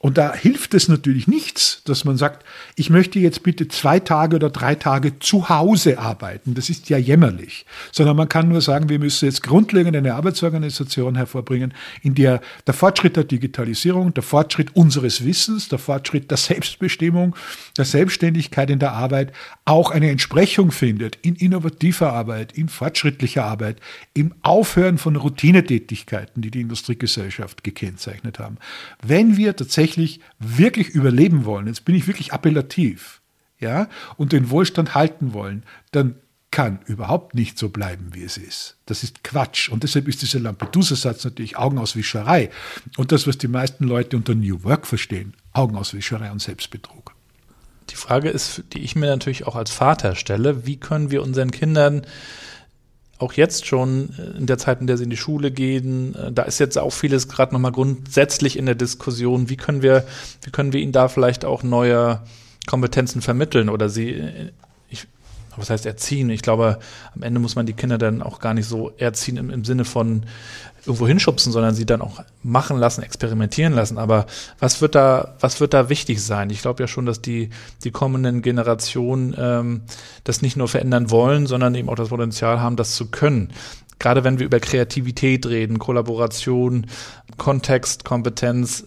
Und 0.04 0.18
da 0.18 0.34
hilft 0.34 0.74
es 0.74 0.90
natürlich 0.90 1.30
nichts, 1.30 1.82
dass 1.86 2.04
man 2.04 2.18
sagt, 2.18 2.46
ich 2.76 2.90
möchte 2.90 3.20
jetzt 3.20 3.42
bitte 3.42 3.70
zwei 3.70 4.02
Tage 4.02 4.36
oder 4.36 4.50
drei 4.50 4.76
Tage 4.76 5.18
zu 5.20 5.48
Hause 5.48 5.98
arbeiten. 5.98 6.56
Das 6.56 6.70
ist 6.70 6.90
ja 6.90 6.98
jämmerlich. 6.98 7.66
Sondern 7.94 8.18
man 8.18 8.28
kann 8.28 8.50
nur 8.50 8.60
sagen, 8.60 8.90
wir 8.90 9.00
müssen 9.00 9.24
jetzt 9.24 9.44
grundlegend 9.44 9.96
eine 9.96 10.16
Arbeitsorganisation 10.16 11.16
hervorbringen, 11.16 11.74
in 12.02 12.16
der 12.16 12.42
der 12.68 12.74
Fortschritt 12.74 13.16
der 13.16 13.24
Digitalisierung, 13.24 14.14
der 14.14 14.24
Fortschritt 14.24 14.76
unseres 14.76 15.24
Wissens, 15.24 15.70
der 15.70 15.80
Fortschritt 15.80 16.30
der 16.30 16.38
Selbstbestimmung, 16.38 17.38
der 17.78 17.86
Selbstständigkeit 17.86 18.70
in 18.70 18.80
der 18.80 18.92
Arbeit 18.92 19.32
auch 19.64 19.90
eine 19.90 20.10
Entsprechung 20.10 20.72
findet 20.72 21.18
in 21.22 21.38
innovativer 21.38 22.12
Arbeit, 22.12 22.52
in 22.52 22.68
fortschrittlicher 22.68 23.46
Arbeit, 23.46 23.80
im 24.14 24.34
Aufhören 24.42 24.98
von 24.98 25.16
Routinetätigkeiten, 25.16 26.42
die 26.42 26.52
die 26.52 26.60
Industriegesellschaft 26.60 27.64
gekennzeichnet 27.64 28.40
haben. 28.40 28.58
Wenn 29.02 29.38
wir 29.38 29.56
tatsächlich 29.56 29.93
tatsächlich 29.94 30.20
wirklich 30.40 30.90
überleben 30.90 31.46
wollen, 31.46 31.68
jetzt 31.68 31.86
bin 31.86 31.96
ich 31.96 32.08
wirklich 32.08 32.34
appellativ, 32.34 33.22
ja, 33.60 33.88
und 34.18 34.32
den 34.32 34.50
Wohlstand 34.50 34.96
halten 34.96 35.34
wollen, 35.34 35.64
dann 35.92 36.16
kann 36.52 36.80
überhaupt 36.86 37.34
nicht 37.34 37.58
so 37.58 37.70
bleiben, 37.70 38.10
wie 38.14 38.24
es 38.24 38.38
ist. 38.38 38.78
Das 38.86 39.02
ist 39.02 39.24
Quatsch. 39.24 39.70
Und 39.70 39.82
deshalb 39.82 40.08
ist 40.08 40.22
dieser 40.22 40.40
Lampedusa-Satz 40.40 41.24
natürlich 41.24 41.58
Augenauswischerei. 41.58 42.52
Und 42.96 43.12
das, 43.12 43.26
was 43.26 43.40
die 43.40 43.48
meisten 43.48 43.86
Leute 43.86 44.18
unter 44.18 44.36
New 44.36 44.64
Work 44.64 44.86
verstehen, 44.86 45.34
Augenauswischerei 45.54 46.32
und 46.32 46.44
Selbstbetrug. 46.44 47.16
Die 47.90 47.96
Frage 47.96 48.30
ist, 48.30 48.66
die 48.74 48.80
ich 48.80 48.96
mir 48.96 49.08
natürlich 49.08 49.48
auch 49.48 49.56
als 49.56 49.72
Vater 49.72 50.16
stelle, 50.16 50.68
wie 50.68 50.78
können 50.78 51.10
wir 51.10 51.24
unseren 51.24 51.50
Kindern 51.50 52.06
auch 53.24 53.34
jetzt 53.34 53.66
schon 53.66 54.10
äh, 54.18 54.38
in 54.38 54.46
der 54.46 54.58
Zeit, 54.58 54.82
in 54.82 54.88
der 54.88 54.98
sie 54.98 55.06
in 55.06 55.10
die 55.10 55.18
Schule 55.18 55.52
gehen, 55.52 56.16
äh, 56.16 56.32
da 56.32 56.44
ist 56.44 56.60
jetzt 56.60 56.78
auch 56.78 56.92
vieles 56.92 57.28
gerade 57.28 57.54
nochmal 57.54 57.72
grundsätzlich 57.72 58.58
in 58.58 58.66
der 58.66 58.76
Diskussion. 58.76 59.50
Wie 59.50 59.58
können 59.58 59.82
wir, 59.82 60.06
wie 60.44 60.52
können 60.52 60.74
wir 60.74 60.82
ihnen 60.82 60.92
da 60.92 61.08
vielleicht 61.08 61.46
auch 61.46 61.64
neue 61.64 62.22
Kompetenzen 62.68 63.22
vermitteln 63.22 63.70
oder 63.70 63.90
sie, 63.90 64.12
äh, 64.12 64.52
ich, 64.90 65.08
was 65.56 65.70
heißt 65.70 65.86
erziehen? 65.86 66.30
Ich 66.30 66.42
glaube, 66.42 66.80
am 67.16 67.24
Ende 67.24 67.40
muss 67.40 67.56
man 67.56 67.66
die 67.66 67.74
Kinder 67.74 67.98
dann 67.98 68.22
auch 68.22 68.40
gar 68.40 68.54
nicht 68.54 68.68
so 68.68 68.92
erziehen 68.98 69.38
im, 69.38 69.50
im 69.50 69.66
Sinne 69.66 69.86
von 69.86 70.26
irgendwo 70.86 71.08
hinschubsen, 71.08 71.52
sondern 71.52 71.76
sie 71.76 71.86
dann 71.86 72.02
auch 72.02 72.22
machen 72.42 72.78
lassen, 72.78 73.04
experimentieren 73.04 73.74
lassen. 73.74 73.98
Aber 73.98 74.26
was 74.60 74.82
wird 74.82 74.96
da, 74.96 75.36
was 75.40 75.62
wird 75.62 75.74
da 75.74 75.90
wichtig 75.90 76.22
sein? 76.22 76.50
Ich 76.50 76.62
glaube 76.62 76.84
ja 76.84 76.88
schon, 76.88 77.06
dass 77.06 77.22
die, 77.22 77.50
die 77.84 77.92
kommenden 77.92 78.42
Generationen 78.42 79.36
ähm, 79.38 79.82
das 80.24 80.42
nicht 80.42 80.58
nur 80.58 80.68
verändern 80.68 81.10
wollen, 81.10 81.48
sondern 81.48 81.76
eben 81.76 81.90
auch 81.90 81.96
das 81.96 82.10
Potenzial 82.10 82.60
haben, 82.60 82.76
das 82.76 82.96
zu 82.96 83.10
können. 83.10 83.52
Gerade 84.00 84.24
wenn 84.24 84.40
wir 84.40 84.46
über 84.46 84.60
Kreativität 84.60 85.46
reden, 85.46 85.80
Kollaboration, 85.80 86.88
Kontext, 87.38 88.04
Kompetenz, 88.04 88.86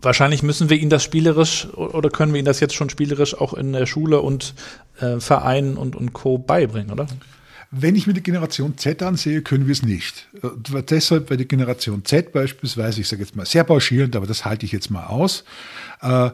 wahrscheinlich 0.00 0.42
müssen 0.42 0.70
wir 0.70 0.78
ihnen 0.78 0.90
das 0.90 1.02
spielerisch 1.02 1.68
oder 1.74 2.08
können 2.08 2.32
wir 2.32 2.38
ihnen 2.38 2.46
das 2.46 2.60
jetzt 2.60 2.74
schon 2.74 2.88
spielerisch 2.88 3.38
auch 3.38 3.52
in 3.52 3.72
der 3.72 3.86
Schule 3.86 4.20
und 4.20 4.54
äh, 5.00 5.20
Vereinen 5.20 5.76
und, 5.76 5.94
und 5.96 6.12
Co. 6.14 6.38
beibringen, 6.38 6.90
oder? 6.90 7.06
Wenn 7.74 7.96
ich 7.96 8.06
mir 8.06 8.12
die 8.12 8.22
Generation 8.22 8.76
Z 8.76 9.02
ansehe, 9.02 9.40
können 9.40 9.66
wir 9.66 9.72
es 9.72 9.82
nicht. 9.82 10.28
Und 10.42 10.90
deshalb, 10.90 11.30
weil 11.30 11.38
die 11.38 11.48
Generation 11.48 12.04
Z 12.04 12.30
beispielsweise, 12.30 13.00
ich 13.00 13.08
sage 13.08 13.22
jetzt 13.22 13.34
mal 13.34 13.46
sehr 13.46 13.64
pauschierend, 13.64 14.14
aber 14.14 14.26
das 14.26 14.44
halte 14.44 14.66
ich 14.66 14.72
jetzt 14.72 14.90
mal 14.90 15.06
aus, 15.06 15.44
äh, 16.02 16.30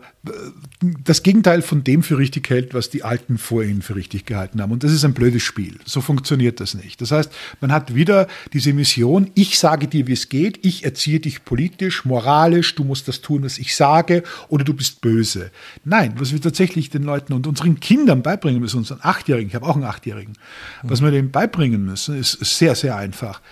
das 1.05 1.23
Gegenteil 1.23 1.63
von 1.63 1.85
dem 1.85 2.03
für 2.03 2.19
richtig 2.19 2.49
hält, 2.49 2.73
was 2.73 2.91
die 2.91 3.03
Alten 3.03 3.39
vor 3.39 3.63
ihnen 3.63 3.83
für 3.83 3.97
richtig 3.97 4.25
gehalten 4.25 4.63
haben. 4.63 4.73
Und 4.73 4.83
das 4.83 4.93
ist 4.93 5.05
ein 5.05 5.13
blödes 5.13 5.43
Spiel. 5.43 5.79
So 5.85 6.01
funktioniert 6.01 6.61
das 6.61 6.75
nicht. 6.75 7.01
Das 7.01 7.11
heißt, 7.11 7.31
man 7.61 7.73
hat 7.73 7.95
wieder 7.95 8.29
diese 8.53 8.73
Mission, 8.73 9.31
ich 9.35 9.59
sage 9.59 9.87
dir, 9.87 10.07
wie 10.07 10.13
es 10.13 10.29
geht, 10.29 10.65
ich 10.65 10.85
erziehe 10.85 11.21
dich 11.21 11.45
politisch, 11.45 12.05
moralisch, 12.05 12.75
du 12.75 12.85
musst 12.85 13.09
das 13.09 13.21
tun, 13.21 13.45
was 13.45 13.59
ich 13.59 13.77
sage, 13.77 14.23
oder 14.49 14.65
du 14.65 14.73
bist 14.73 15.01
böse. 15.01 15.51
Nein, 15.85 16.15
was 16.17 16.33
wir 16.33 16.41
tatsächlich 16.41 16.91
den 16.91 17.03
Leuten 17.03 17.33
und 17.33 17.47
unseren 17.47 17.79
Kindern 17.81 18.23
beibringen 18.23 18.61
müssen, 18.61 18.79
unseren 18.79 19.01
Achtjährigen, 19.03 19.49
ich 19.49 19.55
habe 19.55 19.67
auch 19.67 19.77
einen 19.77 19.85
Achtjährigen, 19.85 20.35
was 20.83 21.03
wir 21.03 21.11
denen 21.11 21.31
beibringen 21.31 21.85
müssen, 21.85 22.19
ist 22.19 22.39
sehr, 22.41 22.75
sehr 22.75 22.97
einfach. 22.97 23.43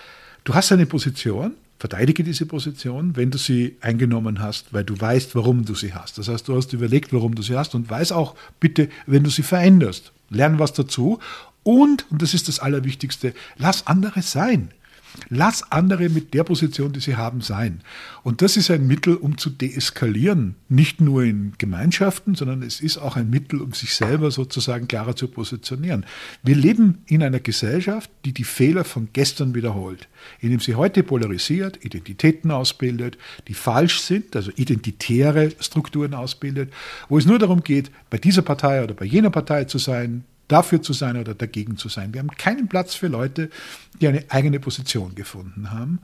Du 0.43 0.55
hast 0.55 0.71
eine 0.71 0.85
Position, 0.85 1.53
Verteidige 1.79 2.23
diese 2.23 2.45
Position, 2.45 3.15
wenn 3.15 3.29
du 3.29 3.37
sie 3.37 3.77
eingenommen 3.81 4.39
hast, 4.39 4.73
weil 4.73 4.83
du 4.83 4.99
weißt, 4.99 5.35
warum 5.35 5.63
du 5.63 5.75
sie 5.75 5.93
hast. 5.93 6.17
Das 6.17 6.27
heißt, 6.27 6.47
du 6.47 6.55
hast 6.55 6.73
überlegt, 6.73 7.13
warum 7.13 7.35
du 7.35 7.43
sie 7.43 7.55
hast 7.55 7.75
und 7.75 7.89
weiß 7.89 8.11
auch 8.11 8.35
bitte, 8.59 8.89
wenn 9.05 9.23
du 9.23 9.29
sie 9.29 9.43
veränderst. 9.43 10.11
Lern 10.29 10.59
was 10.59 10.73
dazu 10.73 11.19
und, 11.63 12.09
und 12.09 12.21
das 12.21 12.33
ist 12.33 12.47
das 12.47 12.59
Allerwichtigste, 12.59 13.33
lass 13.57 13.87
andere 13.87 14.21
sein. 14.21 14.71
Lass 15.29 15.71
andere 15.71 16.09
mit 16.09 16.33
der 16.33 16.43
Position, 16.43 16.93
die 16.93 16.99
sie 16.99 17.15
haben, 17.15 17.41
sein. 17.41 17.81
Und 18.23 18.41
das 18.41 18.57
ist 18.57 18.71
ein 18.71 18.87
Mittel, 18.87 19.15
um 19.15 19.37
zu 19.37 19.49
deeskalieren. 19.49 20.55
Nicht 20.69 21.01
nur 21.01 21.23
in 21.23 21.53
Gemeinschaften, 21.57 22.35
sondern 22.35 22.61
es 22.61 22.81
ist 22.81 22.97
auch 22.97 23.15
ein 23.15 23.29
Mittel, 23.29 23.61
um 23.61 23.73
sich 23.73 23.93
selber 23.93 24.31
sozusagen 24.31 24.87
klarer 24.87 25.15
zu 25.15 25.27
positionieren. 25.27 26.05
Wir 26.43 26.55
leben 26.55 26.99
in 27.07 27.23
einer 27.23 27.39
Gesellschaft, 27.39 28.09
die 28.25 28.33
die 28.33 28.43
Fehler 28.43 28.83
von 28.83 29.09
gestern 29.13 29.55
wiederholt, 29.55 30.07
indem 30.39 30.59
sie 30.59 30.75
heute 30.75 31.03
polarisiert, 31.03 31.83
Identitäten 31.83 32.51
ausbildet, 32.51 33.17
die 33.47 33.53
falsch 33.53 33.99
sind, 33.99 34.35
also 34.35 34.51
identitäre 34.55 35.51
Strukturen 35.59 36.13
ausbildet, 36.13 36.71
wo 37.09 37.17
es 37.17 37.25
nur 37.25 37.39
darum 37.39 37.63
geht, 37.63 37.91
bei 38.09 38.17
dieser 38.17 38.41
Partei 38.41 38.83
oder 38.83 38.93
bei 38.93 39.05
jener 39.05 39.29
Partei 39.29 39.65
zu 39.65 39.77
sein, 39.77 40.23
dafür 40.47 40.81
zu 40.81 40.93
sein 40.93 41.17
oder 41.17 41.33
dagegen 41.33 41.77
zu 41.77 41.89
sein. 41.89 42.13
Wir 42.13 42.19
haben 42.19 42.31
keinen 42.31 42.67
Platz 42.67 42.95
für 42.95 43.07
Leute, 43.07 43.49
die 43.99 44.07
eine 44.07 44.25
eigene 44.29 44.59
Position 44.59 45.15
gefunden 45.15 45.71
haben. 45.71 45.99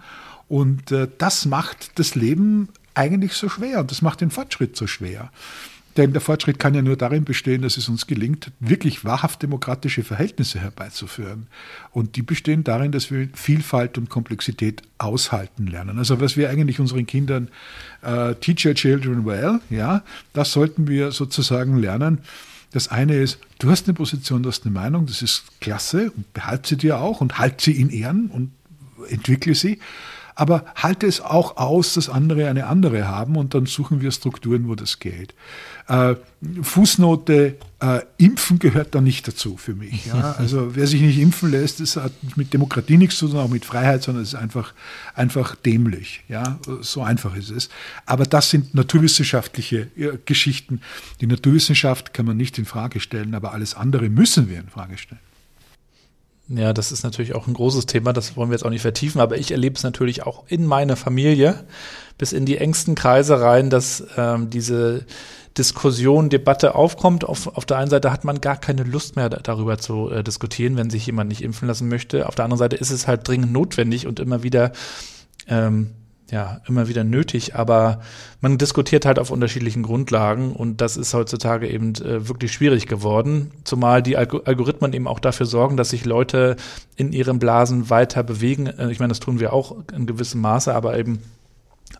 Und 0.48 0.92
äh, 0.92 1.08
das 1.18 1.46
macht 1.46 1.98
das 2.00 2.16
Leben 2.16 2.70
eigentlich 2.94 3.34
so 3.34 3.50
schwer 3.50 3.80
und 3.80 3.92
das 3.92 4.02
macht 4.02 4.22
den 4.22 4.32
Fortschritt 4.32 4.76
so 4.76 4.88
schwer. 4.88 5.32
Denn 5.98 6.12
der 6.12 6.22
Fortschritt 6.22 6.58
kann 6.58 6.74
ja 6.74 6.82
nur 6.82 6.98
darin 6.98 7.24
bestehen, 7.24 7.62
dass 7.62 7.78
es 7.78 7.88
uns 7.88 8.08
gelingt, 8.08 8.52
wirklich 8.60 9.06
wahrhaft 9.06 9.44
demokratische 9.44 10.04
Verhältnisse 10.04 10.60
herbeizuführen. 10.60 11.48
Und 11.92 12.16
die 12.16 12.24
bestehen 12.24 12.64
darin, 12.64 12.92
dass 12.92 13.12
wir 13.12 13.30
Vielfalt 13.34 14.00
und 14.00 14.10
Komplexität 14.10 14.82
aushalten 14.98 15.68
lernen. 15.68 16.00
Also 16.00 16.20
was 16.20 16.36
wir 16.36 16.50
eigentlich 16.50 16.80
unseren 16.80 17.06
Kindern 17.06 17.50
äh, 18.02 18.34
teach 18.36 18.66
your 18.66 18.74
children 18.74 19.26
well, 19.26 19.60
ja, 19.70 20.04
das 20.34 20.52
sollten 20.52 20.88
wir 20.88 21.12
sozusagen 21.12 21.78
lernen. 21.78 22.20
Das 22.74 22.90
eine 22.90 23.16
ist, 23.16 23.38
du 23.60 23.70
hast 23.70 23.88
eine 23.88 23.94
Position, 23.94 24.44
du 24.44 24.50
hast 24.50 24.66
eine 24.66 24.74
Meinung, 24.74 25.06
das 25.06 25.22
ist 25.22 25.44
klasse, 25.62 26.12
und 26.12 26.34
behalte 26.34 26.70
sie 26.70 26.78
dir 26.78 27.00
auch 27.00 27.22
und 27.22 27.38
halt 27.38 27.62
sie 27.62 27.80
in 27.80 27.90
Ehren 27.90 28.30
und 28.30 28.52
entwickle 29.10 29.56
sie 29.56 29.80
aber 30.36 30.66
halte 30.76 31.08
es 31.08 31.22
auch 31.22 31.58
aus, 31.58 31.94
dass 31.94 32.10
andere 32.10 32.48
eine 32.48 32.68
andere 32.68 33.08
haben 33.08 33.36
und 33.36 33.54
dann 33.54 33.66
suchen 33.66 34.02
wir 34.02 34.12
Strukturen, 34.12 34.68
wo 34.68 34.76
das 34.76 35.00
geht. 35.00 35.34
Äh, 35.88 36.16
Fußnote, 36.62 37.58
äh, 37.82 38.02
Impfen 38.18 38.60
gehört 38.60 38.96
da 38.96 39.02
nicht 39.02 39.28
dazu 39.28 39.58
für 39.58 39.76
mich. 39.76 40.06
Ja? 40.06 40.36
Also 40.44 40.76
wer 40.76 40.88
sich 40.88 41.02
nicht 41.02 41.20
impfen 41.20 41.52
lässt, 41.52 41.80
das 41.80 41.98
hat 41.98 42.12
mit 42.36 42.54
Demokratie 42.54 42.98
nichts 42.98 43.18
zu 43.18 43.28
tun, 43.28 43.40
auch 43.40 43.50
mit 43.50 43.66
Freiheit, 43.66 44.04
sondern 44.04 44.24
es 44.24 44.30
ist 44.30 44.40
einfach, 44.40 44.74
einfach 45.14 45.56
dämlich. 45.56 46.24
Ja? 46.30 46.60
So 46.82 47.04
einfach 47.04 47.36
ist 47.36 47.50
es. 47.50 47.70
Aber 48.06 48.26
das 48.26 48.50
sind 48.50 48.74
naturwissenschaftliche 48.74 49.88
äh, 49.98 50.18
Geschichten. 50.26 50.82
Die 51.22 51.28
Naturwissenschaft 51.28 52.14
kann 52.14 52.26
man 52.26 52.38
nicht 52.38 52.58
in 52.58 52.66
Frage 52.66 53.00
stellen, 53.00 53.36
aber 53.36 53.54
alles 53.54 53.76
andere 53.76 54.10
müssen 54.10 54.50
wir 54.50 54.60
in 54.60 54.70
Frage 54.70 54.98
stellen. 54.98 55.22
Ja, 56.50 56.74
das 56.74 56.92
ist 56.92 57.04
natürlich 57.04 57.36
auch 57.36 57.48
ein 57.48 57.54
großes 57.54 57.86
Thema, 57.86 58.12
das 58.12 58.36
wollen 58.36 58.50
wir 58.50 58.56
jetzt 58.56 58.66
auch 58.66 58.70
nicht 58.70 58.82
vertiefen, 58.82 59.22
aber 59.22 59.38
ich 59.38 59.52
erlebe 59.52 59.76
es 59.78 59.84
natürlich 59.84 60.24
auch 60.24 60.44
in 60.48 60.66
meiner 60.66 60.98
Familie 60.98 61.64
bis 62.18 62.34
in 62.34 62.46
die 62.46 62.58
engsten 62.58 62.96
Kreise 62.96 63.40
rein, 63.40 63.70
dass 63.70 64.04
ähm, 64.18 64.50
diese 64.50 65.06
Diskussion, 65.58 66.30
Debatte 66.30 66.76
aufkommt. 66.76 67.24
Auf, 67.26 67.48
auf 67.48 67.66
der 67.66 67.78
einen 67.78 67.90
Seite 67.90 68.12
hat 68.12 68.24
man 68.24 68.42
gar 68.42 68.58
keine 68.58 68.84
Lust 68.84 69.16
mehr 69.16 69.30
darüber 69.30 69.78
zu 69.78 70.10
äh, 70.10 70.24
diskutieren, 70.24 70.76
wenn 70.78 70.90
sich 70.90 71.06
jemand 71.06 71.30
nicht 71.30 71.44
impfen 71.44 71.68
lassen 71.68 71.88
möchte. 71.88 72.28
Auf 72.28 72.36
der 72.36 72.46
anderen 72.46 72.60
Seite 72.60 72.76
ist 72.76 72.92
es 72.92 73.08
halt 73.08 73.28
dringend 73.28 73.52
notwendig 73.52 74.08
und 74.08 74.20
immer 74.20 74.44
wieder 74.44 74.72
ähm, 75.48 75.92
ja, 76.34 76.62
immer 76.68 76.88
wieder 76.88 77.04
nötig, 77.04 77.54
aber 77.54 78.02
man 78.42 78.58
diskutiert 78.58 79.06
halt 79.06 79.20
auf 79.20 79.30
unterschiedlichen 79.30 79.84
Grundlagen 79.84 80.54
und 80.54 80.82
das 80.82 80.98
ist 80.98 81.14
heutzutage 81.14 81.70
eben 81.70 81.94
äh, 81.94 82.28
wirklich 82.28 82.52
schwierig 82.52 82.88
geworden, 82.88 83.52
zumal 83.66 84.02
die 84.02 84.18
Alg 84.18 84.34
Algorithmen 84.46 84.94
eben 84.94 85.08
auch 85.08 85.20
dafür 85.20 85.46
sorgen, 85.46 85.78
dass 85.78 85.92
sich 85.92 86.06
Leute 86.06 86.56
in 86.96 87.14
ihren 87.14 87.38
Blasen 87.38 87.92
weiter 87.92 88.24
bewegen. 88.24 88.66
Äh, 88.66 88.92
ich 88.92 89.00
meine, 89.00 89.10
das 89.10 89.20
tun 89.20 89.40
wir 89.40 89.54
auch 89.54 89.76
in 89.96 90.08
gewissem 90.08 90.42
Maße, 90.42 90.74
aber 90.74 90.98
eben 90.98 91.22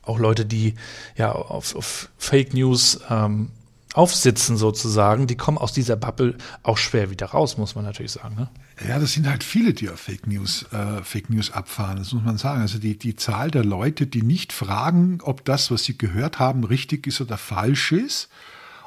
auch 0.02 0.18
Leute, 0.18 0.48
die 0.48 0.74
ja 1.16 1.32
auf, 1.32 1.76
auf 1.76 2.10
Fake 2.18 2.56
News 2.56 3.02
ähm, 3.12 3.50
aufsitzen 3.94 4.58
sozusagen, 4.58 5.28
die 5.28 5.38
kommen 5.38 5.58
aus 5.58 5.72
dieser 5.72 5.96
Bubble 5.96 6.36
auch 6.64 6.78
schwer 6.78 7.10
wieder 7.10 7.28
raus, 7.28 7.58
muss 7.58 7.76
man 7.76 7.86
natürlich 7.86 8.12
sagen. 8.12 8.36
Ne? 8.36 8.50
Ja, 8.88 9.00
das 9.00 9.14
sind 9.14 9.28
halt 9.30 9.44
viele, 9.44 9.74
die 9.74 9.90
auf 9.90 10.00
Fake 10.00 10.28
News, 10.28 10.66
äh, 10.72 11.04
Fake 11.04 11.30
News 11.30 11.52
abfahren, 11.52 11.98
das 11.98 12.12
muss 12.12 12.24
man 12.24 12.38
sagen. 12.38 12.62
Also 12.62 12.80
die, 12.80 12.98
die 12.98 13.16
Zahl 13.16 13.52
der 13.52 13.64
Leute, 13.64 14.08
die 14.08 14.24
nicht 14.24 14.52
fragen, 14.52 15.20
ob 15.22 15.46
das, 15.46 15.70
was 15.72 15.84
sie 15.84 15.98
gehört 15.98 16.40
haben, 16.40 16.64
richtig 16.64 17.08
ist 17.08 17.22
oder 17.22 17.38
falsch 17.38 17.92
ist, 17.92 18.30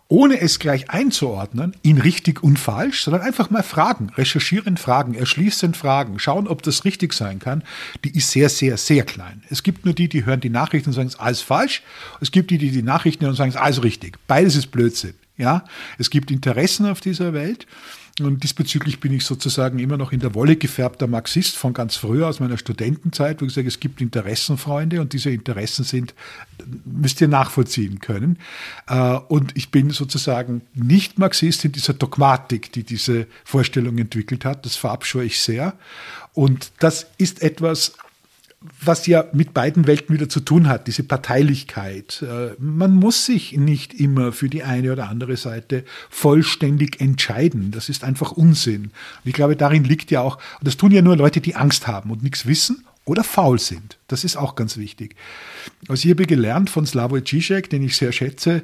ohne 0.09 0.40
es 0.40 0.59
gleich 0.59 0.90
einzuordnen, 0.90 1.74
in 1.82 1.98
richtig 1.98 2.42
und 2.42 2.59
falsch, 2.59 3.02
sondern 3.02 3.22
einfach 3.22 3.50
mal 3.50 3.62
fragen, 3.62 4.11
recherchieren, 4.16 4.76
fragen, 4.76 5.14
erschließen, 5.14 5.74
fragen, 5.74 6.18
schauen, 6.18 6.46
ob 6.46 6.62
das 6.62 6.84
richtig 6.84 7.12
sein 7.12 7.38
kann, 7.40 7.64
die 8.04 8.16
ist 8.16 8.30
sehr, 8.30 8.48
sehr, 8.48 8.76
sehr 8.76 9.04
klein. 9.04 9.42
Es 9.50 9.62
gibt 9.62 9.84
nur 9.84 9.94
die, 9.94 10.09
die 10.09 10.24
hören 10.24 10.40
die 10.40 10.50
Nachrichten 10.50 10.90
und 10.90 10.94
sagen, 10.94 11.09
es 11.09 11.14
ist 11.14 11.20
alles 11.20 11.40
falsch. 11.40 11.82
Es 12.20 12.30
gibt 12.30 12.50
die, 12.50 12.59
die 12.59 12.70
die 12.70 12.82
Nachrichten 12.82 13.22
hören 13.22 13.32
und 13.32 13.36
sagen, 13.36 13.50
es 13.50 13.57
ist 13.57 13.61
alles 13.61 13.82
richtig. 13.82 14.18
Beides 14.28 14.54
ist 14.54 14.70
Blödsinn. 14.70 15.14
Ja, 15.38 15.64
es 15.98 16.09
gibt 16.09 16.30
Interessen 16.30 16.86
auf 16.86 17.00
dieser 17.00 17.34
Welt 17.34 17.66
und 18.20 18.42
diesbezüglich 18.42 18.98
bin 18.98 19.12
ich 19.12 19.24
sozusagen 19.26 19.78
immer 19.78 19.98
noch 19.98 20.10
in 20.10 20.20
der 20.20 20.34
Wolle 20.34 20.56
gefärbter 20.56 21.06
Marxist 21.06 21.56
von 21.56 21.74
ganz 21.74 21.96
früher 21.96 22.28
aus 22.28 22.40
meiner 22.40 22.56
Studentenzeit, 22.56 23.42
wo 23.42 23.46
ich 23.46 23.52
sage, 23.52 23.68
es 23.68 23.78
gibt 23.78 24.00
Interessenfreunde 24.00 25.02
und 25.02 25.12
diese 25.12 25.30
Interessen 25.30 25.84
sind, 25.84 26.14
müsst 26.86 27.20
ihr 27.20 27.28
nachvollziehen 27.28 28.00
können. 28.00 28.38
Äh, 28.86 29.18
und 29.28 29.54
ich 29.54 29.70
bin 29.70 29.90
sozusagen 29.90 30.62
nicht 30.72 31.18
Marxist 31.18 31.66
in 31.66 31.72
dieser 31.72 31.92
Dogmatik, 31.92 32.72
die 32.72 32.84
diese 32.84 33.26
Vorstellung 33.44 33.98
entwickelt 33.98 34.46
hat. 34.46 34.64
Das 34.64 34.76
verabscheue 34.76 35.26
ich 35.26 35.40
sehr. 35.40 35.74
Und 36.32 36.72
das 36.78 37.06
ist 37.18 37.42
etwas, 37.42 37.92
was 38.84 39.07
ja 39.07 39.26
mit 39.32 39.54
beiden 39.54 39.86
Welten 39.86 40.14
wieder 40.14 40.28
zu 40.28 40.40
tun 40.40 40.68
hat, 40.68 40.86
diese 40.86 41.02
Parteilichkeit. 41.02 42.22
Äh, 42.22 42.54
man 42.59 42.94
muss 42.94 43.26
sich 43.26 43.57
nicht 43.57 43.94
immer 43.94 44.32
für 44.32 44.48
die 44.48 44.62
eine 44.62 44.92
oder 44.92 45.09
andere 45.09 45.36
Seite 45.36 45.84
vollständig 46.11 47.00
entscheiden. 47.00 47.70
Das 47.70 47.88
ist 47.88 48.02
einfach 48.02 48.32
Unsinn. 48.32 48.84
Und 48.84 48.90
ich 49.24 49.34
glaube, 49.34 49.57
darin 49.57 49.84
liegt 49.84 50.11
ja 50.11 50.22
auch, 50.22 50.36
und 50.59 50.66
das 50.66 50.76
tun 50.76 50.90
ja 50.90 51.02
nur 51.02 51.16
Leute, 51.16 51.40
die 51.40 51.54
Angst 51.54 51.86
haben 51.86 52.11
und 52.11 52.22
nichts 52.22 52.46
wissen 52.46 52.84
oder 53.04 53.22
faul 53.22 53.59
sind. 53.59 53.98
Das 54.09 54.24
ist 54.24 54.36
auch 54.36 54.57
ganz 54.57 54.76
wichtig. 54.76 55.14
Also 55.88 56.07
ich 56.07 56.11
habe 56.11 56.26
gelernt 56.26 56.70
von 56.70 56.86
Slavoj 56.86 57.20
Žižek, 57.20 57.70
den 57.70 57.82
ich 57.82 57.96
sehr 57.96 58.12
schätze, 58.12 58.62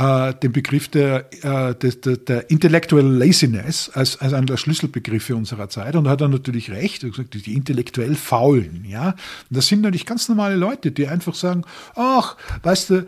äh, 0.00 0.34
den 0.34 0.52
Begriff 0.52 0.88
der, 0.88 1.26
äh, 1.44 1.74
der, 1.74 1.74
der, 1.74 2.16
der 2.16 2.50
Intellectual 2.50 3.04
Laziness 3.04 3.90
als, 3.90 4.18
als 4.18 4.32
einer 4.32 4.46
der 4.46 4.56
Schlüsselbegriffe 4.56 5.36
unserer 5.36 5.68
Zeit. 5.68 5.94
Und 5.94 6.04
da 6.04 6.10
hat 6.10 6.22
er 6.22 6.28
natürlich 6.28 6.70
recht, 6.70 7.04
er 7.04 7.10
gesagt, 7.10 7.34
die 7.34 7.54
intellektuell 7.54 8.14
Faulen. 8.14 8.84
Ja? 8.86 9.10
Und 9.10 9.16
das 9.50 9.66
sind 9.66 9.82
natürlich 9.82 10.06
ganz 10.06 10.28
normale 10.28 10.56
Leute, 10.56 10.90
die 10.90 11.06
einfach 11.06 11.34
sagen, 11.34 11.64
ach, 11.96 12.36
weißt 12.62 12.90
du, 12.90 13.06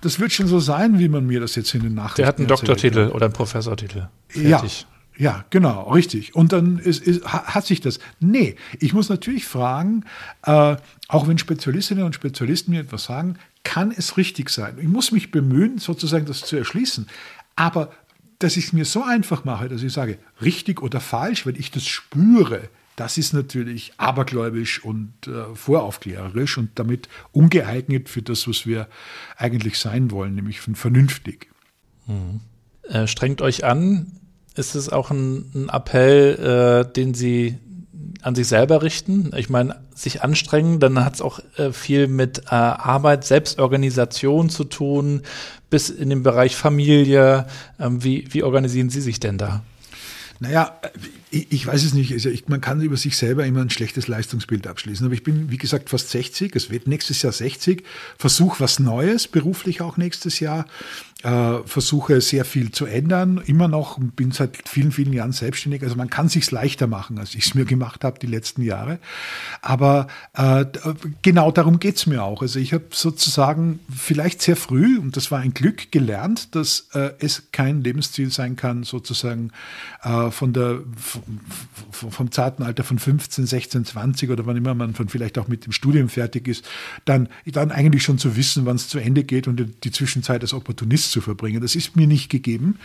das 0.00 0.20
wird 0.20 0.32
schon 0.32 0.46
so 0.46 0.60
sein, 0.60 1.00
wie 1.00 1.08
man 1.08 1.26
mir 1.26 1.40
das 1.40 1.56
jetzt 1.56 1.74
in 1.74 1.82
den 1.82 1.94
Nachrichten 1.94 2.22
Der 2.22 2.26
hat 2.28 2.38
einen 2.38 2.46
Doktortitel 2.46 3.10
oder 3.12 3.26
einen 3.26 3.34
Professortitel. 3.34 4.08
Fertig. 4.28 4.82
Ja. 4.82 4.98
Ja, 5.20 5.44
genau, 5.50 5.90
richtig. 5.90 6.36
Und 6.36 6.52
dann 6.52 6.78
ist, 6.78 7.04
ist, 7.04 7.24
hat 7.26 7.66
sich 7.66 7.80
das. 7.80 7.98
Nee, 8.20 8.54
ich 8.78 8.92
muss 8.92 9.08
natürlich 9.08 9.46
fragen, 9.46 10.04
äh, 10.44 10.76
auch 11.08 11.26
wenn 11.26 11.38
Spezialistinnen 11.38 12.04
und 12.04 12.14
Spezialisten 12.14 12.70
mir 12.70 12.82
etwas 12.82 13.04
sagen, 13.04 13.34
kann 13.64 13.90
es 13.90 14.16
richtig 14.16 14.50
sein? 14.50 14.78
Ich 14.80 14.88
muss 14.88 15.12
mich 15.12 15.30
bemühen, 15.30 15.78
sozusagen 15.78 16.26
das 16.26 16.40
zu 16.40 16.56
erschließen. 16.56 17.06
Aber 17.56 17.92
dass 18.38 18.56
ich 18.56 18.66
es 18.66 18.72
mir 18.72 18.84
so 18.84 19.02
einfach 19.02 19.44
mache, 19.44 19.68
dass 19.68 19.82
ich 19.82 19.92
sage, 19.92 20.18
richtig 20.40 20.80
oder 20.80 21.00
falsch, 21.00 21.44
wenn 21.44 21.56
ich 21.56 21.70
das 21.70 21.86
spüre, 21.86 22.68
das 22.98 23.16
ist 23.16 23.32
natürlich 23.32 23.92
abergläubisch 23.96 24.84
und 24.84 25.12
äh, 25.26 25.54
voraufklärerisch 25.54 26.58
und 26.58 26.70
damit 26.76 27.08
ungeeignet 27.32 28.08
für 28.08 28.22
das, 28.22 28.48
was 28.48 28.66
wir 28.66 28.88
eigentlich 29.36 29.78
sein 29.78 30.10
wollen, 30.10 30.34
nämlich 30.34 30.60
vernünftig. 30.60 31.48
Mhm. 32.06 32.40
Äh, 32.82 33.06
strengt 33.06 33.40
euch 33.40 33.64
an, 33.64 34.18
ist 34.56 34.74
es 34.74 34.88
auch 34.88 35.10
ein, 35.10 35.50
ein 35.54 35.68
Appell, 35.68 36.84
äh, 36.88 36.92
den 36.92 37.14
Sie 37.14 37.58
an 38.22 38.34
sich 38.34 38.48
selber 38.48 38.82
richten? 38.82 39.30
Ich 39.36 39.48
meine, 39.48 39.76
sich 39.94 40.22
anstrengen, 40.22 40.80
dann 40.80 41.04
hat 41.04 41.14
es 41.14 41.22
auch 41.22 41.40
äh, 41.56 41.72
viel 41.72 42.06
mit 42.06 42.38
äh, 42.46 42.54
Arbeit, 42.54 43.24
Selbstorganisation 43.24 44.50
zu 44.50 44.64
tun, 44.64 45.22
bis 45.70 45.90
in 45.90 46.10
den 46.10 46.22
Bereich 46.22 46.56
Familie. 46.56 47.46
Ähm, 47.78 48.02
wie, 48.02 48.26
wie 48.30 48.42
organisieren 48.42 48.90
Sie 48.90 49.00
sich 49.00 49.20
denn 49.20 49.38
da? 49.38 49.62
Naja, 50.40 50.78
ich, 51.30 51.66
weiß 51.66 51.84
es 51.84 51.94
nicht. 51.94 52.12
Also 52.12 52.30
ich, 52.30 52.48
man 52.48 52.60
kann 52.60 52.80
über 52.80 52.96
sich 52.96 53.16
selber 53.16 53.44
immer 53.46 53.60
ein 53.60 53.70
schlechtes 53.70 54.08
Leistungsbild 54.08 54.66
abschließen. 54.66 55.04
Aber 55.04 55.14
ich 55.14 55.22
bin, 55.22 55.50
wie 55.50 55.58
gesagt, 55.58 55.90
fast 55.90 56.10
60. 56.10 56.54
Es 56.54 56.70
wird 56.70 56.86
nächstes 56.86 57.22
Jahr 57.22 57.32
60. 57.32 57.82
Versuch 58.16 58.60
was 58.60 58.78
Neues, 58.78 59.28
beruflich 59.28 59.80
auch 59.80 59.96
nächstes 59.96 60.40
Jahr 60.40 60.66
äh, 61.22 61.58
versuche 61.64 62.20
sehr 62.20 62.44
viel 62.44 62.70
zu 62.70 62.86
ändern, 62.86 63.42
immer 63.44 63.66
noch, 63.66 63.98
bin 63.98 64.30
seit 64.30 64.68
vielen, 64.68 64.92
vielen 64.92 65.12
Jahren 65.12 65.32
selbstständig. 65.32 65.82
Also 65.82 65.96
man 65.96 66.10
kann 66.10 66.28
sich's 66.28 66.52
leichter 66.52 66.86
machen, 66.86 67.18
als 67.18 67.34
ich 67.34 67.46
es 67.46 67.54
mir 67.54 67.64
gemacht 67.64 68.04
habe 68.04 68.20
die 68.20 68.28
letzten 68.28 68.62
Jahre. 68.62 68.98
Aber 69.60 70.06
äh, 70.34 70.64
genau 71.22 71.50
darum 71.50 71.80
geht's 71.80 72.06
mir 72.06 72.22
auch. 72.22 72.42
Also 72.42 72.60
ich 72.60 72.72
habe 72.72 72.84
sozusagen 72.90 73.80
vielleicht 73.94 74.42
sehr 74.42 74.56
früh, 74.56 74.98
und 74.98 75.16
das 75.16 75.30
war 75.30 75.40
ein 75.40 75.54
Glück, 75.54 75.90
gelernt, 75.90 76.54
dass 76.54 76.88
äh, 76.92 77.10
es 77.18 77.50
kein 77.50 77.82
Lebensziel 77.82 78.30
sein 78.30 78.54
kann, 78.54 78.84
sozusagen 78.84 79.50
äh, 80.02 80.30
von 80.30 80.52
der 80.52 80.80
vom 81.92 82.32
zarten 82.32 82.62
Alter 82.62 82.84
von 82.84 82.98
15, 82.98 83.46
16, 83.46 83.84
20 83.84 84.30
oder 84.30 84.46
wann 84.46 84.56
immer 84.56 84.74
man 84.74 84.94
von 84.94 85.08
vielleicht 85.08 85.38
auch 85.38 85.48
mit 85.48 85.66
dem 85.66 85.72
Studium 85.72 86.08
fertig 86.08 86.48
ist, 86.48 86.64
dann, 87.04 87.28
dann 87.46 87.70
eigentlich 87.70 88.02
schon 88.02 88.18
zu 88.18 88.36
wissen, 88.36 88.64
wann 88.66 88.76
es 88.76 88.88
zu 88.88 88.98
Ende 88.98 89.24
geht 89.24 89.46
und 89.46 89.84
die 89.84 89.90
Zwischenzeit 89.90 90.42
als 90.42 90.54
Opportunist 90.54 91.12
zu 91.12 91.20
verbringen. 91.20 91.60
Das 91.60 91.74
ist 91.74 91.96
mir 91.96 92.06
nicht 92.06 92.30
gegeben. 92.30 92.78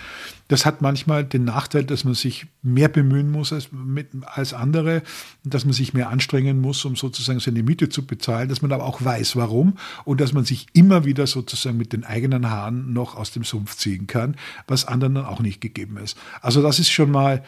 Das 0.47 0.65
hat 0.65 0.81
manchmal 0.81 1.23
den 1.23 1.45
Nachteil, 1.45 1.83
dass 1.83 2.03
man 2.03 2.13
sich 2.13 2.47
mehr 2.61 2.89
bemühen 2.89 3.31
muss 3.31 3.53
als, 3.53 3.69
mit, 3.71 4.07
als 4.25 4.53
andere, 4.53 5.03
dass 5.43 5.65
man 5.65 5.73
sich 5.73 5.93
mehr 5.93 6.09
anstrengen 6.09 6.59
muss, 6.59 6.83
um 6.85 6.95
sozusagen 6.95 7.39
seine 7.39 7.63
Miete 7.63 7.89
zu 7.89 8.05
bezahlen, 8.05 8.49
dass 8.49 8.61
man 8.61 8.71
aber 8.71 8.83
auch 8.83 9.03
weiß, 9.03 9.35
warum 9.35 9.77
und 10.05 10.19
dass 10.19 10.33
man 10.33 10.45
sich 10.45 10.67
immer 10.73 11.05
wieder 11.05 11.27
sozusagen 11.27 11.77
mit 11.77 11.93
den 11.93 12.03
eigenen 12.03 12.49
Haaren 12.49 12.93
noch 12.93 13.15
aus 13.15 13.31
dem 13.31 13.43
Sumpf 13.43 13.77
ziehen 13.77 14.07
kann, 14.07 14.35
was 14.67 14.85
anderen 14.85 15.13
dann 15.15 15.25
auch 15.25 15.39
nicht 15.39 15.61
gegeben 15.61 15.97
ist. 15.97 16.17
Also 16.41 16.61
das 16.61 16.79
ist 16.79 16.91
schon 16.91 17.11
mal 17.11 17.43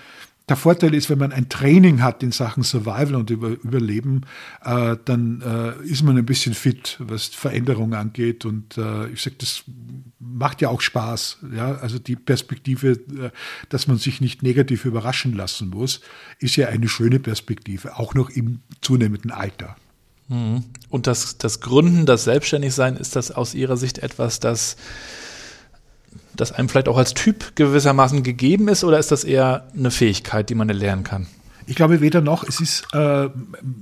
Der 0.48 0.56
Vorteil 0.56 0.94
ist, 0.94 1.10
wenn 1.10 1.18
man 1.18 1.32
ein 1.32 1.50
Training 1.50 2.04
hat 2.04 2.22
in 2.22 2.32
Sachen 2.32 2.62
Survival 2.62 3.16
und 3.16 3.32
Über 3.32 3.50
Überleben, 3.50 4.22
äh, 4.64 4.96
dann 5.04 5.42
äh, 5.42 5.84
ist 5.88 6.04
man 6.04 6.18
ein 6.18 6.26
bisschen 6.26 6.54
fit, 6.54 6.98
was 7.00 7.26
Veränderung 7.28 7.96
angeht. 7.96 8.46
Und 8.46 8.78
äh, 8.78 9.08
ich 9.08 9.24
sage, 9.24 9.38
das 9.40 9.64
macht 10.20 10.62
ja 10.62 10.70
auch 10.70 10.82
Spaß. 10.82 11.40
Ja? 11.56 11.76
Also 11.76 11.98
die 11.98 12.16
Perspektive, 12.16 12.92
äh, 12.92 13.32
dass 13.70 13.88
man 13.88 13.98
sich 13.98 14.22
nicht 14.22 14.44
negativ 14.44 14.86
überraschen 14.86 15.34
lassen 15.34 15.70
muss, 15.70 16.02
ist 16.38 16.56
ja 16.58 16.68
eine 16.68 16.90
schöne 16.90 17.20
Perspektive, 17.20 17.98
auch 17.98 18.14
noch 18.14 18.30
im 18.30 18.60
zunehmenden 18.82 19.32
Alter. 19.32 19.76
Mhm. 20.28 20.64
Und 20.90 21.08
das, 21.08 21.40
das 21.40 21.60
Gründen, 21.60 22.06
das 22.06 22.24
Selbstständigsein, 22.24 22.98
ist 22.98 23.16
das 23.16 23.32
aus 23.32 23.56
Ihrer 23.56 23.78
Sicht 23.78 24.00
etwas, 24.00 24.40
das 24.40 24.78
das 26.36 26.52
einem 26.52 26.70
vielleicht 26.70 26.88
auch 26.88 26.98
als 26.98 27.14
Typ 27.14 27.56
gewissermaßen 27.56 28.24
gegeben 28.24 28.68
ist 28.68 28.84
oder 28.84 29.00
ist 29.00 29.12
das 29.12 29.24
eher 29.24 29.68
eine 29.78 29.92
Fähigkeit, 29.92 30.50
die 30.50 30.56
man 30.56 30.70
erlernen 30.70 31.04
kann? 31.04 31.28
Ich 31.68 31.76
glaube 31.76 32.00
weder 32.00 32.22
noch. 32.22 32.44
Es 32.44 32.60
ist, 32.60 32.86
äh, 32.94 33.30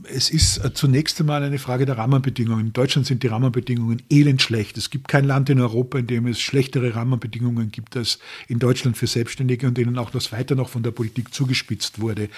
es 0.06 0.30
ist 0.30 0.64
äh, 0.64 0.74
zunächst 0.74 1.20
einmal 1.20 1.44
eine 1.44 1.60
Frage 1.60 1.86
der 1.86 1.98
Rahmenbedingungen. 1.98 2.68
In 2.68 2.74
Deutschland 2.74 3.06
sind 3.06 3.24
die 3.24 3.28
Rahmenbedingungen 3.28 4.02
elend 4.10 4.42
schlecht. 4.42 4.78
Es 4.78 4.90
gibt 4.90 5.10
kein 5.10 5.26
Land 5.26 5.50
in 5.50 5.60
Europa, 5.60 5.98
in 5.98 6.08
dem 6.08 6.28
es 6.28 6.40
schlechtere 6.40 6.96
Rahmenbedingungen 6.96 7.72
gibt 7.72 7.98
als 7.98 8.20
in 8.48 8.60
Deutschland 8.60 8.96
für 8.96 9.08
Selbstständige 9.08 9.68
und 9.68 9.78
denen 9.78 9.98
auch 9.98 10.12
das 10.12 10.32
weiter 10.32 10.56
noch 10.56 10.70
von 10.70 10.82
der 10.82 10.92
Politik 10.92 11.34
zugespitzt 11.34 12.00
wurde. 12.00 12.30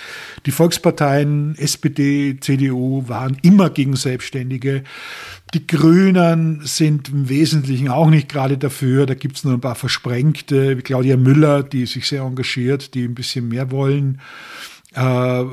Die 0.48 0.52
Volksparteien, 0.52 1.56
SPD, 1.58 2.38
CDU 2.40 3.08
waren 3.08 3.38
immer 3.44 3.70
gegen 3.70 3.96
Selbstständige. 3.96 4.84
Die 5.54 5.68
Grünen 5.68 6.62
sind 6.66 7.10
im 7.10 7.30
Wesentlichen 7.30 7.90
auch 7.90 8.10
nicht 8.10 8.30
gerade 8.30 8.58
dafür. 8.58 9.06
Da 9.06 9.14
gibt 9.14 9.38
es 9.38 9.44
nur 9.44 9.54
ein 9.54 9.62
paar 9.62 9.76
Versprengte, 9.76 10.76
wie 10.76 10.82
Claudia 10.82 11.18
Müller, 11.18 11.62
die 11.62 11.86
sich 11.86 12.08
sehr 12.08 12.24
engagiert, 12.24 12.96
die 12.96 13.04
ein 13.04 13.14
bisschen 13.14 13.48
mehr 13.48 13.70
wollen. 13.70 14.20
Äh, 14.96 15.44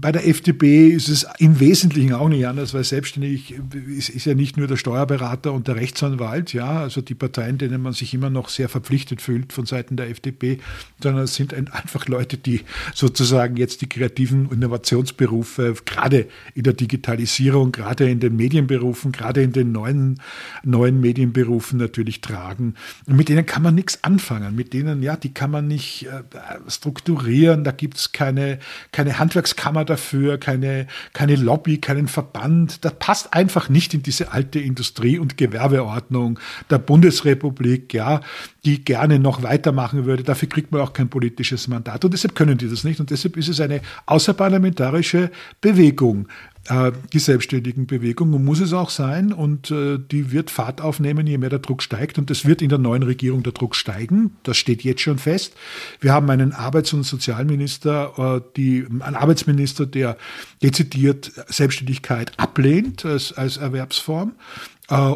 bei 0.00 0.12
der 0.12 0.28
FDP 0.28 0.88
ist 0.88 1.08
es 1.08 1.26
im 1.38 1.58
Wesentlichen 1.58 2.12
auch 2.12 2.28
nicht 2.28 2.46
anders, 2.46 2.72
weil 2.72 2.84
selbstständig 2.84 3.52
ist, 3.88 4.08
ist, 4.10 4.26
ja 4.26 4.34
nicht 4.34 4.56
nur 4.56 4.68
der 4.68 4.76
Steuerberater 4.76 5.52
und 5.52 5.66
der 5.66 5.74
Rechtsanwalt, 5.74 6.52
ja, 6.52 6.80
also 6.82 7.00
die 7.00 7.16
Parteien, 7.16 7.58
denen 7.58 7.82
man 7.82 7.94
sich 7.94 8.14
immer 8.14 8.30
noch 8.30 8.48
sehr 8.48 8.68
verpflichtet 8.68 9.20
fühlt 9.20 9.52
von 9.52 9.66
Seiten 9.66 9.96
der 9.96 10.08
FDP, 10.08 10.60
sondern 11.02 11.24
es 11.24 11.34
sind 11.34 11.52
einfach 11.52 12.06
Leute, 12.06 12.36
die 12.36 12.60
sozusagen 12.94 13.56
jetzt 13.56 13.82
die 13.82 13.88
kreativen 13.88 14.48
Innovationsberufe, 14.52 15.74
gerade 15.84 16.28
in 16.54 16.62
der 16.62 16.74
Digitalisierung, 16.74 17.72
gerade 17.72 18.08
in 18.08 18.20
den 18.20 18.36
Medienberufen, 18.36 19.10
gerade 19.10 19.42
in 19.42 19.52
den 19.52 19.72
neuen, 19.72 20.20
neuen 20.62 21.00
Medienberufen 21.00 21.76
natürlich 21.76 22.20
tragen. 22.20 22.74
Und 23.06 23.16
mit 23.16 23.28
denen 23.28 23.46
kann 23.46 23.64
man 23.64 23.74
nichts 23.74 24.04
anfangen. 24.04 24.54
Mit 24.54 24.72
denen, 24.72 25.02
ja, 25.02 25.16
die 25.16 25.34
kann 25.34 25.50
man 25.50 25.66
nicht 25.66 26.06
äh, 26.06 26.22
strukturieren, 26.68 27.64
da 27.64 27.72
gibt 27.72 27.96
es 27.96 28.12
keine 28.12 28.60
keine 28.92 29.18
Handwerkskammer 29.18 29.84
dafür, 29.86 30.38
keine, 30.38 30.86
keine 31.14 31.36
Lobby, 31.36 31.78
keinen 31.78 32.08
Verband. 32.08 32.84
Das 32.84 32.94
passt 32.98 33.32
einfach 33.32 33.70
nicht 33.70 33.94
in 33.94 34.02
diese 34.02 34.32
alte 34.32 34.60
Industrie- 34.60 35.18
und 35.18 35.38
Gewerbeordnung 35.38 36.38
der 36.70 36.78
Bundesrepublik, 36.78 37.94
ja, 37.94 38.20
die 38.64 38.84
gerne 38.84 39.18
noch 39.18 39.42
weitermachen 39.42 40.04
würde. 40.04 40.22
Dafür 40.22 40.48
kriegt 40.48 40.72
man 40.72 40.82
auch 40.82 40.92
kein 40.92 41.08
politisches 41.08 41.68
Mandat. 41.68 42.04
Und 42.04 42.12
deshalb 42.12 42.34
können 42.34 42.58
die 42.58 42.68
das 42.68 42.84
nicht. 42.84 43.00
Und 43.00 43.10
deshalb 43.10 43.36
ist 43.38 43.48
es 43.48 43.60
eine 43.60 43.80
außerparlamentarische 44.06 45.30
Bewegung 45.60 46.28
äh, 46.68 46.92
die 47.12 47.18
selbstständigen 47.18 47.86
Bewegung 47.88 48.32
und 48.34 48.44
muss 48.44 48.60
es 48.60 48.72
auch 48.72 48.90
sein 48.90 49.32
und 49.32 49.72
äh, 49.72 49.98
die 49.98 50.30
wird 50.30 50.48
Fahrt 50.48 50.80
aufnehmen, 50.80 51.26
je 51.26 51.36
mehr 51.38 51.50
der 51.50 51.58
Druck 51.58 51.82
steigt 51.82 52.18
und 52.18 52.30
es 52.30 52.44
wird 52.44 52.62
in 52.62 52.68
der 52.68 52.78
neuen 52.78 53.02
Regierung 53.02 53.42
der 53.42 53.52
Druck 53.52 53.74
steigen, 53.74 54.36
das 54.44 54.58
steht 54.58 54.84
jetzt 54.84 55.00
schon 55.00 55.18
fest. 55.18 55.54
Wir 55.98 56.12
haben 56.12 56.30
einen 56.30 56.52
Arbeits- 56.52 56.92
und 56.92 57.02
Sozialminister, 57.02 58.36
äh, 58.36 58.40
die, 58.56 58.86
einen 59.00 59.16
Arbeitsminister, 59.16 59.86
der 59.86 60.16
dezidiert 60.62 61.32
Selbstständigkeit 61.48 62.38
ablehnt 62.38 63.04
als, 63.04 63.32
als 63.32 63.56
Erwerbsform 63.56 64.32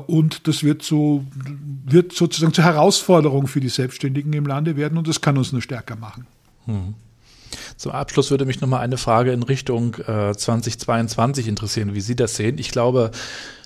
und 0.07 0.49
das 0.49 0.65
wird 0.65 0.83
so, 0.83 1.27
wird 1.85 2.13
sozusagen 2.13 2.55
zur 2.55 2.65
Herausforderung 2.65 3.47
für 3.47 3.61
die 3.61 3.69
Selbstständigen 3.69 4.33
im 4.33 4.47
Lande 4.47 4.77
werden 4.77 4.97
und 4.97 5.07
das 5.07 5.21
kann 5.21 5.37
uns 5.37 5.53
nur 5.53 5.61
stärker 5.61 5.97
machen. 5.97 6.27
Hm. 6.65 6.95
Zum 7.77 7.93
Abschluss 7.93 8.31
würde 8.31 8.45
mich 8.45 8.61
nochmal 8.61 8.81
eine 8.81 8.97
Frage 8.97 9.33
in 9.33 9.43
Richtung 9.43 9.95
äh, 10.07 10.35
2022 10.35 11.49
interessieren, 11.49 11.95
wie 11.95 12.01
Sie 12.01 12.17
das 12.17 12.37
sehen. 12.37 12.59
Ich 12.59 12.71
glaube, 12.71 13.11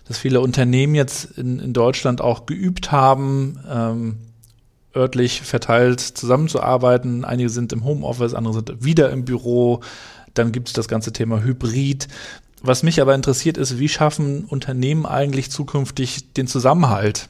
dass 0.06 0.18
viele 0.18 0.40
Unternehmen 0.40 0.94
jetzt 0.94 1.38
in, 1.38 1.60
in 1.60 1.72
Deutschland 1.72 2.20
auch 2.20 2.46
geübt 2.46 2.90
haben, 2.90 3.60
ähm, 3.68 4.16
örtlich 4.94 5.42
verteilt 5.42 6.00
zusammenzuarbeiten. 6.00 7.24
Einige 7.24 7.48
sind 7.48 7.72
im 7.72 7.84
Homeoffice, 7.84 8.34
andere 8.34 8.54
sind 8.54 8.84
wieder 8.84 9.10
im 9.10 9.24
Büro. 9.24 9.80
Dann 10.34 10.52
gibt 10.52 10.68
es 10.68 10.74
das 10.74 10.88
ganze 10.88 11.12
Thema 11.12 11.42
Hybrid. 11.42 12.08
Was 12.62 12.82
mich 12.82 13.00
aber 13.00 13.14
interessiert 13.14 13.56
ist, 13.56 13.78
wie 13.78 13.88
schaffen 13.88 14.44
Unternehmen 14.44 15.06
eigentlich 15.06 15.50
zukünftig 15.50 16.32
den 16.34 16.46
Zusammenhalt 16.46 17.28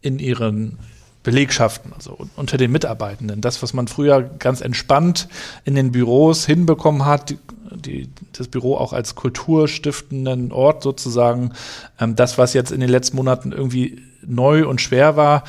in 0.00 0.18
ihren 0.18 0.78
Belegschaften, 1.22 1.92
also 1.92 2.18
unter 2.36 2.56
den 2.56 2.72
Mitarbeitenden. 2.72 3.40
Das, 3.40 3.62
was 3.62 3.74
man 3.74 3.88
früher 3.88 4.22
ganz 4.22 4.60
entspannt 4.60 5.28
in 5.64 5.74
den 5.74 5.92
Büros 5.92 6.46
hinbekommen 6.46 7.04
hat, 7.04 7.34
die, 7.74 8.08
das 8.32 8.48
Büro 8.48 8.76
auch 8.76 8.92
als 8.92 9.14
kulturstiftenden 9.14 10.52
Ort 10.52 10.82
sozusagen, 10.82 11.52
ähm, 12.00 12.16
das, 12.16 12.38
was 12.38 12.54
jetzt 12.54 12.72
in 12.72 12.80
den 12.80 12.90
letzten 12.90 13.16
Monaten 13.16 13.52
irgendwie 13.52 14.02
neu 14.26 14.66
und 14.66 14.80
schwer 14.80 15.16
war, 15.16 15.44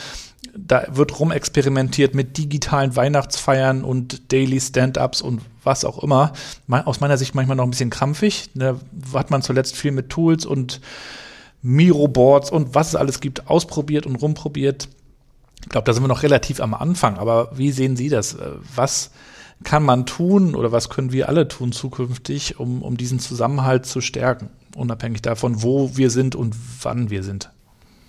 da 0.56 0.86
wird 0.92 1.20
rumexperimentiert 1.20 2.14
mit 2.14 2.38
digitalen 2.38 2.96
Weihnachtsfeiern 2.96 3.84
und 3.84 4.32
Daily 4.32 4.60
Stand-ups 4.60 5.22
und 5.22 5.42
was 5.64 5.84
auch 5.84 6.04
immer. 6.04 6.34
Aus 6.70 7.00
meiner 7.00 7.18
Sicht 7.18 7.34
manchmal 7.34 7.58
noch 7.58 7.64
ein 7.64 7.72
bisschen 7.72 7.90
krampfig. 7.90 8.50
Da 8.54 8.76
hat 9.14 9.32
man 9.32 9.42
zuletzt 9.42 9.76
viel 9.76 9.92
mit 9.92 10.10
Tools 10.10 10.46
und 10.46 10.80
Miro-Boards 11.64 12.52
und 12.52 12.76
was 12.76 12.90
es 12.90 12.96
alles 12.96 13.20
gibt, 13.20 13.48
ausprobiert 13.48 14.06
und 14.06 14.18
rumprobiert. 14.18 14.90
Ich 15.64 15.70
glaube, 15.70 15.86
da 15.86 15.94
sind 15.94 16.04
wir 16.04 16.08
noch 16.08 16.24
relativ 16.24 16.60
am 16.62 16.74
Anfang, 16.74 17.18
aber 17.18 17.52
wie 17.58 17.72
sehen 17.72 17.96
Sie 17.96 18.10
das? 18.10 18.36
Äh, 18.36 18.52
was 18.76 19.12
kann 19.64 19.84
man 19.84 20.06
tun 20.06 20.56
oder 20.56 20.72
was 20.72 20.90
können 20.90 21.12
wir 21.12 21.30
alle 21.30 21.48
tun 21.48 21.72
zukünftig, 21.72 22.60
um, 22.60 22.82
um 22.82 22.98
diesen 22.98 23.20
Zusammenhalt 23.20 23.86
zu 23.86 24.02
stärken, 24.02 24.50
unabhängig 24.76 25.22
davon, 25.22 25.64
wo 25.64 25.96
wir 25.96 26.10
sind 26.10 26.36
und 26.36 26.56
wann 26.82 27.10
wir 27.10 27.24
sind? 27.24 27.50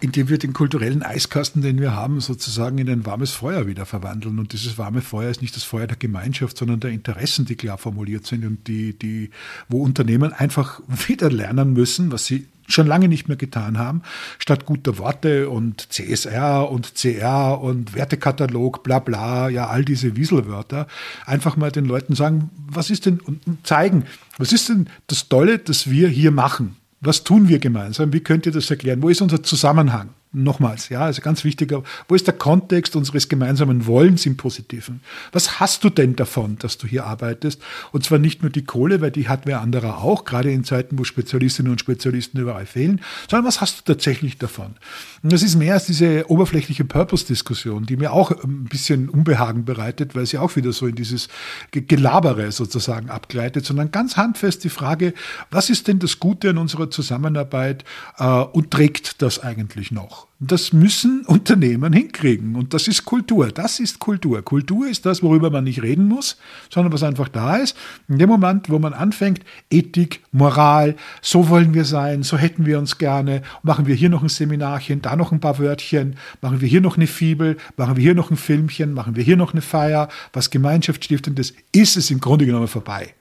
indem 0.01 0.29
wir 0.29 0.37
den 0.37 0.53
kulturellen 0.53 1.03
Eiskasten, 1.03 1.63
den 1.63 1.81
wir 1.81 1.95
haben, 1.95 2.21
sozusagen 2.21 2.77
in 2.77 2.91
ein 2.91 3.07
warmes 3.07 3.31
Feuer 3.31 3.67
wieder 3.67 3.87
verwandeln. 3.87 4.39
Und 4.39 4.53
dieses 4.53 4.77
warme 4.77 5.01
Feuer 5.01 5.31
ist 5.31 5.41
nicht 5.41 5.57
das 5.57 5.65
Feuer 5.65 5.87
der 5.87 5.97
Gemeinschaft, 5.97 6.59
sondern 6.59 6.79
der 6.81 6.91
Interessen, 6.91 7.47
die 7.47 7.55
klar 7.55 7.79
formuliert 7.79 8.27
sind 8.27 8.45
und 8.45 8.69
die, 8.69 8.99
die, 8.99 9.31
wo 9.71 9.83
Unternehmen 9.83 10.35
einfach 10.35 10.81
wieder 11.07 11.31
lernen 11.31 11.73
müssen, 11.73 12.13
was 12.13 12.27
sie 12.27 12.49
schon 12.67 12.87
lange 12.87 13.09
nicht 13.09 13.29
mehr 13.29 13.37
getan 13.37 13.79
haben, 13.79 14.03
statt 14.39 14.67
guter 14.67 14.99
Worte 14.99 15.51
und 15.51 15.93
CSR 15.93 16.71
und 16.71 16.95
CR 16.95 17.61
und 17.61 17.95
Wertekatalog, 17.95 18.83
bla 18.83 18.99
bla, 18.99 19.49
ja, 19.49 19.69
all 19.69 19.85
diese 19.85 20.17
Wieselwörter, 20.17 20.87
einfach 21.27 21.57
mal 21.57 21.71
den 21.71 21.85
Leuten 21.85 22.15
sagen, 22.15 22.51
was 22.67 22.91
ist 22.91 23.07
denn, 23.07 23.21
und 23.21 23.41
zeigen, 23.65 24.05
was 24.39 24.53
ist 24.53 24.69
denn 24.69 24.89
das 25.07 25.29
Tolle, 25.29 25.59
das 25.59 25.91
wir 25.91 26.09
hier 26.09 26.31
machen? 26.31 26.77
Was 27.01 27.23
tun 27.23 27.49
wir 27.49 27.59
gemeinsam? 27.59 28.13
Wie 28.13 28.21
könnt 28.21 28.47
ihr 28.47 28.53
das 28.53 28.71
erklären? 28.71 29.03
Wo 29.03 29.11
ist 29.11 29.21
unser 29.21 29.43
Zusammenhang? 29.43 30.11
Nochmals, 30.35 30.89
ja, 30.89 31.01
also 31.01 31.23
ganz 31.23 31.45
wichtig, 31.45 31.73
wo 32.09 32.15
ist 32.15 32.27
der 32.27 32.35
Kontext 32.35 32.97
unseres 32.97 33.29
gemeinsamen 33.29 33.87
Wollens 33.87 34.27
im 34.27 34.37
Positiven? 34.37 35.01
Was 35.33 35.61
hast 35.61 35.85
du 35.85 35.91
denn 35.91 36.17
davon, 36.17 36.59
dass 36.59 36.77
du 36.77 36.87
hier 36.87 37.07
arbeitest? 37.07 37.63
Und 37.93 38.05
zwar 38.05 38.19
nicht 38.19 38.43
nur 38.43 38.51
die 38.51 38.65
Kohle, 38.65 39.01
weil 39.01 39.11
die 39.11 39.29
hat 39.29 39.47
wer 39.47 39.61
anderer 39.61 39.99
auch, 39.99 40.25
gerade 40.25 40.51
in 40.51 40.65
Zeiten, 40.65 40.99
wo 40.99 41.05
Spezialistinnen 41.05 41.71
und 41.71 41.81
Spezialisten 41.81 42.39
überall 42.41 42.67
fehlen, 42.67 43.01
sondern 43.31 43.47
was 43.47 43.61
hast 43.61 43.81
du 43.81 43.93
tatsächlich 43.93 44.39
davon? 44.39 44.75
Und 45.23 45.33
das 45.33 45.43
ist 45.43 45.57
mehr 45.57 45.75
als 45.75 45.87
diese 45.87 46.29
oberflächliche 46.29 46.85
Purpose-Diskussion, 46.85 47.87
die 47.87 47.97
mir 47.97 48.13
auch 48.13 48.31
ein 48.31 48.65
bisschen 48.65 49.09
Unbehagen 49.09 49.65
bereitet, 49.65 50.15
weil 50.15 50.27
sie 50.27 50.39
auch 50.39 50.57
wieder 50.57 50.73
so 50.73 50.87
in 50.87 50.97
dieses 50.97 51.29
Gelabere 51.71 52.53
sozusagen 52.53 53.09
abgleitet, 53.09 53.65
sondern 53.65 53.91
ganz 53.91 54.17
handfest 54.17 54.65
die 54.65 54.69
Frage, 54.69 55.15
was 55.51 55.71
ist 55.71 55.89
denn 55.89 55.99
das 55.99 56.19
Gute 56.19 56.51
an 56.51 56.59
unserer 56.59 56.91
Zusammenarbeit 56.91 57.85
äh, 58.19 58.25
und 58.25 58.71
trägt 58.71 59.23
das 59.23 59.39
eigentlich 59.39 59.93
noch? 59.93 60.24
Das 60.41 60.73
müssen 60.73 61.25
Unternehmen 61.27 61.93
hinkriegen. 61.93 62.57
Und 62.57 62.75
das 62.75 62.89
ist 62.89 63.05
Kultur. 63.05 63.49
Das 63.49 63.79
ist 63.79 64.01
Kultur. 64.01 64.43
Kultur 64.43 64.89
ist 64.89 65.07
das, 65.07 65.23
worüber 65.23 65.49
man 65.49 65.65
nicht 65.65 65.83
reden 65.83 66.07
muss, 66.09 66.37
sondern 66.71 66.93
was 66.93 67.03
einfach 67.03 67.29
da 67.29 67.57
ist. 67.57 67.77
In 68.09 68.19
dem 68.19 68.29
Moment, 68.29 68.69
wo 68.69 68.79
man 68.79 68.93
anfängt, 68.93 69.41
Ethik, 69.71 70.23
Moral, 70.33 70.97
so 71.23 71.49
wollen 71.49 71.73
wir 71.73 71.85
sein, 71.85 72.25
so 72.25 72.37
hätten 72.37 72.67
wir 72.67 72.79
uns 72.79 72.99
gerne, 72.99 73.43
machen 73.63 73.87
wir 73.87 73.95
hier 73.95 74.11
noch 74.11 74.23
ein 74.23 74.29
Seminarchen, 74.29 75.01
da 75.01 75.15
noch 75.15 75.31
ein 75.31 75.41
paar 75.41 75.59
Wörtchen, 75.59 76.17
machen 76.43 76.61
wir 76.61 76.69
hier 76.69 76.81
noch 76.81 76.97
eine 76.97 77.07
Fibel, 77.07 77.57
machen 77.77 77.97
wir 77.97 78.03
hier 78.03 78.15
noch 78.15 78.31
ein 78.31 78.37
Filmchen, 78.37 78.93
machen 78.93 79.17
wir 79.17 79.23
hier 79.23 79.37
noch 79.37 79.53
eine 79.53 79.63
Feier, 79.63 80.09
was 80.33 80.51
Gemeinschaftsstiftendes, 80.51 81.55
ist 81.73 81.97
es 81.97 82.11
im 82.11 82.21
Grunde 82.21 82.45
genommen 82.45 82.69
vorbei. 82.69 83.15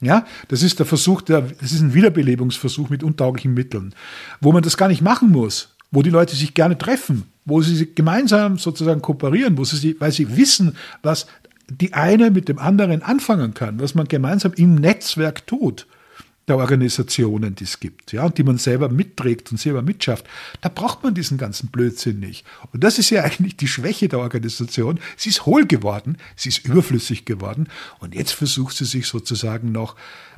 Ja, 0.00 0.24
das 0.48 0.62
ist 0.62 0.78
der 0.78 0.86
Versuch, 0.86 1.20
der, 1.20 1.42
das 1.42 1.72
ist 1.72 1.80
ein 1.80 1.92
Wiederbelebungsversuch 1.92 2.88
mit 2.88 3.02
untauglichen 3.02 3.52
Mitteln, 3.52 3.94
wo 4.40 4.52
man 4.52 4.62
das 4.62 4.78
gar 4.78 4.88
nicht 4.88 5.02
machen 5.02 5.30
muss 5.30 5.76
wo 5.90 6.02
die 6.02 6.10
Leute 6.10 6.36
sich 6.36 6.54
gerne 6.54 6.78
treffen, 6.78 7.24
wo 7.44 7.62
sie 7.62 7.94
gemeinsam 7.94 8.58
sozusagen 8.58 9.02
kooperieren, 9.02 9.58
wo 9.58 9.64
sie, 9.64 9.96
weil 9.98 10.12
sie 10.12 10.36
wissen, 10.36 10.76
was 11.02 11.26
die 11.68 11.94
eine 11.94 12.30
mit 12.30 12.48
dem 12.48 12.58
anderen 12.58 13.02
anfangen 13.02 13.54
kann, 13.54 13.80
was 13.80 13.94
man 13.94 14.08
gemeinsam 14.08 14.52
im 14.54 14.74
Netzwerk 14.74 15.46
tut, 15.46 15.86
der 16.48 16.56
Organisationen, 16.56 17.54
die 17.54 17.64
es 17.64 17.78
gibt, 17.78 18.12
ja, 18.12 18.28
die 18.28 18.42
man 18.42 18.58
selber 18.58 18.88
mitträgt 18.88 19.52
und 19.52 19.58
selber 19.58 19.82
mitschafft, 19.82 20.26
da 20.60 20.68
braucht 20.68 21.04
man 21.04 21.14
diesen 21.14 21.38
ganzen 21.38 21.68
Blödsinn 21.68 22.18
nicht. 22.18 22.44
Und 22.72 22.82
das 22.82 22.98
ist 22.98 23.10
ja 23.10 23.22
eigentlich 23.24 23.56
die 23.56 23.68
Schwäche 23.68 24.08
der 24.08 24.18
Organisation. 24.18 24.98
Sie 25.16 25.28
ist 25.28 25.46
hohl 25.46 25.66
geworden, 25.66 26.16
sie 26.34 26.48
ist 26.48 26.64
überflüssig 26.64 27.24
geworden 27.24 27.68
und 28.00 28.14
jetzt 28.16 28.32
versucht 28.32 28.76
sie 28.76 28.84
sich 28.84 29.06
sozusagen 29.06 29.70
noch 29.70 29.94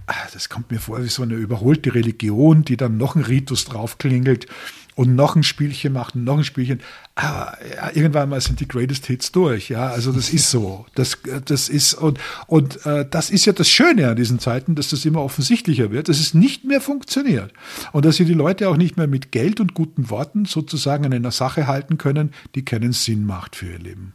ah, 0.06 0.28
das 0.32 0.48
kommt 0.48 0.70
mir 0.70 0.80
vor 0.80 1.02
wie 1.02 1.08
so 1.08 1.22
eine 1.22 1.34
überholte 1.34 1.94
Religion, 1.94 2.64
die 2.64 2.76
dann 2.76 2.96
noch 2.96 3.14
ein 3.14 3.22
Ritus 3.22 3.64
draufklingelt 3.64 4.46
und 4.94 5.14
noch 5.14 5.36
ein 5.36 5.42
Spielchen 5.42 5.92
macht 5.92 6.14
und 6.14 6.24
noch 6.24 6.38
ein 6.38 6.44
Spielchen. 6.44 6.80
Aber 7.14 7.56
ja, 7.74 7.90
irgendwann 7.94 8.28
mal 8.28 8.40
sind 8.40 8.60
die 8.60 8.68
Greatest 8.68 9.06
Hits 9.06 9.32
durch. 9.32 9.68
Ja, 9.68 9.88
also 9.88 10.12
das 10.12 10.30
ist 10.30 10.50
so. 10.50 10.86
Das, 10.94 11.18
das 11.44 11.68
ist 11.68 11.94
und 11.94 12.18
und 12.46 12.84
äh, 12.86 13.06
das 13.08 13.30
ist 13.30 13.46
ja 13.46 13.52
das 13.52 13.68
Schöne 13.68 14.08
an 14.08 14.16
diesen 14.16 14.38
Zeiten, 14.38 14.74
dass 14.74 14.90
das 14.90 15.04
immer 15.04 15.22
offensichtlicher 15.22 15.90
wird, 15.90 16.08
dass 16.08 16.20
es 16.20 16.34
nicht 16.34 16.64
mehr 16.64 16.80
funktioniert 16.80 17.52
und 17.92 18.04
dass 18.04 18.16
sie 18.16 18.24
die 18.24 18.34
Leute 18.34 18.68
auch 18.68 18.76
nicht 18.76 18.96
mehr 18.96 19.06
mit 19.06 19.32
Geld 19.32 19.60
und 19.60 19.74
guten 19.74 20.10
Worten 20.10 20.44
sozusagen 20.44 21.06
an 21.06 21.12
einer 21.12 21.32
Sache 21.32 21.66
halten 21.66 21.98
können, 21.98 22.32
die 22.54 22.64
keinen 22.64 22.92
Sinn 22.92 23.24
macht 23.24 23.56
für 23.56 23.66
ihr 23.66 23.78
Leben. 23.78 24.14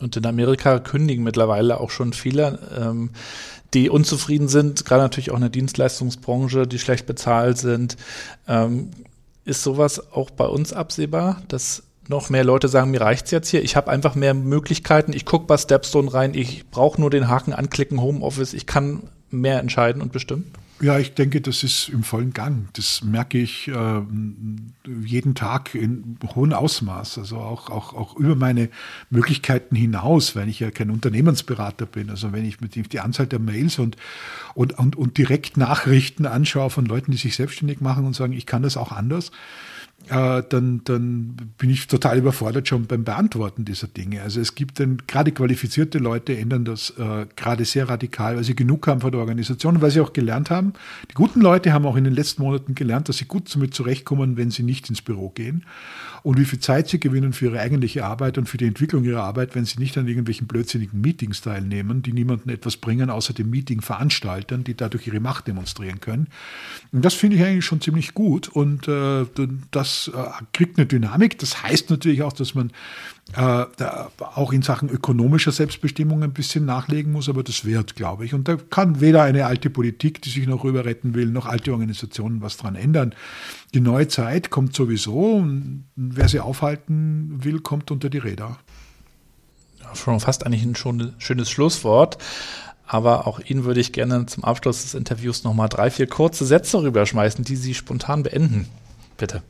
Und 0.00 0.16
in 0.16 0.26
Amerika 0.26 0.78
kündigen 0.78 1.24
mittlerweile 1.24 1.80
auch 1.80 1.90
schon 1.90 2.12
viele, 2.12 2.60
ähm, 2.78 3.10
die 3.74 3.90
unzufrieden 3.90 4.48
sind, 4.48 4.84
gerade 4.84 5.02
natürlich 5.02 5.30
auch 5.30 5.36
in 5.36 5.42
der 5.42 5.50
Dienstleistungsbranche, 5.50 6.66
die 6.66 6.78
schlecht 6.78 7.06
bezahlt 7.06 7.58
sind. 7.58 7.96
Ähm, 8.46 8.90
ist 9.48 9.62
sowas 9.62 10.12
auch 10.12 10.30
bei 10.30 10.46
uns 10.46 10.72
absehbar, 10.72 11.42
dass 11.48 11.82
noch 12.08 12.30
mehr 12.30 12.44
Leute 12.44 12.68
sagen, 12.68 12.90
mir 12.90 13.00
reicht's 13.00 13.30
jetzt 13.30 13.48
hier, 13.48 13.62
ich 13.62 13.76
habe 13.76 13.90
einfach 13.90 14.14
mehr 14.14 14.34
Möglichkeiten, 14.34 15.12
ich 15.12 15.26
gucke 15.26 15.46
bei 15.46 15.56
Stepstone 15.56 16.12
rein, 16.12 16.34
ich 16.34 16.70
brauche 16.70 17.00
nur 17.00 17.10
den 17.10 17.28
Haken 17.28 17.52
anklicken, 17.52 18.00
Homeoffice, 18.00 18.54
ich 18.54 18.66
kann 18.66 19.02
mehr 19.30 19.60
entscheiden 19.60 20.02
und 20.02 20.12
bestimmen? 20.12 20.52
Ja, 20.80 20.96
ich 20.96 21.14
denke, 21.14 21.40
das 21.40 21.64
ist 21.64 21.88
im 21.88 22.04
vollen 22.04 22.32
Gang. 22.32 22.68
Das 22.74 23.02
merke 23.02 23.38
ich 23.38 23.66
äh, 23.66 24.00
jeden 25.04 25.34
Tag 25.34 25.74
in 25.74 26.18
hohem 26.36 26.52
Ausmaß, 26.52 27.18
also 27.18 27.38
auch, 27.38 27.68
auch, 27.68 27.94
auch 27.94 28.16
über 28.16 28.36
meine 28.36 28.68
Möglichkeiten 29.10 29.74
hinaus, 29.74 30.36
wenn 30.36 30.48
ich 30.48 30.60
ja 30.60 30.70
kein 30.70 30.90
Unternehmensberater 30.90 31.84
bin. 31.84 32.10
Also 32.10 32.32
wenn 32.32 32.44
ich 32.44 32.60
mit 32.60 32.76
die 32.76 33.00
Anzahl 33.00 33.26
der 33.26 33.40
Mails 33.40 33.80
und, 33.80 33.96
und, 34.54 34.78
und, 34.78 34.94
und 34.94 35.18
direkt 35.18 35.56
Nachrichten 35.56 36.26
anschaue 36.26 36.70
von 36.70 36.86
Leuten, 36.86 37.10
die 37.10 37.16
sich 37.16 37.34
selbstständig 37.34 37.80
machen 37.80 38.04
und 38.04 38.14
sagen, 38.14 38.32
ich 38.32 38.46
kann 38.46 38.62
das 38.62 38.76
auch 38.76 38.92
anders, 38.92 39.32
äh, 40.10 40.42
dann, 40.48 40.82
dann 40.84 41.36
bin 41.58 41.70
ich 41.70 41.86
total 41.86 42.18
überfordert 42.18 42.68
schon 42.68 42.86
beim 42.86 43.04
Beantworten 43.04 43.64
dieser 43.64 43.88
Dinge. 43.88 44.22
Also 44.22 44.40
es 44.40 44.54
gibt 44.54 44.80
dann 44.80 44.98
gerade 45.06 45.32
qualifizierte 45.32 45.98
Leute 45.98 46.36
ändern 46.36 46.64
das 46.64 46.90
äh, 46.98 47.26
gerade 47.36 47.64
sehr 47.64 47.88
radikal, 47.88 48.36
weil 48.36 48.44
sie 48.44 48.56
genug 48.56 48.86
haben 48.86 49.00
von 49.00 49.10
der 49.10 49.20
Organisation 49.20 49.76
und 49.76 49.82
weil 49.82 49.90
sie 49.90 50.00
auch 50.00 50.12
gelernt 50.12 50.50
haben. 50.50 50.72
Die 51.10 51.14
guten 51.14 51.40
Leute 51.40 51.72
haben 51.72 51.86
auch 51.86 51.96
in 51.96 52.04
den 52.04 52.14
letzten 52.14 52.42
Monaten 52.42 52.74
gelernt, 52.74 53.08
dass 53.08 53.18
sie 53.18 53.26
gut 53.26 53.54
damit 53.54 53.74
zurechtkommen, 53.74 54.36
wenn 54.36 54.50
sie 54.50 54.62
nicht 54.62 54.88
ins 54.88 55.02
Büro 55.02 55.30
gehen 55.30 55.64
und 56.22 56.38
wie 56.38 56.44
viel 56.44 56.60
Zeit 56.60 56.88
sie 56.88 57.00
gewinnen 57.00 57.32
für 57.32 57.46
ihre 57.46 57.60
eigentliche 57.60 58.04
Arbeit 58.04 58.38
und 58.38 58.48
für 58.48 58.58
die 58.58 58.66
Entwicklung 58.66 59.04
ihrer 59.04 59.22
Arbeit, 59.22 59.54
wenn 59.54 59.64
sie 59.64 59.78
nicht 59.78 59.96
an 59.98 60.08
irgendwelchen 60.08 60.46
blödsinnigen 60.46 61.00
Meetings 61.00 61.40
teilnehmen, 61.40 62.02
die 62.02 62.12
niemandem 62.12 62.50
etwas 62.50 62.76
bringen, 62.76 63.10
außer 63.10 63.32
dem 63.32 63.50
Meeting-Veranstaltern, 63.50 64.64
die 64.64 64.74
dadurch 64.74 65.06
ihre 65.06 65.20
Macht 65.20 65.46
demonstrieren 65.46 66.00
können. 66.00 66.28
Und 66.92 67.04
das 67.04 67.14
finde 67.14 67.36
ich 67.36 67.42
eigentlich 67.42 67.64
schon 67.64 67.80
ziemlich 67.80 68.14
gut 68.14 68.48
und 68.48 68.88
äh, 68.88 69.26
das 69.70 70.10
äh, 70.14 70.44
kriegt 70.52 70.78
eine 70.78 70.86
Dynamik. 70.86 71.38
Das 71.38 71.62
heißt 71.62 71.90
natürlich 71.90 72.22
auch, 72.22 72.32
dass 72.32 72.54
man 72.54 72.72
äh, 73.36 73.66
auch 74.18 74.52
in 74.52 74.62
Sachen 74.62 74.88
ökonomischer 74.88 75.52
Selbstbestimmung 75.52 76.22
ein 76.22 76.32
bisschen 76.32 76.64
nachlegen 76.64 77.12
muss, 77.12 77.28
aber 77.28 77.42
das 77.42 77.64
wird, 77.64 77.94
glaube 77.94 78.24
ich. 78.24 78.32
Und 78.32 78.48
da 78.48 78.56
kann 78.56 79.00
weder 79.00 79.22
eine 79.22 79.44
alte 79.44 79.68
Politik, 79.68 80.22
die 80.22 80.30
sich 80.30 80.46
noch 80.46 80.64
rüber 80.64 80.86
retten 80.86 81.14
will, 81.14 81.26
noch 81.26 81.44
alte 81.44 81.72
Organisationen 81.72 82.40
was 82.40 82.56
dran 82.56 82.74
ändern. 82.74 83.14
Die 83.74 83.80
neue 83.80 84.08
Zeit 84.08 84.48
kommt 84.48 84.74
sowieso 84.74 85.34
und 85.36 85.84
wer 85.94 86.28
sie 86.28 86.40
aufhalten 86.40 87.44
will, 87.44 87.60
kommt 87.60 87.90
unter 87.90 88.08
die 88.08 88.18
Räder. 88.18 88.58
Ja, 89.80 89.94
schon 89.94 90.20
fast 90.20 90.46
eigentlich 90.46 90.64
ein 90.64 90.74
schon 90.74 91.12
schönes 91.18 91.50
Schlusswort. 91.50 92.16
Aber 92.86 93.26
auch 93.26 93.38
Ihnen 93.38 93.64
würde 93.64 93.80
ich 93.80 93.92
gerne 93.92 94.24
zum 94.24 94.44
Abschluss 94.44 94.80
des 94.80 94.94
Interviews 94.94 95.44
nochmal 95.44 95.68
drei, 95.68 95.90
vier 95.90 96.06
kurze 96.06 96.46
Sätze 96.46 96.82
rüberschmeißen, 96.82 97.44
die 97.44 97.56
Sie 97.56 97.74
spontan 97.74 98.22
beenden. 98.22 98.66
Bitte. 99.18 99.42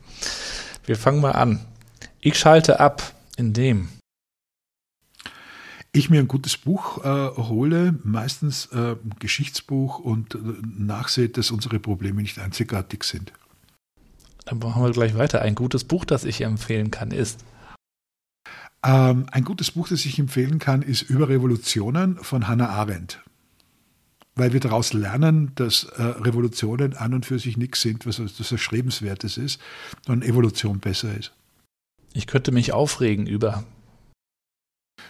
Wir 0.85 0.97
fangen 0.97 1.21
mal 1.21 1.31
an. 1.31 1.61
Ich 2.19 2.37
schalte 2.37 2.81
ab 2.81 3.13
in 3.39 3.53
dem? 3.53 3.87
Ich 5.91 6.11
mir 6.11 6.19
ein 6.19 6.27
gutes 6.27 6.57
Buch 6.57 7.03
äh, 7.03 7.29
hole, 7.35 7.97
meistens 8.03 8.67
äh, 8.67 8.91
ein 8.91 9.15
Geschichtsbuch 9.17 9.97
und 9.97 10.35
äh, 10.35 10.39
nachsehe, 10.63 11.29
dass 11.29 11.49
unsere 11.49 11.79
Probleme 11.79 12.21
nicht 12.21 12.37
einzigartig 12.37 13.03
sind. 13.03 13.33
Dann 14.45 14.59
machen 14.59 14.83
wir 14.83 14.91
gleich 14.91 15.15
weiter. 15.17 15.41
Ein 15.41 15.55
gutes 15.55 15.83
Buch, 15.83 16.05
das 16.05 16.25
ich 16.25 16.41
empfehlen 16.41 16.91
kann, 16.91 17.09
ist. 17.09 17.43
Ähm, 18.83 19.25
ein 19.31 19.43
gutes 19.43 19.71
Buch, 19.71 19.87
das 19.87 20.05
ich 20.05 20.19
empfehlen 20.19 20.59
kann, 20.59 20.83
ist 20.83 21.01
Über 21.01 21.27
Revolutionen 21.27 22.17
von 22.17 22.47
Hannah 22.47 22.69
Arendt. 22.69 23.23
Weil 24.35 24.53
wir 24.53 24.59
daraus 24.59 24.93
lernen, 24.93 25.53
dass 25.55 25.83
äh, 25.83 26.03
Revolutionen 26.03 26.95
an 26.95 27.15
und 27.15 27.25
für 27.25 27.39
sich 27.39 27.57
nichts 27.57 27.81
sind, 27.81 28.05
was 28.05 28.17
das 28.17 28.51
Erstrebenswertes 28.51 29.37
ist, 29.37 29.59
sondern 30.05 30.27
Evolution 30.29 30.79
besser 30.79 31.17
ist. 31.17 31.33
Ich 32.13 32.27
könnte 32.27 32.51
mich 32.51 32.73
aufregen 32.73 33.27
über. 33.27 33.63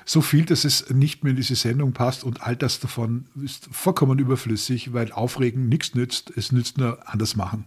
So 0.06 0.22
viel, 0.22 0.46
dass 0.46 0.66
es 0.66 0.90
nicht 0.90 1.24
mehr 1.24 1.32
in 1.32 1.38
diese 1.38 1.56
Sendung 1.56 1.94
passt 1.94 2.24
und 2.24 2.42
all 2.42 2.56
das 2.56 2.80
davon 2.80 3.28
ist 3.44 3.68
vollkommen 3.72 4.20
überflüssig, 4.20 4.94
weil 4.94 5.12
Aufregen 5.12 5.70
nichts 5.70 5.96
nützt, 5.96 6.32
es 6.36 6.52
nützt 6.52 6.78
nur 6.78 7.08
anders 7.08 7.36
machen. 7.36 7.66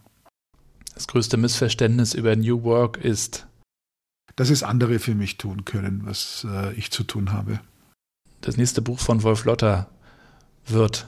Das 0.95 1.07
größte 1.07 1.37
Missverständnis 1.37 2.14
über 2.14 2.37
New 2.37 2.62
Work 2.64 2.99
ist, 2.99 3.47
dass 4.37 4.51
es 4.51 4.62
andere 4.62 4.99
für 4.99 5.14
mich 5.14 5.39
tun 5.39 5.64
können, 5.64 6.03
was 6.05 6.47
äh, 6.49 6.72
ich 6.74 6.91
zu 6.91 7.05
tun 7.05 7.33
habe. 7.33 7.61
Das 8.41 8.57
nächste 8.57 8.83
Buch 8.83 8.99
von 8.99 9.22
Wolf 9.22 9.45
Lotter 9.45 9.89
wird. 10.66 11.07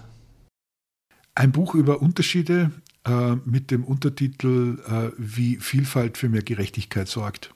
Ein 1.34 1.52
Buch 1.52 1.74
über 1.74 2.00
Unterschiede 2.00 2.70
äh, 3.04 3.36
mit 3.44 3.70
dem 3.70 3.84
Untertitel 3.84 4.78
äh, 4.86 5.10
Wie 5.18 5.56
Vielfalt 5.56 6.16
für 6.16 6.28
mehr 6.28 6.42
Gerechtigkeit 6.42 7.08
sorgt. 7.08 7.53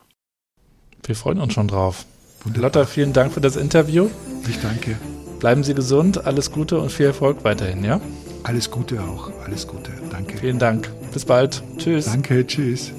Wir 1.05 1.17
freuen 1.17 1.41
uns 1.41 1.55
schon 1.55 1.69
drauf. 1.69 2.05
Wunderbar. 2.45 2.81
Lotta, 2.81 2.87
vielen 2.87 3.13
Dank 3.13 3.33
für 3.33 3.41
das 3.41 3.57
Interview. 3.57 4.09
Ich 4.49 4.61
danke. 4.61 4.97
Bleiben 5.39 5.63
Sie 5.63 5.75
gesund, 5.75 6.27
alles 6.27 6.51
Gute 6.51 6.79
und 6.79 6.91
viel 6.91 7.07
Erfolg 7.07 7.45
weiterhin, 7.45 7.85
ja? 7.85 8.01
Alles 8.43 8.71
Gute 8.71 9.01
auch, 9.03 9.31
alles 9.45 9.67
Gute. 9.67 9.91
Danke. 10.11 10.39
Vielen 10.39 10.59
Dank. 10.59 10.91
Bis 11.13 11.25
bald. 11.25 11.63
Tschüss. 11.79 12.07
Danke, 12.07 12.47
tschüss. 12.47 12.93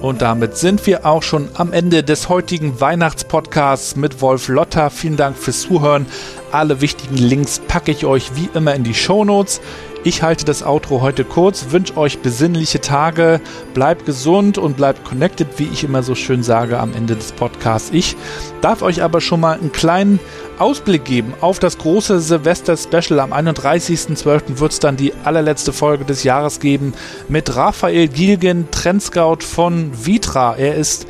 Und 0.00 0.22
damit 0.22 0.56
sind 0.56 0.86
wir 0.86 1.04
auch 1.04 1.22
schon 1.22 1.50
am 1.54 1.72
Ende 1.72 2.02
des 2.02 2.28
heutigen 2.28 2.80
Weihnachtspodcasts 2.80 3.96
mit 3.96 4.22
Wolf 4.22 4.48
Lotter. 4.48 4.88
Vielen 4.90 5.16
Dank 5.16 5.36
fürs 5.36 5.60
Zuhören. 5.60 6.06
Alle 6.52 6.80
wichtigen 6.80 7.16
Links 7.16 7.60
packe 7.60 7.92
ich 7.92 8.06
euch 8.06 8.34
wie 8.34 8.48
immer 8.54 8.74
in 8.74 8.82
die 8.82 8.94
Show 8.94 9.24
Notes. 9.24 9.60
Ich 10.02 10.22
halte 10.22 10.46
das 10.46 10.62
Outro 10.62 11.02
heute 11.02 11.24
kurz, 11.24 11.66
wünsche 11.72 11.94
euch 11.98 12.20
besinnliche 12.20 12.80
Tage, 12.80 13.38
bleibt 13.74 14.06
gesund 14.06 14.56
und 14.56 14.78
bleibt 14.78 15.04
connected, 15.04 15.46
wie 15.58 15.68
ich 15.70 15.84
immer 15.84 16.02
so 16.02 16.14
schön 16.14 16.42
sage 16.42 16.78
am 16.78 16.94
Ende 16.94 17.16
des 17.16 17.32
Podcasts. 17.32 17.90
Ich 17.92 18.16
darf 18.62 18.80
euch 18.80 19.02
aber 19.02 19.20
schon 19.20 19.40
mal 19.40 19.58
einen 19.58 19.72
kleinen 19.72 20.18
Ausblick 20.58 21.04
geben 21.04 21.34
auf 21.42 21.58
das 21.58 21.76
große 21.76 22.18
Silvester-Special. 22.18 23.20
Am 23.20 23.34
31.12. 23.34 24.58
wird 24.58 24.72
es 24.72 24.78
dann 24.80 24.96
die 24.96 25.12
allerletzte 25.24 25.74
Folge 25.74 26.06
des 26.06 26.24
Jahres 26.24 26.60
geben 26.60 26.94
mit 27.28 27.54
Raphael 27.54 28.08
Gilgen, 28.08 28.70
Trendscout 28.70 29.40
von 29.40 29.90
Vitra. 30.06 30.56
Er 30.56 30.76
ist 30.76 31.06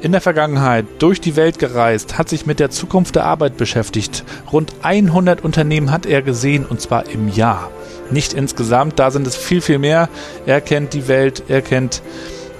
in 0.00 0.10
der 0.10 0.20
Vergangenheit 0.20 0.86
durch 0.98 1.20
die 1.20 1.36
Welt 1.36 1.60
gereist, 1.60 2.18
hat 2.18 2.28
sich 2.28 2.44
mit 2.44 2.58
der 2.58 2.70
Zukunft 2.70 3.14
der 3.14 3.24
Arbeit 3.24 3.56
beschäftigt. 3.56 4.24
Rund 4.52 4.72
100 4.82 5.44
Unternehmen 5.44 5.92
hat 5.92 6.06
er 6.06 6.22
gesehen 6.22 6.66
und 6.66 6.80
zwar 6.80 7.08
im 7.08 7.28
Jahr 7.28 7.70
nicht 8.12 8.32
insgesamt. 8.32 8.98
Da 8.98 9.10
sind 9.10 9.26
es 9.26 9.36
viel, 9.36 9.60
viel 9.60 9.78
mehr. 9.78 10.08
Er 10.46 10.60
kennt 10.60 10.92
die 10.94 11.08
Welt, 11.08 11.44
er 11.48 11.62
kennt 11.62 12.02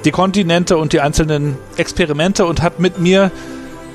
die 0.04 0.10
Kontinente 0.10 0.76
und 0.76 0.92
die 0.92 1.00
einzelnen 1.00 1.56
Experimente 1.76 2.46
und 2.46 2.62
hat 2.62 2.80
mit 2.80 2.98
mir 2.98 3.30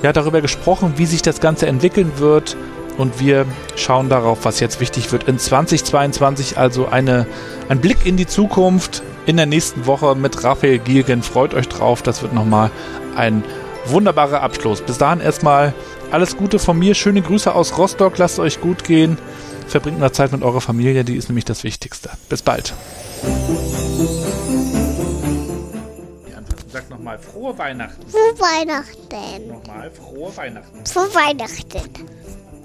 ja 0.02 0.12
darüber 0.12 0.40
gesprochen, 0.40 0.94
wie 0.96 1.06
sich 1.06 1.22
das 1.22 1.40
Ganze 1.40 1.66
entwickeln 1.66 2.12
wird. 2.16 2.56
Und 2.96 3.20
wir 3.20 3.46
schauen 3.76 4.08
darauf, 4.08 4.44
was 4.44 4.58
jetzt 4.58 4.80
wichtig 4.80 5.12
wird 5.12 5.28
in 5.28 5.38
2022. 5.38 6.58
Also 6.58 6.88
eine, 6.88 7.26
ein 7.68 7.80
Blick 7.80 8.04
in 8.04 8.16
die 8.16 8.26
Zukunft 8.26 9.02
in 9.26 9.36
der 9.36 9.46
nächsten 9.46 9.86
Woche 9.86 10.16
mit 10.16 10.42
Raphael 10.42 10.78
Gilgen. 10.78 11.22
Freut 11.22 11.54
euch 11.54 11.68
drauf. 11.68 12.02
Das 12.02 12.22
wird 12.22 12.32
nochmal 12.32 12.70
ein 13.14 13.44
wunderbarer 13.86 14.42
Abschluss. 14.42 14.80
Bis 14.80 14.98
dahin 14.98 15.20
erstmal 15.20 15.74
alles 16.10 16.36
Gute 16.36 16.58
von 16.58 16.78
mir. 16.78 16.94
Schöne 16.94 17.22
Grüße 17.22 17.54
aus 17.54 17.78
Rostock. 17.78 18.18
Lasst 18.18 18.40
euch 18.40 18.60
gut 18.60 18.82
gehen. 18.82 19.16
Verbringt 19.68 20.00
mal 20.00 20.12
Zeit 20.12 20.32
mit 20.32 20.42
eurer 20.42 20.62
Familie, 20.62 21.04
die 21.04 21.16
ist 21.16 21.28
nämlich 21.28 21.44
das 21.44 21.62
Wichtigste. 21.62 22.10
Bis 22.30 22.40
bald. 22.40 22.72
Sag 26.72 26.88
nochmal. 26.88 27.18
Frohe 27.18 27.56
Weihnachten. 27.58 28.08
Frohe 28.08 28.38
Weihnachten. 28.38 29.48
Nochmal 29.48 29.90
frohe 29.90 30.36
Weihnachten. 30.36 30.86
Frohe 30.86 31.14
Weihnachten. 31.14 32.06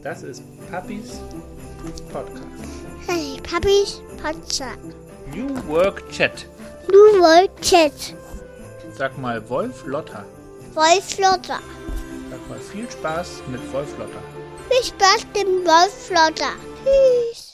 Das 0.02 0.24
ist 0.24 0.44
Papis 0.72 1.20
Podcast. 2.12 2.44
Hey, 3.08 3.38
Papis 3.42 4.02
Podcast. 4.22 4.80
New 5.34 5.50
Work 5.68 6.10
Chat. 6.12 6.46
New 6.90 7.20
World 7.22 7.52
Chat. 7.62 7.92
Sag 8.98 9.18
mal 9.18 9.42
Wolf 9.50 9.86
Lotter. 9.86 10.24
Wolf 10.74 11.18
Lotter. 11.18 11.60
Sag 12.30 12.50
mal 12.50 12.60
viel 12.60 12.90
Spaß 12.90 13.42
mit 13.52 13.74
Wolf 13.74 13.98
Lotter. 13.98 14.22
Viel 14.70 14.84
Spaß 14.86 15.26
dem 15.36 15.66
Wolf 15.66 16.10
Lotter. 16.10 16.54
Tschüss. 16.84 17.53